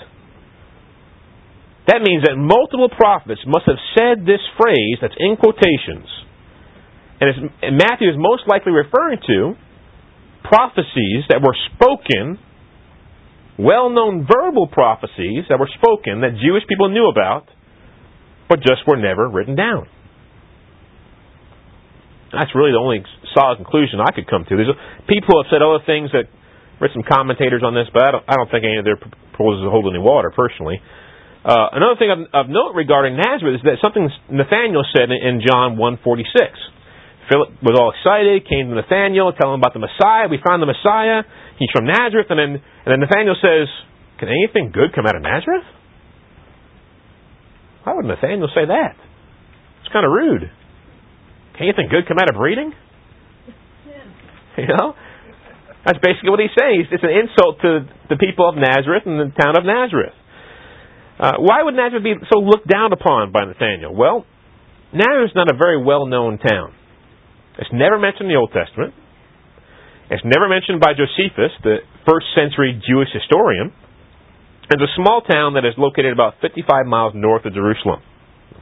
That 1.87 2.03
means 2.03 2.27
that 2.27 2.35
multiple 2.35 2.91
prophets 2.91 3.43
must 3.47 3.71
have 3.71 3.79
said 3.95 4.27
this 4.27 4.43
phrase 4.59 4.99
that's 4.99 5.15
in 5.19 5.37
quotations. 5.39 6.11
And, 7.21 7.51
and 7.63 7.79
Matthew 7.79 8.11
is 8.11 8.19
most 8.19 8.43
likely 8.51 8.73
referring 8.73 9.23
to 9.23 9.55
prophecies 10.43 11.31
that 11.31 11.39
were 11.39 11.55
spoken, 11.71 12.43
well 13.59 13.87
known 13.87 14.27
verbal 14.27 14.67
prophecies 14.67 15.47
that 15.47 15.63
were 15.63 15.71
spoken 15.79 16.27
that 16.27 16.43
Jewish 16.43 16.67
people 16.67 16.91
knew 16.91 17.07
about 17.07 17.47
but 18.49 18.61
just 18.61 18.87
were 18.87 18.97
never 18.97 19.29
written 19.29 19.57
down. 19.57 19.89
That's 22.33 22.51
really 22.55 22.75
the 22.75 22.83
only 22.83 23.07
solid 23.33 23.63
conclusion 23.63 24.03
I 24.03 24.11
could 24.11 24.27
come 24.27 24.45
to. 24.49 24.53
There's 24.59 24.75
people 25.07 25.39
have 25.39 25.49
said 25.49 25.63
other 25.63 25.83
things 25.87 26.11
that 26.11 26.27
read 26.83 26.91
some 26.91 27.07
commentators 27.07 27.63
on 27.63 27.75
this, 27.75 27.87
but 27.95 28.03
I 28.03 28.11
don't, 28.11 28.25
I 28.27 28.35
don't 28.35 28.51
think 28.51 28.67
any 28.67 28.83
of 28.83 28.85
their 28.85 28.99
proposals 28.99 29.71
hold 29.71 29.87
any 29.87 30.03
water 30.03 30.35
personally. 30.35 30.83
Uh, 31.45 31.77
another 31.77 32.01
thing 32.01 32.11
of, 32.11 32.19
of, 32.33 32.45
note 32.49 32.73
regarding 32.73 33.21
Nazareth 33.21 33.61
is 33.61 33.65
that 33.69 33.77
something 33.85 34.09
Nathaniel 34.33 34.83
said 34.97 35.13
in, 35.13 35.21
in 35.21 35.35
John 35.45 35.77
1:46. 35.77 36.25
Philip 37.29 37.57
was 37.65 37.77
all 37.77 37.93
excited, 37.93 38.49
came 38.49 38.69
to 38.69 38.77
Nathaniel, 38.77 39.33
telling 39.33 39.57
him 39.57 39.61
about 39.61 39.73
the 39.73 39.81
Messiah. 39.81 40.29
We 40.29 40.41
found 40.45 40.61
the 40.61 40.69
Messiah. 40.69 41.25
He's 41.57 41.73
from 41.73 41.85
Nazareth, 41.85 42.29
and 42.29 42.41
then 42.41 42.53
and 42.61 42.89
then 42.89 43.01
Nathaniel 43.01 43.37
says, 43.37 43.69
"Can 44.19 44.29
anything 44.29 44.73
good 44.73 44.93
come 44.97 45.07
out 45.07 45.17
of 45.17 45.23
Nazareth?" 45.23 45.65
Why 47.85 47.95
would 47.95 48.07
Nathaniel 48.07 48.49
say 48.55 48.67
that? 48.67 48.97
It's 49.81 49.93
kind 49.93 50.05
of 50.05 50.13
rude. 50.13 50.51
Can 51.57 51.69
anything 51.69 51.89
good 51.89 52.09
come 52.09 52.19
out 52.19 52.29
of 52.29 52.37
breeding? 52.37 52.73
You 54.57 54.71
know? 54.71 54.95
That's 55.85 55.99
basically 55.99 56.31
what 56.31 56.39
he's 56.39 56.55
saying. 56.55 56.87
It's 56.89 57.03
an 57.03 57.11
insult 57.11 57.59
to 57.61 57.91
the 58.09 58.15
people 58.17 58.49
of 58.49 58.55
Nazareth 58.55 59.03
and 59.05 59.19
the 59.19 59.35
town 59.35 59.59
of 59.59 59.67
Nazareth. 59.67 60.15
Uh, 61.19 61.43
why 61.43 61.63
would 61.63 61.75
Nazareth 61.75 62.07
be 62.07 62.15
so 62.33 62.39
looked 62.39 62.67
down 62.67 62.93
upon 62.95 63.33
by 63.33 63.45
Nathaniel? 63.45 63.93
Well, 63.93 64.25
Nazareth's 64.95 65.35
not 65.35 65.51
a 65.51 65.59
very 65.59 65.83
well 65.83 66.07
known 66.07 66.39
town. 66.39 66.73
It's 67.59 67.71
never 67.75 67.99
mentioned 67.99 68.31
in 68.31 68.35
the 68.35 68.41
Old 68.41 68.55
Testament. 68.55 68.95
It's 70.11 70.25
never 70.25 70.49
mentioned 70.49 70.81
by 70.81 70.95
Josephus, 70.95 71.51
the 71.63 71.83
first 72.07 72.27
century 72.35 72.79
Jewish 72.79 73.11
historian. 73.13 73.73
It's 74.71 74.81
a 74.81 74.93
small 74.97 75.21
town 75.21 75.55
that 75.55 75.65
is 75.65 75.75
located 75.77 76.13
about 76.13 76.41
55 76.41 76.87
miles 76.87 77.13
north 77.15 77.45
of 77.45 77.53
Jerusalem. 77.53 78.01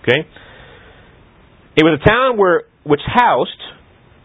Okay? 0.03 0.27
It 1.77 1.85
was 1.85 2.01
a 2.03 2.09
town 2.09 2.37
where 2.37 2.65
which 2.85 3.01
housed 3.07 3.63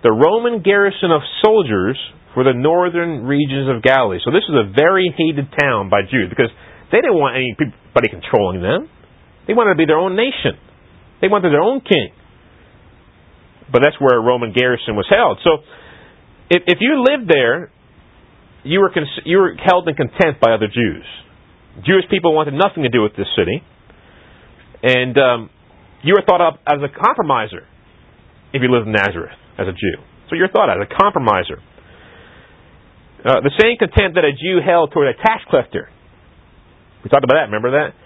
the 0.02 0.12
Roman 0.12 0.64
garrison 0.64 1.12
of 1.14 1.22
soldiers 1.46 1.98
for 2.34 2.44
the 2.44 2.54
northern 2.54 3.26
regions 3.26 3.70
of 3.70 3.82
Galilee. 3.82 4.20
So 4.26 4.32
this 4.32 4.46
was 4.50 4.66
a 4.66 4.74
very 4.74 5.14
hated 5.14 5.50
town 5.54 5.90
by 5.90 6.02
Jews 6.02 6.30
because 6.30 6.50
they 6.92 6.98
didn't 6.98 7.18
want 7.18 7.38
anybody 7.38 8.10
controlling 8.10 8.62
them. 8.62 8.90
They 9.46 9.54
wanted 9.54 9.74
to 9.74 9.80
be 9.80 9.86
their 9.86 9.98
own 9.98 10.16
nation. 10.16 10.58
They 11.22 11.30
wanted 11.30 11.54
their 11.54 11.62
own 11.62 11.82
king. 11.82 12.10
But 13.72 13.82
that's 13.84 13.98
where 14.00 14.18
a 14.18 14.22
Roman 14.22 14.54
garrison 14.54 14.96
was 14.96 15.06
held. 15.10 15.40
So 15.44 15.66
if, 16.50 16.64
if 16.68 16.78
you 16.82 17.04
lived 17.04 17.30
there, 17.30 17.72
you 18.64 18.80
were, 18.80 18.92
cons- 18.92 19.24
you 19.26 19.38
were 19.38 19.56
held 19.58 19.88
in 19.88 19.96
contempt 19.96 20.42
by 20.42 20.54
other 20.54 20.68
Jews. 20.68 21.06
Jewish 21.86 22.10
people 22.10 22.34
wanted 22.34 22.54
nothing 22.54 22.84
to 22.84 22.90
do 22.90 23.04
with 23.04 23.14
this 23.16 23.28
city. 23.38 23.62
And 24.84 25.18
um, 25.18 25.50
you 26.04 26.14
were 26.14 26.24
thought 26.26 26.42
of 26.42 26.54
as 26.66 26.82
a 26.82 26.90
compromiser 26.90 27.66
if 28.54 28.62
you 28.62 28.70
lived 28.72 28.88
in 28.88 28.94
Nazareth 28.94 29.38
as 29.58 29.68
a 29.68 29.74
Jew. 29.74 29.98
So 30.30 30.36
you're 30.36 30.50
thought 30.50 30.70
of 30.70 30.82
as 30.82 30.88
a 30.88 30.92
compromiser. 30.94 31.62
Uh, 33.26 33.42
the 33.42 33.54
same 33.58 33.78
contempt 33.78 34.16
that 34.16 34.26
a 34.26 34.34
Jew 34.34 34.62
held 34.62 34.94
toward 34.94 35.10
a 35.10 35.18
tax 35.18 35.44
collector. 35.50 35.90
We 37.04 37.10
talked 37.10 37.26
about 37.26 37.42
that, 37.42 37.50
remember 37.50 37.74
that? 37.74 37.98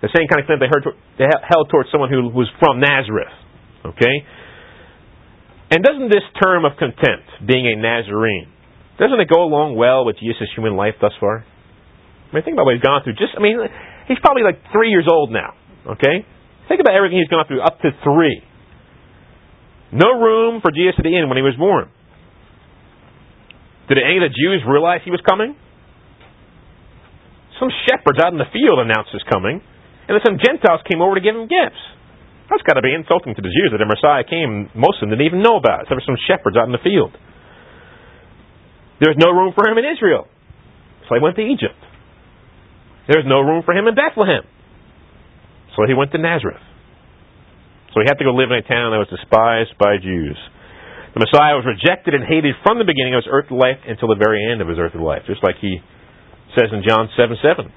The 0.00 0.12
same 0.12 0.28
kind 0.28 0.40
of 0.40 0.48
contempt 0.48 0.60
they, 0.64 0.72
heard, 0.72 0.84
they 1.20 1.26
held 1.28 1.68
towards 1.68 1.88
someone 1.92 2.08
who 2.08 2.28
was 2.32 2.48
from 2.60 2.80
Nazareth. 2.80 3.32
Okay? 3.84 4.24
And 5.70 5.82
doesn't 5.82 6.08
this 6.08 6.24
term 6.40 6.64
of 6.64 6.78
contempt, 6.78 7.26
being 7.44 7.66
a 7.66 7.76
Nazarene, 7.76 8.48
doesn't 8.98 9.20
it 9.20 9.28
go 9.28 9.44
along 9.44 9.76
well 9.76 10.04
with 10.04 10.16
Jesus' 10.18 10.48
human 10.54 10.76
life 10.76 10.94
thus 11.00 11.12
far? 11.20 11.44
I 12.26 12.34
mean, 12.34 12.42
think 12.42 12.54
about 12.54 12.66
what 12.66 12.74
he's 12.74 12.84
gone 12.84 13.02
through. 13.06 13.14
Just, 13.14 13.38
I 13.38 13.40
mean, 13.40 13.58
he's 14.08 14.18
probably 14.18 14.42
like 14.42 14.58
three 14.74 14.90
years 14.90 15.06
old 15.06 15.30
now. 15.30 15.54
Okay? 15.86 16.26
Think 16.66 16.82
about 16.82 16.98
everything 16.98 17.22
he's 17.22 17.30
gone 17.30 17.46
through 17.46 17.62
up 17.62 17.78
to 17.86 17.94
three. 18.02 18.42
No 19.94 20.18
room 20.18 20.58
for 20.60 20.74
Jesus 20.74 20.98
at 20.98 21.06
the 21.06 21.14
inn 21.14 21.30
when 21.30 21.38
he 21.38 21.46
was 21.46 21.54
born. 21.54 21.86
Did 23.86 24.02
any 24.02 24.18
of 24.18 24.26
the 24.26 24.34
Jews 24.34 24.66
realize 24.66 25.06
he 25.06 25.14
was 25.14 25.22
coming? 25.22 25.54
Some 27.62 27.70
shepherds 27.86 28.18
out 28.18 28.34
in 28.34 28.42
the 28.42 28.50
field 28.50 28.82
announced 28.82 29.14
his 29.14 29.22
coming, 29.30 29.62
and 29.62 30.12
then 30.12 30.22
some 30.26 30.42
Gentiles 30.42 30.82
came 30.90 30.98
over 30.98 31.14
to 31.14 31.22
give 31.22 31.38
him 31.38 31.46
gifts. 31.46 31.80
That's 32.50 32.66
got 32.66 32.74
to 32.74 32.82
be 32.82 32.94
insulting 32.94 33.34
to 33.38 33.42
the 33.42 33.50
Jews 33.50 33.70
that 33.70 33.78
the 33.78 33.86
Messiah 33.86 34.26
came. 34.26 34.70
Most 34.74 34.98
of 34.98 35.06
them 35.06 35.14
didn't 35.14 35.30
even 35.30 35.42
know 35.42 35.56
about 35.56 35.82
it. 35.82 35.84
There 35.86 35.98
were 35.98 36.06
some 36.06 36.18
shepherds 36.26 36.58
out 36.58 36.66
in 36.66 36.74
the 36.74 36.82
field. 36.82 37.14
There 38.98 39.10
was 39.10 39.18
no 39.18 39.30
room 39.30 39.54
for 39.54 39.70
him 39.70 39.78
in 39.78 39.86
Israel, 39.86 40.26
so 41.06 41.14
he 41.14 41.22
went 41.22 41.38
to 41.38 41.46
Egypt. 41.46 41.78
There 43.06 43.22
was 43.22 43.28
no 43.28 43.40
room 43.40 43.62
for 43.62 43.70
him 43.70 43.86
in 43.86 43.94
Bethlehem, 43.94 44.42
so 45.74 45.86
he 45.86 45.94
went 45.94 46.10
to 46.12 46.18
Nazareth. 46.18 46.62
So 47.94 48.02
he 48.02 48.06
had 48.10 48.18
to 48.20 48.26
go 48.28 48.36
live 48.36 48.52
in 48.52 48.60
a 48.60 48.66
town 48.66 48.92
that 48.92 49.00
was 49.00 49.08
despised 49.08 49.72
by 49.80 49.96
Jews. 49.96 50.36
The 51.16 51.24
Messiah 51.24 51.56
was 51.56 51.64
rejected 51.64 52.12
and 52.12 52.28
hated 52.28 52.52
from 52.60 52.76
the 52.76 52.84
beginning 52.84 53.16
of 53.16 53.24
his 53.24 53.30
earthly 53.32 53.56
life 53.56 53.80
until 53.88 54.12
the 54.12 54.20
very 54.20 54.44
end 54.44 54.60
of 54.60 54.68
his 54.68 54.76
earthly 54.76 55.00
life, 55.00 55.24
just 55.24 55.40
like 55.40 55.56
he 55.64 55.80
says 56.52 56.68
in 56.76 56.84
John 56.84 57.08
7 57.16 57.40
7. 57.40 57.72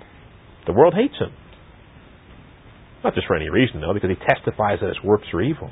The 0.68 0.76
world 0.76 0.92
hates 0.92 1.16
him. 1.16 1.32
Not 3.00 3.16
just 3.16 3.32
for 3.32 3.40
any 3.40 3.48
reason, 3.48 3.80
though, 3.80 3.96
because 3.96 4.12
he 4.12 4.20
testifies 4.20 4.84
that 4.84 4.92
his 4.92 5.00
works 5.08 5.32
are 5.32 5.40
evil. 5.40 5.72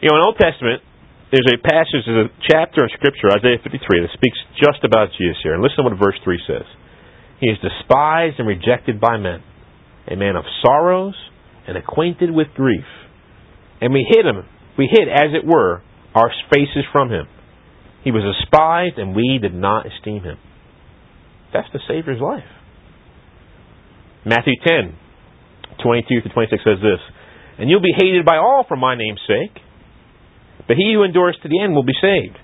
You 0.00 0.08
know, 0.08 0.16
in 0.16 0.24
Old 0.24 0.40
Testament, 0.40 0.80
there's 1.28 1.52
a 1.52 1.60
passage, 1.60 2.08
there's 2.08 2.32
a 2.32 2.34
chapter 2.48 2.80
in 2.86 2.90
Scripture, 2.96 3.28
Isaiah 3.28 3.60
53, 3.60 3.76
that 4.08 4.12
speaks 4.16 4.40
just 4.56 4.80
about 4.88 5.12
Jesus 5.20 5.36
here. 5.44 5.52
And 5.52 5.60
listen 5.60 5.84
to 5.84 5.92
what 5.92 6.00
verse 6.00 6.16
3 6.24 6.40
says. 6.48 6.64
He 7.40 7.46
is 7.46 7.58
despised 7.62 8.36
and 8.38 8.48
rejected 8.48 9.00
by 9.00 9.16
men, 9.16 9.42
a 10.10 10.16
man 10.16 10.36
of 10.36 10.44
sorrows 10.62 11.14
and 11.66 11.76
acquainted 11.76 12.30
with 12.30 12.48
grief. 12.54 12.86
And 13.80 13.92
we 13.92 14.06
hid 14.08 14.26
him, 14.26 14.44
we 14.76 14.88
hid, 14.90 15.08
as 15.08 15.34
it 15.34 15.46
were, 15.46 15.82
our 16.14 16.30
faces 16.52 16.84
from 16.90 17.10
him. 17.10 17.26
He 18.02 18.10
was 18.10 18.22
despised, 18.22 18.98
and 18.98 19.14
we 19.14 19.38
did 19.40 19.54
not 19.54 19.86
esteem 19.86 20.22
him. 20.22 20.38
That's 21.52 21.68
the 21.72 21.80
Savior's 21.86 22.20
life. 22.20 22.46
Matthew 24.24 24.54
10, 24.66 24.94
22 25.82 26.20
to 26.22 26.28
26 26.28 26.62
says 26.64 26.78
this 26.82 27.02
And 27.58 27.70
you'll 27.70 27.84
be 27.84 27.94
hated 27.96 28.24
by 28.24 28.36
all 28.36 28.64
for 28.66 28.76
my 28.76 28.96
name's 28.96 29.20
sake, 29.26 29.62
but 30.66 30.76
he 30.76 30.94
who 30.94 31.04
endures 31.04 31.36
to 31.42 31.48
the 31.48 31.60
end 31.62 31.74
will 31.74 31.86
be 31.86 31.96
saved. 32.00 32.38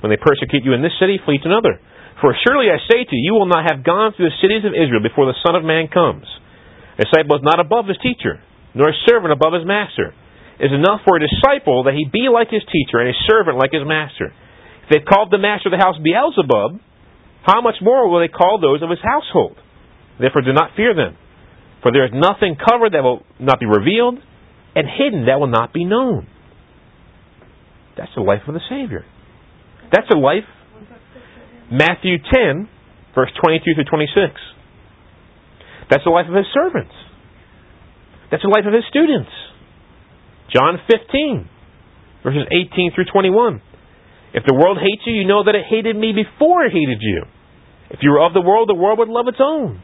When 0.00 0.10
they 0.10 0.20
persecute 0.20 0.64
you 0.64 0.74
in 0.74 0.82
this 0.82 0.92
city, 1.00 1.18
flee 1.24 1.38
to 1.42 1.48
another. 1.48 1.80
For 2.20 2.36
surely 2.46 2.70
I 2.70 2.78
say 2.86 3.02
to 3.02 3.14
you, 3.16 3.32
you 3.32 3.34
will 3.34 3.50
not 3.50 3.66
have 3.66 3.84
gone 3.84 4.14
through 4.14 4.30
the 4.30 4.40
cities 4.42 4.62
of 4.62 4.76
Israel 4.76 5.02
before 5.02 5.26
the 5.26 5.38
Son 5.42 5.56
of 5.56 5.64
Man 5.64 5.88
comes. 5.88 6.26
A 6.98 7.04
disciple 7.04 7.36
is 7.38 7.46
not 7.46 7.58
above 7.58 7.90
his 7.90 7.98
teacher, 7.98 8.38
nor 8.74 8.90
a 8.90 9.00
servant 9.06 9.34
above 9.34 9.52
his 9.52 9.66
master 9.66 10.14
is 10.60 10.70
enough 10.70 11.02
for 11.02 11.18
a 11.18 11.24
disciple 11.24 11.84
that 11.84 11.98
he 11.98 12.06
be 12.06 12.30
like 12.30 12.50
his 12.50 12.62
teacher 12.70 13.02
and 13.02 13.10
a 13.10 13.18
servant 13.26 13.58
like 13.58 13.74
his 13.74 13.82
master. 13.82 14.30
If 14.86 14.88
they've 14.90 15.08
called 15.08 15.32
the 15.32 15.42
master 15.42 15.68
of 15.68 15.74
the 15.74 15.82
house 15.82 15.98
Beelzebub, 15.98 16.78
how 17.42 17.60
much 17.60 17.82
more 17.82 18.08
will 18.08 18.20
they 18.20 18.30
call 18.30 18.60
those 18.60 18.82
of 18.82 18.90
his 18.90 19.02
household? 19.02 19.58
Therefore 20.20 20.42
do 20.42 20.52
not 20.52 20.76
fear 20.76 20.94
them. 20.94 21.18
For 21.82 21.90
there 21.90 22.06
is 22.06 22.14
nothing 22.14 22.56
covered 22.56 22.94
that 22.94 23.02
will 23.02 23.26
not 23.38 23.60
be 23.60 23.66
revealed, 23.66 24.16
and 24.74 24.86
hidden 24.88 25.26
that 25.26 25.38
will 25.38 25.50
not 25.50 25.72
be 25.74 25.84
known. 25.84 26.26
That's 27.96 28.10
the 28.16 28.22
life 28.22 28.42
of 28.48 28.54
the 28.54 28.64
Savior. 28.70 29.04
That's 29.92 30.08
the 30.08 30.16
life. 30.16 30.48
Matthew 31.70 32.18
10, 32.18 32.68
verse 33.14 33.30
22 33.40 33.74
through 33.74 33.88
26. 33.88 34.40
That's 35.90 36.04
the 36.04 36.10
life 36.10 36.26
of 36.28 36.34
his 36.34 36.48
servants. 36.52 36.92
That's 38.30 38.42
the 38.42 38.52
life 38.52 38.66
of 38.66 38.72
his 38.72 38.84
students. 38.88 39.30
John 40.52 40.80
15, 40.90 41.48
verses 42.22 42.46
18 42.50 42.92
through 42.94 43.08
21. 43.10 43.62
If 44.34 44.42
the 44.46 44.54
world 44.54 44.78
hates 44.82 45.06
you, 45.06 45.14
you 45.14 45.26
know 45.26 45.44
that 45.44 45.54
it 45.54 45.64
hated 45.70 45.94
me 45.94 46.12
before 46.12 46.66
it 46.66 46.72
hated 46.72 46.98
you. 47.00 47.24
If 47.90 48.00
you 48.02 48.10
were 48.10 48.24
of 48.26 48.34
the 48.34 48.42
world, 48.42 48.68
the 48.68 48.74
world 48.74 48.98
would 48.98 49.08
love 49.08 49.28
its 49.28 49.38
own. 49.40 49.80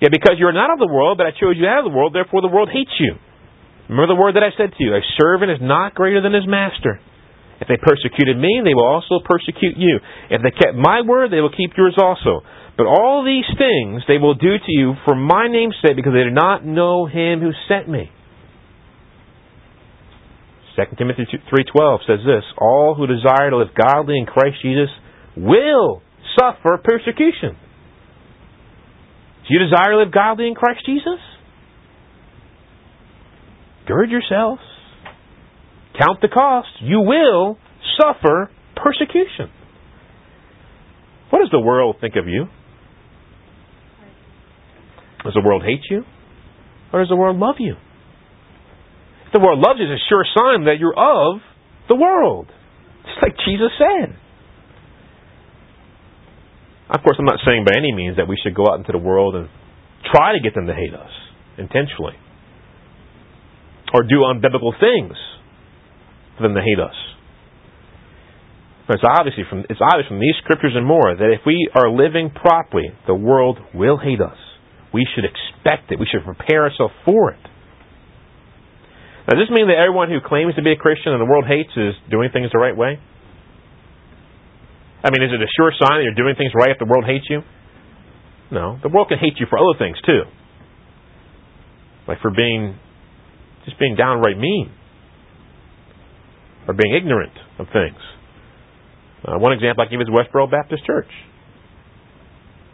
Yet 0.00 0.12
because 0.12 0.36
you 0.36 0.46
are 0.46 0.52
not 0.52 0.68
of 0.68 0.78
the 0.78 0.92
world, 0.92 1.16
but 1.16 1.26
I 1.26 1.32
chose 1.32 1.56
you 1.56 1.64
out 1.66 1.80
of 1.80 1.88
the 1.88 1.96
world, 1.96 2.12
therefore 2.12 2.42
the 2.42 2.52
world 2.52 2.68
hates 2.68 2.92
you. 3.00 3.16
Remember 3.88 4.12
the 4.12 4.20
word 4.20 4.36
that 4.36 4.44
I 4.44 4.52
said 4.52 4.76
to 4.76 4.80
you 4.82 4.92
A 4.92 5.00
servant 5.16 5.50
is 5.50 5.62
not 5.62 5.94
greater 5.94 6.20
than 6.20 6.34
his 6.34 6.44
master. 6.46 7.00
If 7.60 7.68
they 7.68 7.80
persecuted 7.80 8.36
me, 8.36 8.60
they 8.64 8.74
will 8.74 8.86
also 8.86 9.20
persecute 9.24 9.76
you. 9.76 9.98
If 10.28 10.42
they 10.42 10.50
kept 10.50 10.76
my 10.76 11.00
word, 11.00 11.32
they 11.32 11.40
will 11.40 11.54
keep 11.54 11.72
yours 11.76 11.96
also. 11.96 12.44
But 12.76 12.84
all 12.84 13.24
these 13.24 13.48
things 13.56 14.02
they 14.06 14.18
will 14.18 14.34
do 14.34 14.58
to 14.58 14.72
you 14.72 14.92
for 15.06 15.14
my 15.14 15.48
name's 15.48 15.76
sake, 15.80 15.96
because 15.96 16.12
they 16.12 16.24
do 16.24 16.30
not 16.30 16.64
know 16.66 17.06
him 17.06 17.40
who 17.40 17.52
sent 17.68 17.88
me. 17.88 18.10
2 20.76 20.96
Timothy 20.98 21.24
3:12 21.24 22.06
says 22.06 22.20
this, 22.26 22.44
all 22.60 22.94
who 22.94 23.06
desire 23.06 23.48
to 23.48 23.56
live 23.56 23.72
godly 23.74 24.18
in 24.18 24.26
Christ 24.26 24.60
Jesus 24.60 24.90
will 25.34 26.02
suffer 26.38 26.76
persecution. 26.84 27.56
Do 29.48 29.54
you 29.54 29.60
desire 29.60 29.92
to 29.92 29.98
live 30.04 30.12
godly 30.12 30.48
in 30.48 30.54
Christ 30.54 30.84
Jesus? 30.84 31.20
Gird 33.86 34.10
yourselves. 34.10 34.60
Count 35.98 36.20
the 36.20 36.28
cost. 36.28 36.68
You 36.80 37.00
will 37.00 37.58
suffer 38.00 38.50
persecution. 38.76 39.50
What 41.30 41.40
does 41.40 41.50
the 41.50 41.60
world 41.60 41.96
think 42.00 42.14
of 42.16 42.26
you? 42.28 42.46
Does 45.24 45.34
the 45.34 45.42
world 45.42 45.62
hate 45.64 45.82
you? 45.90 46.02
Or 46.92 47.00
does 47.00 47.08
the 47.08 47.16
world 47.16 47.36
love 47.36 47.56
you? 47.58 47.74
If 49.26 49.32
the 49.32 49.40
world 49.40 49.58
loves 49.58 49.80
you, 49.80 49.90
it's 49.90 50.00
a 50.00 50.08
sure 50.08 50.24
sign 50.36 50.66
that 50.66 50.78
you're 50.78 50.94
of 50.94 51.40
the 51.88 51.96
world. 51.96 52.46
Just 53.04 53.22
like 53.22 53.34
Jesus 53.44 53.74
said. 53.78 54.14
Of 56.88 57.02
course, 57.02 57.16
I'm 57.18 57.26
not 57.26 57.42
saying 57.44 57.64
by 57.66 57.74
any 57.76 57.92
means 57.92 58.16
that 58.18 58.28
we 58.28 58.38
should 58.40 58.54
go 58.54 58.70
out 58.70 58.78
into 58.78 58.92
the 58.92 59.02
world 59.02 59.34
and 59.34 59.48
try 60.14 60.32
to 60.32 60.40
get 60.40 60.54
them 60.54 60.66
to 60.66 60.74
hate 60.74 60.94
us 60.94 61.10
intentionally 61.58 62.14
or 63.92 64.02
do 64.04 64.22
unbiblical 64.22 64.70
things 64.78 65.16
to 66.38 66.62
hate 66.62 66.80
us. 66.80 66.94
It's 68.88 69.02
obviously 69.02 69.42
from 69.50 69.66
it's 69.66 69.82
obvious 69.82 70.06
from 70.06 70.20
these 70.20 70.38
scriptures 70.44 70.74
and 70.76 70.86
more 70.86 71.10
that 71.10 71.30
if 71.34 71.42
we 71.44 71.68
are 71.74 71.90
living 71.90 72.30
properly, 72.30 72.94
the 73.06 73.14
world 73.14 73.58
will 73.74 73.98
hate 73.98 74.20
us. 74.20 74.38
We 74.94 75.02
should 75.14 75.26
expect 75.26 75.90
it. 75.90 75.98
We 75.98 76.06
should 76.06 76.22
prepare 76.22 76.70
ourselves 76.70 76.94
for 77.04 77.34
it. 77.34 77.42
Now, 79.26 79.34
does 79.34 79.50
this 79.50 79.50
mean 79.50 79.66
that 79.66 79.82
everyone 79.82 80.06
who 80.06 80.22
claims 80.22 80.54
to 80.54 80.62
be 80.62 80.70
a 80.70 80.78
Christian 80.78 81.10
and 81.10 81.18
the 81.18 81.26
world 81.26 81.50
hates 81.50 81.74
is 81.74 81.98
doing 82.06 82.30
things 82.30 82.54
the 82.54 82.62
right 82.62 82.76
way? 82.76 83.02
I 85.02 85.10
mean, 85.10 85.22
is 85.26 85.34
it 85.34 85.42
a 85.42 85.50
sure 85.58 85.74
sign 85.74 85.98
that 85.98 86.06
you're 86.06 86.14
doing 86.14 86.38
things 86.38 86.54
right 86.54 86.70
if 86.70 86.78
the 86.78 86.86
world 86.86 87.04
hates 87.10 87.26
you? 87.26 87.42
No. 88.54 88.78
The 88.82 88.88
world 88.88 89.10
can 89.10 89.18
hate 89.18 89.34
you 89.42 89.46
for 89.50 89.58
other 89.58 89.74
things 89.78 89.98
too. 90.06 90.30
Like 92.06 92.22
for 92.22 92.30
being, 92.30 92.78
just 93.66 93.78
being 93.82 93.98
downright 93.98 94.38
mean. 94.38 94.70
Or 96.68 96.74
being 96.74 96.94
ignorant 96.94 97.32
of 97.58 97.66
things. 97.72 97.98
Uh, 99.24 99.38
one 99.38 99.52
example 99.52 99.84
I 99.86 99.90
give 99.90 100.00
is 100.00 100.08
Westboro 100.08 100.50
Baptist 100.50 100.84
Church. 100.84 101.10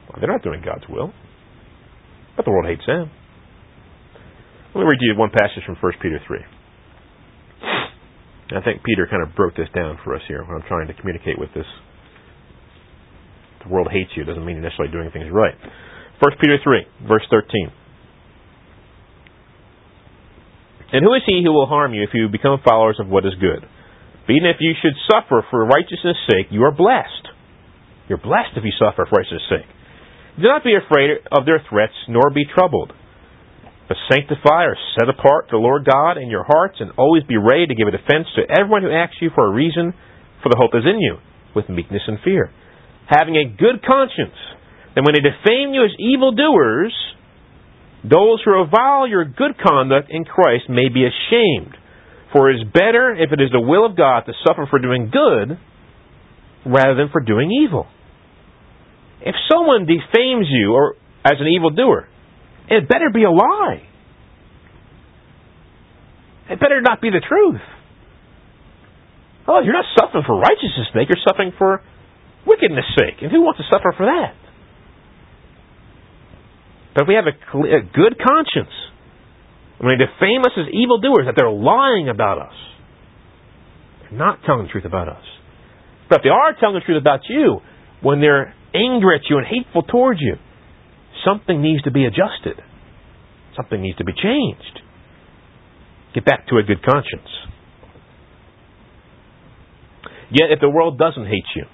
Well, 0.08 0.18
they're 0.20 0.30
not 0.30 0.42
doing 0.42 0.62
God's 0.64 0.84
will. 0.88 1.12
But 2.36 2.44
the 2.44 2.50
world 2.50 2.66
hates 2.66 2.86
them. 2.86 3.10
Let 4.74 4.80
me 4.80 4.88
read 4.88 5.00
you 5.00 5.14
one 5.16 5.30
passage 5.30 5.64
from 5.66 5.76
1 5.76 5.92
Peter 6.00 6.20
3. 6.26 6.38
I 8.56 8.60
think 8.60 8.82
Peter 8.84 9.06
kind 9.08 9.22
of 9.22 9.34
broke 9.34 9.56
this 9.56 9.68
down 9.74 9.98
for 10.04 10.14
us 10.14 10.22
here 10.28 10.44
when 10.44 10.60
I'm 10.60 10.68
trying 10.68 10.88
to 10.88 10.94
communicate 10.94 11.38
with 11.38 11.48
this. 11.54 11.66
The 13.64 13.68
world 13.68 13.88
hates 13.92 14.10
you 14.16 14.24
doesn't 14.24 14.44
mean 14.44 14.56
you're 14.56 14.64
necessarily 14.64 14.92
doing 14.92 15.10
things 15.12 15.26
right. 15.30 15.54
1 16.20 16.32
Peter 16.40 16.58
3, 16.62 17.08
verse 17.08 17.24
13. 17.30 17.72
And 20.92 21.04
who 21.04 21.14
is 21.14 21.22
he 21.24 21.42
who 21.44 21.52
will 21.52 21.66
harm 21.66 21.94
you 21.94 22.02
if 22.02 22.10
you 22.12 22.28
become 22.28 22.60
followers 22.64 22.98
of 23.00 23.08
what 23.08 23.24
is 23.24 23.32
good? 23.40 23.64
Even 24.30 24.46
if 24.48 24.60
you 24.60 24.74
should 24.78 24.94
suffer 25.10 25.42
for 25.50 25.66
righteousness' 25.66 26.18
sake, 26.30 26.46
you 26.50 26.62
are 26.62 26.70
blessed. 26.70 27.28
You're 28.08 28.22
blessed 28.22 28.54
if 28.56 28.64
you 28.64 28.72
suffer 28.78 29.06
for 29.08 29.18
righteousness' 29.18 29.50
sake. 29.50 29.70
Do 30.38 30.48
not 30.48 30.64
be 30.64 30.78
afraid 30.78 31.20
of 31.30 31.44
their 31.44 31.60
threats, 31.68 31.96
nor 32.08 32.30
be 32.30 32.46
troubled. 32.46 32.92
But 33.88 33.98
sanctify 34.08 34.64
or 34.64 34.78
set 34.96 35.10
apart 35.10 35.50
the 35.50 35.60
Lord 35.60 35.84
God 35.84 36.16
in 36.16 36.30
your 36.30 36.46
hearts, 36.46 36.78
and 36.80 36.92
always 36.96 37.24
be 37.24 37.36
ready 37.36 37.66
to 37.66 37.74
give 37.74 37.88
a 37.88 37.96
defense 37.96 38.30
to 38.36 38.48
everyone 38.48 38.82
who 38.82 38.94
asks 38.94 39.20
you 39.20 39.30
for 39.34 39.46
a 39.46 39.52
reason 39.52 39.92
for 40.42 40.48
the 40.48 40.56
hope 40.56 40.72
is 40.74 40.86
in 40.86 40.98
you, 40.98 41.18
with 41.54 41.68
meekness 41.68 42.02
and 42.06 42.18
fear. 42.24 42.50
Having 43.10 43.36
a 43.36 43.50
good 43.58 43.84
conscience, 43.84 44.38
that 44.94 45.04
when 45.04 45.14
they 45.14 45.20
defame 45.20 45.74
you 45.74 45.84
as 45.84 45.92
evildoers, 45.98 46.94
those 48.02 48.40
who 48.44 48.56
revile 48.56 49.06
your 49.06 49.24
good 49.24 49.58
conduct 49.58 50.10
in 50.10 50.24
Christ 50.24 50.70
may 50.70 50.88
be 50.88 51.04
ashamed. 51.06 51.76
For 52.32 52.50
it 52.50 52.56
is 52.56 52.64
better, 52.72 53.14
if 53.14 53.30
it 53.30 53.40
is 53.40 53.50
the 53.52 53.60
will 53.60 53.84
of 53.84 53.96
God, 53.96 54.20
to 54.24 54.32
suffer 54.46 54.66
for 54.68 54.78
doing 54.78 55.10
good 55.12 55.58
rather 56.64 56.94
than 56.94 57.08
for 57.12 57.20
doing 57.20 57.50
evil. 57.52 57.86
If 59.20 59.34
someone 59.50 59.86
defames 59.86 60.46
you 60.48 60.72
or 60.72 60.96
as 61.24 61.34
an 61.38 61.46
evildoer, 61.46 62.08
it 62.68 62.88
better 62.88 63.10
be 63.12 63.24
a 63.24 63.30
lie. 63.30 63.86
It 66.50 66.58
better 66.58 66.80
not 66.80 67.00
be 67.00 67.10
the 67.10 67.20
truth. 67.20 67.60
Oh, 69.46 69.60
you're 69.62 69.74
not 69.74 69.84
suffering 69.98 70.24
for 70.26 70.38
righteousness' 70.38 70.88
sake, 70.94 71.08
you're 71.08 71.22
suffering 71.26 71.52
for 71.58 71.82
wickedness' 72.46 72.86
sake. 72.98 73.22
And 73.22 73.30
who 73.30 73.42
wants 73.42 73.58
to 73.58 73.64
suffer 73.70 73.92
for 73.96 74.06
that? 74.06 74.34
But 76.94 77.02
if 77.02 77.08
we 77.08 77.14
have 77.14 77.26
a, 77.26 77.36
a 77.76 77.82
good 77.82 78.16
conscience, 78.18 78.72
when 79.82 79.98
they 79.98 80.06
defame 80.06 80.46
us 80.46 80.54
as 80.54 80.70
evildoers, 80.70 81.26
that 81.26 81.34
they're 81.34 81.50
lying 81.50 82.08
about 82.08 82.38
us, 82.38 82.54
they're 84.02 84.18
not 84.18 84.38
telling 84.46 84.66
the 84.66 84.70
truth 84.70 84.84
about 84.84 85.08
us. 85.08 85.24
But 86.08 86.20
if 86.20 86.22
they 86.22 86.30
are 86.30 86.54
telling 86.54 86.76
the 86.78 86.86
truth 86.86 87.02
about 87.02 87.26
you, 87.28 87.58
when 88.00 88.20
they're 88.20 88.54
angry 88.74 89.16
at 89.18 89.26
you 89.28 89.38
and 89.38 89.46
hateful 89.46 89.82
towards 89.82 90.20
you, 90.20 90.36
something 91.26 91.60
needs 91.60 91.82
to 91.82 91.90
be 91.90 92.04
adjusted. 92.04 92.62
Something 93.56 93.82
needs 93.82 93.98
to 93.98 94.04
be 94.04 94.12
changed. 94.12 94.80
Get 96.14 96.24
back 96.24 96.46
to 96.48 96.58
a 96.58 96.62
good 96.62 96.84
conscience. 96.84 97.28
Yet, 100.30 100.50
if 100.50 100.60
the 100.60 100.70
world 100.70 100.96
doesn't 100.96 101.26
hate 101.26 101.50
you, 101.56 101.64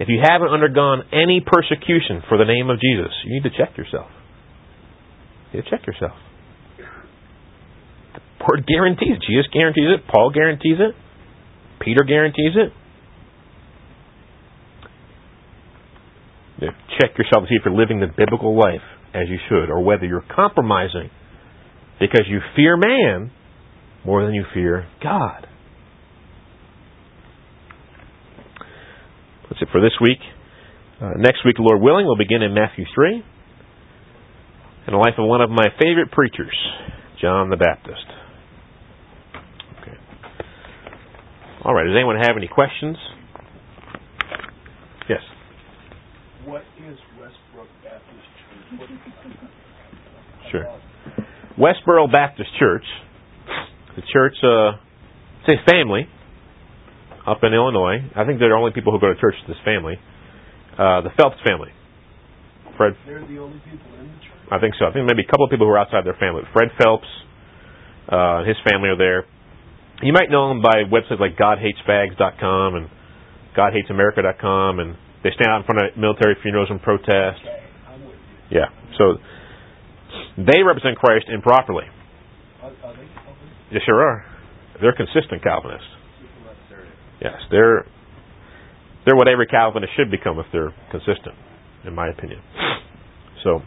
if 0.00 0.08
you 0.08 0.20
haven't 0.22 0.48
undergone 0.48 1.04
any 1.12 1.44
persecution 1.44 2.22
for 2.28 2.38
the 2.38 2.44
name 2.44 2.70
of 2.70 2.80
Jesus, 2.80 3.12
you 3.24 3.34
need 3.34 3.44
to 3.44 3.56
check 3.56 3.76
yourself. 3.76 4.08
You 5.52 5.60
need 5.60 5.68
to 5.68 5.70
check 5.70 5.86
yourself. 5.86 6.16
Word 8.40 8.66
guarantees. 8.66 9.18
Jesus 9.26 9.46
guarantees 9.52 9.98
it. 9.98 10.06
Paul 10.06 10.30
guarantees 10.30 10.78
it. 10.78 10.94
Peter 11.80 12.04
guarantees 12.04 12.54
it. 12.54 12.72
check 17.00 17.10
yourself 17.18 17.44
to 17.44 17.48
see 17.48 17.56
if 17.56 17.62
you're 17.64 17.76
living 17.76 18.00
the 18.00 18.06
biblical 18.06 18.58
life 18.58 18.84
as 19.12 19.28
you 19.28 19.36
should, 19.48 19.70
or 19.70 19.82
whether 19.82 20.06
you're 20.06 20.24
compromising 20.34 21.10
because 22.00 22.22
you 22.28 22.40
fear 22.54 22.76
man 22.76 23.30
more 24.04 24.24
than 24.24 24.34
you 24.34 24.44
fear 24.54 24.86
God. 25.02 25.46
That's 29.48 29.62
it 29.62 29.68
for 29.72 29.80
this 29.80 29.92
week. 30.00 30.18
Uh, 31.00 31.12
next 31.18 31.44
week, 31.44 31.56
Lord 31.58 31.80
willing, 31.80 32.06
we'll 32.06 32.16
begin 32.16 32.42
in 32.42 32.54
Matthew 32.54 32.84
3 32.94 33.24
in 34.86 34.92
the 34.92 34.98
life 34.98 35.14
of 35.18 35.26
one 35.26 35.40
of 35.40 35.50
my 35.50 35.66
favorite 35.82 36.10
preachers, 36.10 36.56
John 37.20 37.50
the 37.50 37.56
Baptist. 37.56 38.06
Okay. 39.82 39.96
All 41.66 41.74
right, 41.74 41.82
does 41.82 41.96
anyone 41.96 42.14
have 42.14 42.36
any 42.36 42.46
questions? 42.46 42.96
Yes. 45.10 45.18
What 46.44 46.62
is 46.78 46.96
Westbrook 47.18 47.66
Baptist 47.82 48.30
Church? 48.78 48.90
Sure. 50.52 50.80
Westboro 51.58 52.06
Baptist 52.12 52.50
Church, 52.60 52.84
the 53.96 54.02
church, 54.12 54.34
uh, 54.44 54.78
it's 55.42 55.60
a 55.60 55.68
family 55.68 56.06
up 57.26 57.38
in 57.42 57.52
Illinois. 57.52 57.98
I 58.14 58.24
think 58.24 58.38
they're 58.38 58.50
the 58.50 58.54
only 58.54 58.70
people 58.70 58.92
who 58.92 59.00
go 59.00 59.12
to 59.12 59.20
church 59.20 59.34
with 59.42 59.56
this 59.56 59.64
family. 59.64 59.98
Uh, 60.78 61.02
the 61.02 61.10
Phelps 61.16 61.38
family. 61.44 61.70
Fred. 62.76 62.92
They're 63.06 63.26
the 63.26 63.38
only 63.42 63.58
people 63.66 63.90
in 63.98 64.06
the 64.06 64.18
church. 64.22 64.46
I 64.52 64.60
think 64.60 64.74
so. 64.78 64.86
I 64.86 64.92
think 64.92 65.04
maybe 65.06 65.26
a 65.26 65.30
couple 65.32 65.44
of 65.44 65.50
people 65.50 65.66
who 65.66 65.72
are 65.72 65.82
outside 65.82 66.06
their 66.06 66.14
family. 66.20 66.42
Fred 66.52 66.68
Phelps, 66.78 67.10
uh, 68.06 68.44
his 68.44 68.54
family 68.62 68.88
are 68.88 68.98
there. 68.98 69.26
You 70.02 70.12
might 70.12 70.30
know 70.30 70.48
them 70.48 70.60
by 70.60 70.84
websites 70.84 71.20
like 71.20 71.36
GodHatesFags.com 71.36 72.74
and 72.74 72.88
GodHatesAmerica.com, 73.56 74.80
and 74.80 74.94
they 75.24 75.30
stand 75.30 75.48
out 75.48 75.60
in 75.60 75.64
front 75.64 75.80
of 75.80 75.96
military 75.96 76.36
funerals 76.42 76.68
and 76.70 76.82
protest. 76.82 77.40
Yeah, 78.50 78.66
so 78.98 79.16
they 80.36 80.62
represent 80.62 80.98
Christ 80.98 81.26
improperly. 81.32 81.84
Are, 82.62 82.70
are 82.84 82.94
they 82.94 83.06
Yes, 83.72 83.82
sure 83.86 84.00
are. 84.00 84.24
They're 84.80 84.94
consistent 84.94 85.42
Calvinists. 85.42 85.88
Yes, 87.20 87.34
they're 87.50 87.86
they're 89.06 89.16
what 89.16 89.28
every 89.28 89.46
Calvinist 89.46 89.92
should 89.96 90.10
become 90.10 90.38
if 90.38 90.46
they're 90.52 90.74
consistent, 90.90 91.34
in 91.84 91.94
my 91.94 92.08
opinion. 92.08 92.40
So, 93.42 93.62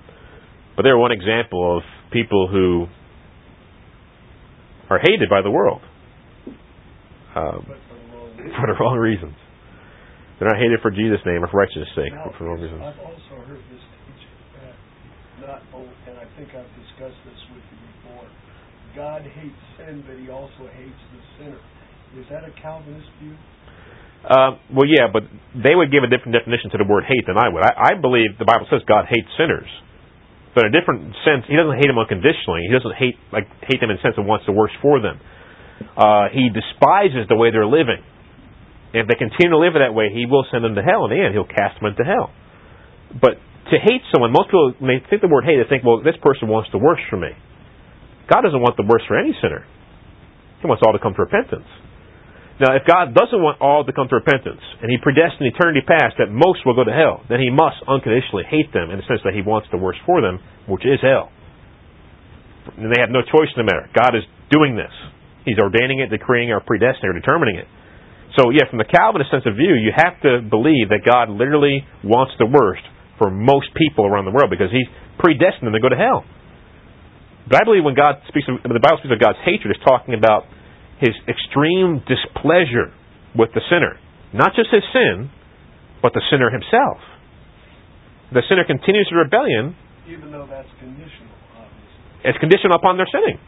but 0.75 0.83
they're 0.83 0.97
one 0.97 1.11
example 1.11 1.77
of 1.77 1.83
people 2.11 2.47
who 2.51 2.85
are 4.89 4.99
hated 4.99 5.29
by 5.29 5.41
the 5.41 5.49
world 5.49 5.81
um, 7.39 7.65
for 8.59 8.67
the 8.67 8.75
wrong 8.79 8.97
reasons. 8.99 9.35
They're 10.39 10.47
not 10.47 10.59
hated 10.59 10.79
for 10.79 10.91
Jesus' 10.91 11.19
name 11.27 11.43
or 11.43 11.51
for 11.51 11.59
righteousness' 11.59 11.91
sake, 11.95 12.15
now, 12.15 12.31
for 12.35 12.47
the 12.47 12.49
wrong 12.51 12.63
reasons. 12.63 12.79
I've 12.79 12.99
also 13.03 13.35
heard 13.43 13.59
this 13.67 13.83
teaching 14.07 14.35
that 14.55 14.75
not, 15.43 15.59
and 16.07 16.15
I 16.15 16.27
think 16.39 16.55
I've 16.55 16.71
discussed 16.79 17.19
this 17.27 17.41
with 17.51 17.65
you 17.67 17.79
before. 17.99 18.27
God 18.95 19.27
hates 19.27 19.61
sin, 19.75 20.03
but 20.07 20.15
He 20.15 20.31
also 20.31 20.67
hates 20.71 21.01
the 21.11 21.21
sinner. 21.39 21.61
Is 22.15 22.27
that 22.31 22.47
a 22.47 22.53
Calvinist 22.55 23.07
view? 23.19 23.35
Uh, 24.23 24.59
well, 24.71 24.87
yeah, 24.87 25.07
but 25.11 25.23
they 25.55 25.75
would 25.75 25.91
give 25.91 26.03
a 26.03 26.11
different 26.11 26.35
definition 26.35 26.71
to 26.75 26.79
the 26.79 26.87
word 26.87 27.07
hate 27.07 27.23
than 27.27 27.39
I 27.39 27.47
would. 27.47 27.63
I, 27.63 27.95
I 27.95 28.01
believe 28.01 28.35
the 28.35 28.47
Bible 28.47 28.67
says 28.67 28.83
God 28.87 29.07
hates 29.07 29.27
sinners, 29.39 29.67
but 30.55 30.67
in 30.67 30.71
a 30.71 30.75
different 30.75 31.15
sense, 31.23 31.47
He 31.47 31.55
doesn't 31.55 31.79
hate 31.79 31.87
them 31.87 31.99
unconditionally. 31.99 32.67
He 32.67 32.71
doesn't 32.71 32.95
hate 32.99 33.15
like 33.31 33.47
hate 33.67 33.79
them 33.79 33.91
in 33.91 33.99
the 33.99 34.03
sense 34.03 34.15
of 34.19 34.27
wants 34.27 34.47
the 34.47 34.55
worst 34.55 34.75
for 34.83 34.99
them. 34.99 35.19
Uh, 35.97 36.27
he 36.31 36.49
despises 36.49 37.27
the 37.27 37.35
way 37.35 37.51
they're 37.51 37.67
living. 37.67 38.03
If 38.93 39.05
they 39.05 39.15
continue 39.15 39.53
to 39.53 39.61
live 39.61 39.77
that 39.77 39.93
way, 39.93 40.09
He 40.09 40.25
will 40.25 40.45
send 40.49 40.65
them 40.65 40.73
to 40.73 40.81
hell 40.81 41.05
in 41.05 41.13
the 41.13 41.21
end. 41.21 41.37
He'll 41.37 41.45
cast 41.45 41.77
them 41.77 41.93
into 41.93 42.01
hell. 42.01 42.33
But 43.13 43.37
to 43.69 43.77
hate 43.77 44.01
someone, 44.09 44.33
most 44.33 44.49
people 44.49 44.73
when 44.81 44.97
they 44.97 45.01
think 45.05 45.21
the 45.21 45.29
word 45.29 45.45
hate, 45.45 45.61
they 45.61 45.69
think, 45.69 45.85
well, 45.85 46.01
this 46.01 46.17
person 46.21 46.49
wants 46.49 46.73
the 46.73 46.81
worst 46.81 47.05
for 47.09 47.17
me. 47.17 47.37
God 48.25 48.41
doesn't 48.41 48.61
want 48.61 48.77
the 48.77 48.85
worst 48.85 49.05
for 49.05 49.17
any 49.17 49.33
sinner. 49.41 49.65
He 50.61 50.65
wants 50.65 50.81
all 50.85 50.93
to 50.93 51.01
come 51.01 51.13
to 51.13 51.21
repentance. 51.21 51.69
Now, 52.59 52.75
if 52.75 52.83
God 52.83 53.15
doesn't 53.15 53.39
want 53.39 53.63
all 53.63 53.87
to 53.87 53.93
come 53.93 54.11
to 54.11 54.19
repentance, 54.19 54.59
and 54.81 54.91
He 54.91 54.99
predestined 54.99 55.47
eternity 55.47 55.85
past 55.85 56.19
that 56.19 56.27
most 56.27 56.65
will 56.65 56.75
go 56.75 56.83
to 56.83 56.91
hell, 56.91 57.23
then 57.29 57.39
He 57.39 57.53
must 57.53 57.79
unconditionally 57.87 58.43
hate 58.49 58.73
them 58.73 58.91
in 58.91 58.99
the 58.99 59.05
sense 59.07 59.21
that 59.23 59.37
He 59.37 59.45
wants 59.45 59.69
the 59.71 59.79
worst 59.79 60.01
for 60.03 60.19
them, 60.19 60.41
which 60.67 60.83
is 60.83 60.99
hell. 60.99 61.31
And 62.75 62.91
they 62.91 62.99
have 62.99 63.13
no 63.13 63.23
choice 63.23 63.49
in 63.55 63.63
the 63.63 63.69
matter. 63.69 63.87
God 63.95 64.17
is 64.17 64.25
doing 64.51 64.75
this. 64.75 64.91
He's 65.45 65.57
ordaining 65.57 65.99
it, 65.99 66.09
decreeing, 66.09 66.51
or 66.51 66.59
predestining, 66.59 67.11
or 67.11 67.17
determining 67.17 67.55
it. 67.55 67.67
So, 68.37 68.51
yeah, 68.51 68.69
from 68.69 68.77
the 68.77 68.85
Calvinist 68.85 69.31
sense 69.31 69.43
of 69.47 69.55
view, 69.55 69.73
you 69.73 69.91
have 69.95 70.21
to 70.21 70.45
believe 70.45 70.93
that 70.93 71.01
God 71.01 71.29
literally 71.33 71.81
wants 72.03 72.33
the 72.37 72.45
worst 72.45 72.85
for 73.17 73.31
most 73.31 73.73
people 73.73 74.05
around 74.05 74.25
the 74.25 74.35
world 74.35 74.51
because 74.53 74.69
He's 74.69 74.87
predestined 75.17 75.67
them 75.67 75.75
to 75.75 75.81
go 75.81 75.89
to 75.89 75.97
hell. 75.97 76.23
But 77.49 77.61
I 77.61 77.63
believe 77.65 77.83
when 77.83 77.97
God 77.97 78.21
speaks, 78.29 78.45
of, 78.45 78.61
the 78.61 78.77
Bible 78.77 79.01
speaks 79.01 79.11
of 79.11 79.17
God's 79.17 79.41
hatred, 79.41 79.73
it's 79.73 79.81
talking 79.81 80.13
about 80.13 80.45
his 81.01 81.17
extreme 81.25 82.05
displeasure 82.05 82.93
with 83.33 83.49
the 83.57 83.63
sinner. 83.71 83.97
Not 84.35 84.53
just 84.53 84.69
his 84.69 84.85
sin, 84.93 85.33
but 86.03 86.13
the 86.13 86.21
sinner 86.29 86.53
himself. 86.53 87.01
The 88.29 88.45
sinner 88.45 88.67
continues 88.69 89.09
the 89.09 89.17
rebellion. 89.17 89.73
Even 90.05 90.29
though 90.29 90.45
that's 90.45 90.69
conditional, 90.77 91.33
obviously. 91.57 92.29
It's 92.29 92.37
conditional 92.37 92.77
upon 92.77 93.01
their 93.01 93.09
sinning. 93.09 93.41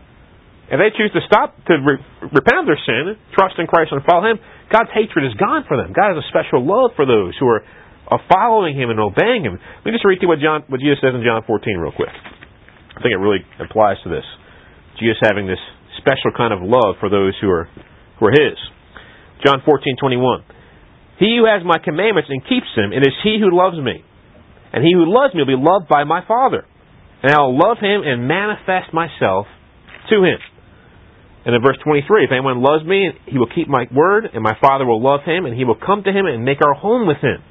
If 0.72 0.80
they 0.80 0.96
choose 0.96 1.12
to 1.12 1.22
stop 1.28 1.60
to 1.68 1.76
re- 1.84 2.00
repent 2.32 2.64
of 2.64 2.68
their 2.72 2.80
sin, 2.80 3.20
trust 3.36 3.60
in 3.60 3.68
Christ 3.68 3.92
and 3.92 4.00
follow 4.08 4.32
Him, 4.32 4.40
God's 4.72 4.96
hatred 4.96 5.28
is 5.28 5.36
gone 5.36 5.68
for 5.68 5.76
them. 5.76 5.92
God 5.92 6.16
has 6.16 6.24
a 6.24 6.28
special 6.32 6.64
love 6.64 6.96
for 6.96 7.04
those 7.04 7.36
who 7.36 7.52
are, 7.52 7.60
are 8.08 8.24
following 8.32 8.80
Him 8.80 8.88
and 8.88 8.96
obeying 8.96 9.44
Him. 9.44 9.60
Let 9.60 9.92
me 9.92 9.92
just 9.92 10.08
read 10.08 10.24
to 10.24 10.26
you 10.26 10.32
what, 10.32 10.40
John, 10.40 10.64
what 10.72 10.80
Jesus 10.80 11.04
says 11.04 11.12
in 11.12 11.28
John 11.28 11.44
14 11.44 11.76
real 11.76 11.92
quick. 11.92 12.16
I 12.96 13.04
think 13.04 13.12
it 13.12 13.20
really 13.20 13.44
applies 13.60 14.00
to 14.08 14.10
this. 14.10 14.24
Jesus 14.96 15.20
having 15.20 15.44
this 15.44 15.60
special 16.00 16.32
kind 16.32 16.56
of 16.56 16.64
love 16.64 16.96
for 17.04 17.12
those 17.12 17.36
who 17.44 17.52
are, 17.52 17.68
who 18.24 18.32
are 18.32 18.36
His. 18.36 18.56
John 19.44 19.62
14:21. 19.66 20.44
He 21.18 21.38
who 21.38 21.46
has 21.46 21.62
my 21.66 21.78
commandments 21.78 22.30
and 22.30 22.42
keeps 22.42 22.70
them, 22.76 22.94
it 22.94 23.06
is 23.06 23.14
he 23.24 23.38
who 23.38 23.54
loves 23.54 23.78
me. 23.78 24.04
And 24.74 24.84
he 24.84 24.94
who 24.94 25.06
loves 25.06 25.34
me 25.34 25.42
will 25.42 25.54
be 25.54 25.60
loved 25.60 25.88
by 25.90 26.04
my 26.04 26.26
Father. 26.26 26.66
And 27.22 27.32
I 27.34 27.42
will 27.42 27.58
love 27.58 27.78
him 27.78 28.02
and 28.02 28.28
manifest 28.28 28.94
myself 28.94 29.46
to 30.10 30.24
him. 30.24 30.40
And 31.46 31.56
in 31.56 31.62
verse 31.62 31.78
23, 31.84 32.26
if 32.26 32.32
anyone 32.32 32.62
loves 32.62 32.86
me, 32.86 33.10
he 33.26 33.38
will 33.38 33.50
keep 33.50 33.68
my 33.68 33.88
word, 33.90 34.30
and 34.32 34.44
my 34.44 34.54
Father 34.62 34.86
will 34.86 35.02
love 35.02 35.22
him, 35.26 35.46
and 35.46 35.58
he 35.58 35.66
will 35.66 35.80
come 35.80 36.04
to 36.04 36.14
him 36.14 36.26
and 36.26 36.46
make 36.46 36.62
our 36.62 36.76
home 36.76 37.08
with 37.08 37.18
him. 37.18 37.42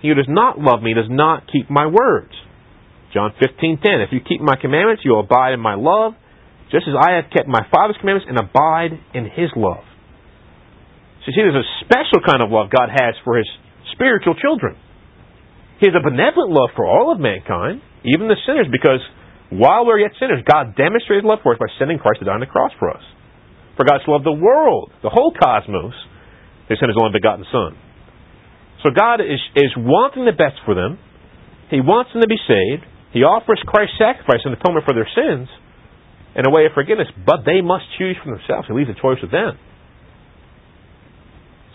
He 0.00 0.08
who 0.08 0.14
does 0.14 0.30
not 0.30 0.58
love 0.58 0.82
me 0.82 0.94
does 0.94 1.10
not 1.10 1.50
keep 1.50 1.68
my 1.68 1.86
words. 1.86 2.30
John 3.12 3.32
15:10 3.40 4.06
If 4.06 4.12
you 4.12 4.20
keep 4.20 4.40
my 4.40 4.54
commandments, 4.54 5.02
you 5.04 5.12
will 5.12 5.26
abide 5.26 5.52
in 5.52 5.60
my 5.60 5.74
love, 5.74 6.14
just 6.70 6.86
as 6.86 6.94
I 6.94 7.18
have 7.18 7.30
kept 7.34 7.48
my 7.48 7.66
Father's 7.74 7.96
commandments 7.98 8.28
and 8.28 8.38
abide 8.38 8.94
in 9.14 9.24
his 9.24 9.50
love. 9.56 9.82
So 11.24 11.32
you 11.32 11.32
see, 11.34 11.42
there's 11.42 11.64
a 11.64 11.70
special 11.84 12.22
kind 12.22 12.42
of 12.42 12.50
love 12.50 12.70
God 12.70 12.90
has 12.90 13.16
for 13.24 13.36
his 13.36 13.48
spiritual 13.92 14.34
children. 14.34 14.76
He 15.80 15.86
has 15.86 15.94
a 15.98 16.02
benevolent 16.04 16.50
love 16.50 16.70
for 16.76 16.86
all 16.86 17.10
of 17.10 17.18
mankind, 17.18 17.82
even 18.04 18.28
the 18.28 18.38
sinners, 18.46 18.68
because 18.70 19.02
while 19.50 19.86
we're 19.86 19.98
yet 19.98 20.12
sinners, 20.20 20.44
God 20.44 20.76
demonstrated 20.76 21.24
love 21.24 21.40
for 21.42 21.54
us 21.54 21.58
by 21.58 21.72
sending 21.78 21.98
Christ 21.98 22.20
to 22.20 22.26
die 22.26 22.36
on 22.36 22.40
the 22.40 22.50
cross 22.50 22.72
for 22.78 22.90
us. 22.90 23.02
For 23.76 23.84
God 23.84 24.00
so 24.04 24.12
loved 24.12 24.26
the 24.26 24.36
world, 24.36 24.92
the 25.02 25.08
whole 25.08 25.32
cosmos, 25.32 25.94
they 26.68 26.76
sent 26.76 26.90
His 26.90 26.98
only 27.00 27.16
begotten 27.16 27.46
Son. 27.48 27.78
So 28.84 28.90
God 28.90 29.20
is, 29.24 29.40
is 29.56 29.72
wanting 29.76 30.26
the 30.26 30.36
best 30.36 30.60
for 30.66 30.74
them. 30.74 30.98
He 31.70 31.80
wants 31.80 32.12
them 32.12 32.22
to 32.22 32.28
be 32.28 32.38
saved. 32.44 32.84
He 33.12 33.24
offers 33.24 33.60
Christ's 33.64 33.96
sacrifice 33.96 34.44
and 34.44 34.52
atonement 34.52 34.84
for 34.84 34.92
their 34.92 35.08
sins 35.08 35.48
and 36.36 36.46
a 36.46 36.50
way 36.50 36.66
of 36.66 36.72
forgiveness, 36.76 37.08
but 37.24 37.42
they 37.48 37.64
must 37.64 37.88
choose 37.96 38.16
for 38.22 38.30
themselves. 38.30 38.68
He 38.68 38.74
leaves 38.76 38.92
the 38.92 39.00
choice 39.00 39.18
with 39.22 39.32
them. 39.32 39.56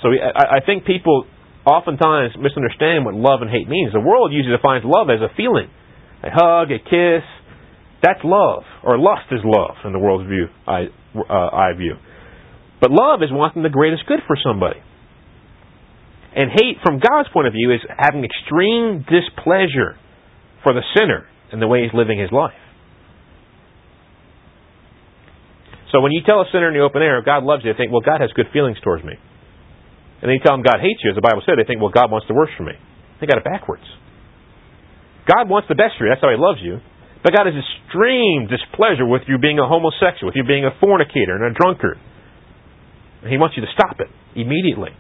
So 0.04 0.14
I, 0.14 0.60
I 0.60 0.66
think 0.66 0.86
people 0.86 1.26
oftentimes 1.66 2.36
misunderstand 2.38 3.08
what 3.08 3.16
love 3.16 3.42
and 3.42 3.50
hate 3.50 3.68
means. 3.68 3.92
The 3.96 4.04
world 4.04 4.32
usually 4.32 4.56
defines 4.56 4.84
love 4.86 5.10
as 5.10 5.24
a 5.24 5.32
feeling, 5.36 5.72
a 6.22 6.30
hug, 6.30 6.70
a 6.72 6.80
kiss. 6.80 7.24
That's 8.04 8.20
love, 8.24 8.64
or 8.84 9.00
lust 9.00 9.32
is 9.32 9.40
love 9.46 9.80
in 9.86 9.94
the 9.94 10.00
world's 10.00 10.28
view. 10.28 10.52
I, 10.68 10.92
uh, 11.16 11.56
I 11.56 11.72
view. 11.72 11.96
But 12.82 12.92
love 12.92 13.24
is 13.24 13.32
wanting 13.32 13.64
the 13.64 13.72
greatest 13.72 14.04
good 14.06 14.20
for 14.28 14.36
somebody. 14.44 14.84
And 16.36 16.52
hate, 16.52 16.84
from 16.84 17.00
God's 17.00 17.30
point 17.32 17.48
of 17.48 17.54
view, 17.54 17.72
is 17.72 17.80
having 17.88 18.28
extreme 18.28 19.08
displeasure 19.08 19.96
for 20.68 20.74
the 20.74 20.84
sinner 21.00 21.32
and 21.54 21.62
the 21.62 21.68
way 21.68 21.84
he's 21.88 21.96
living 21.96 22.20
his 22.20 22.32
life. 22.32 22.60
So 25.94 26.02
when 26.02 26.12
you 26.12 26.26
tell 26.26 26.42
a 26.42 26.46
sinner 26.52 26.68
in 26.68 26.74
the 26.74 26.84
open 26.84 27.02
air, 27.02 27.22
God 27.24 27.44
loves 27.44 27.64
you, 27.64 27.72
they 27.72 27.78
think, 27.78 27.94
well, 27.94 28.04
God 28.04 28.20
has 28.20 28.34
good 28.36 28.50
feelings 28.52 28.82
towards 28.84 29.06
me. 29.06 29.14
And 29.14 30.28
then 30.28 30.36
you 30.36 30.44
tell 30.44 30.58
them 30.58 30.66
God 30.66 30.82
hates 30.82 31.00
you, 31.06 31.12
as 31.12 31.16
the 31.16 31.24
Bible 31.24 31.44
said, 31.46 31.56
they 31.56 31.70
think, 31.70 31.80
well, 31.80 31.94
God 31.94 32.12
wants 32.12 32.28
the 32.28 32.34
worst 32.34 32.52
for 32.58 32.64
me. 32.64 32.74
They 33.22 33.28
got 33.28 33.38
it 33.38 33.46
backwards. 33.46 33.86
God 35.24 35.48
wants 35.48 35.70
the 35.70 35.76
best 35.76 35.96
for 35.96 36.04
you. 36.04 36.12
That's 36.12 36.20
how 36.20 36.34
He 36.34 36.42
loves 36.42 36.60
you. 36.60 36.84
But 37.24 37.34
God 37.34 37.46
has 37.48 37.56
extreme 37.56 38.48
displeasure 38.52 39.06
with 39.06 39.24
you 39.28 39.38
being 39.38 39.58
a 39.58 39.68
homosexual, 39.68 40.28
with 40.28 40.36
you 40.36 40.44
being 40.44 40.66
a 40.66 40.72
fornicator 40.84 41.36
and 41.40 41.56
a 41.56 41.58
drunkard. 41.58 41.98
And 43.22 43.32
He 43.32 43.38
wants 43.38 43.56
you 43.56 43.64
to 43.64 43.72
stop 43.74 44.02
it 44.02 44.08
immediately. 44.36 44.92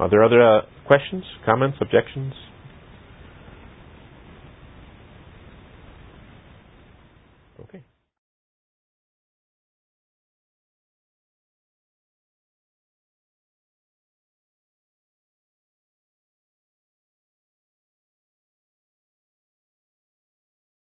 Are 0.00 0.08
there 0.10 0.24
other 0.24 0.42
uh, 0.42 0.60
questions, 0.86 1.24
comments, 1.44 1.78
objections? 1.80 2.34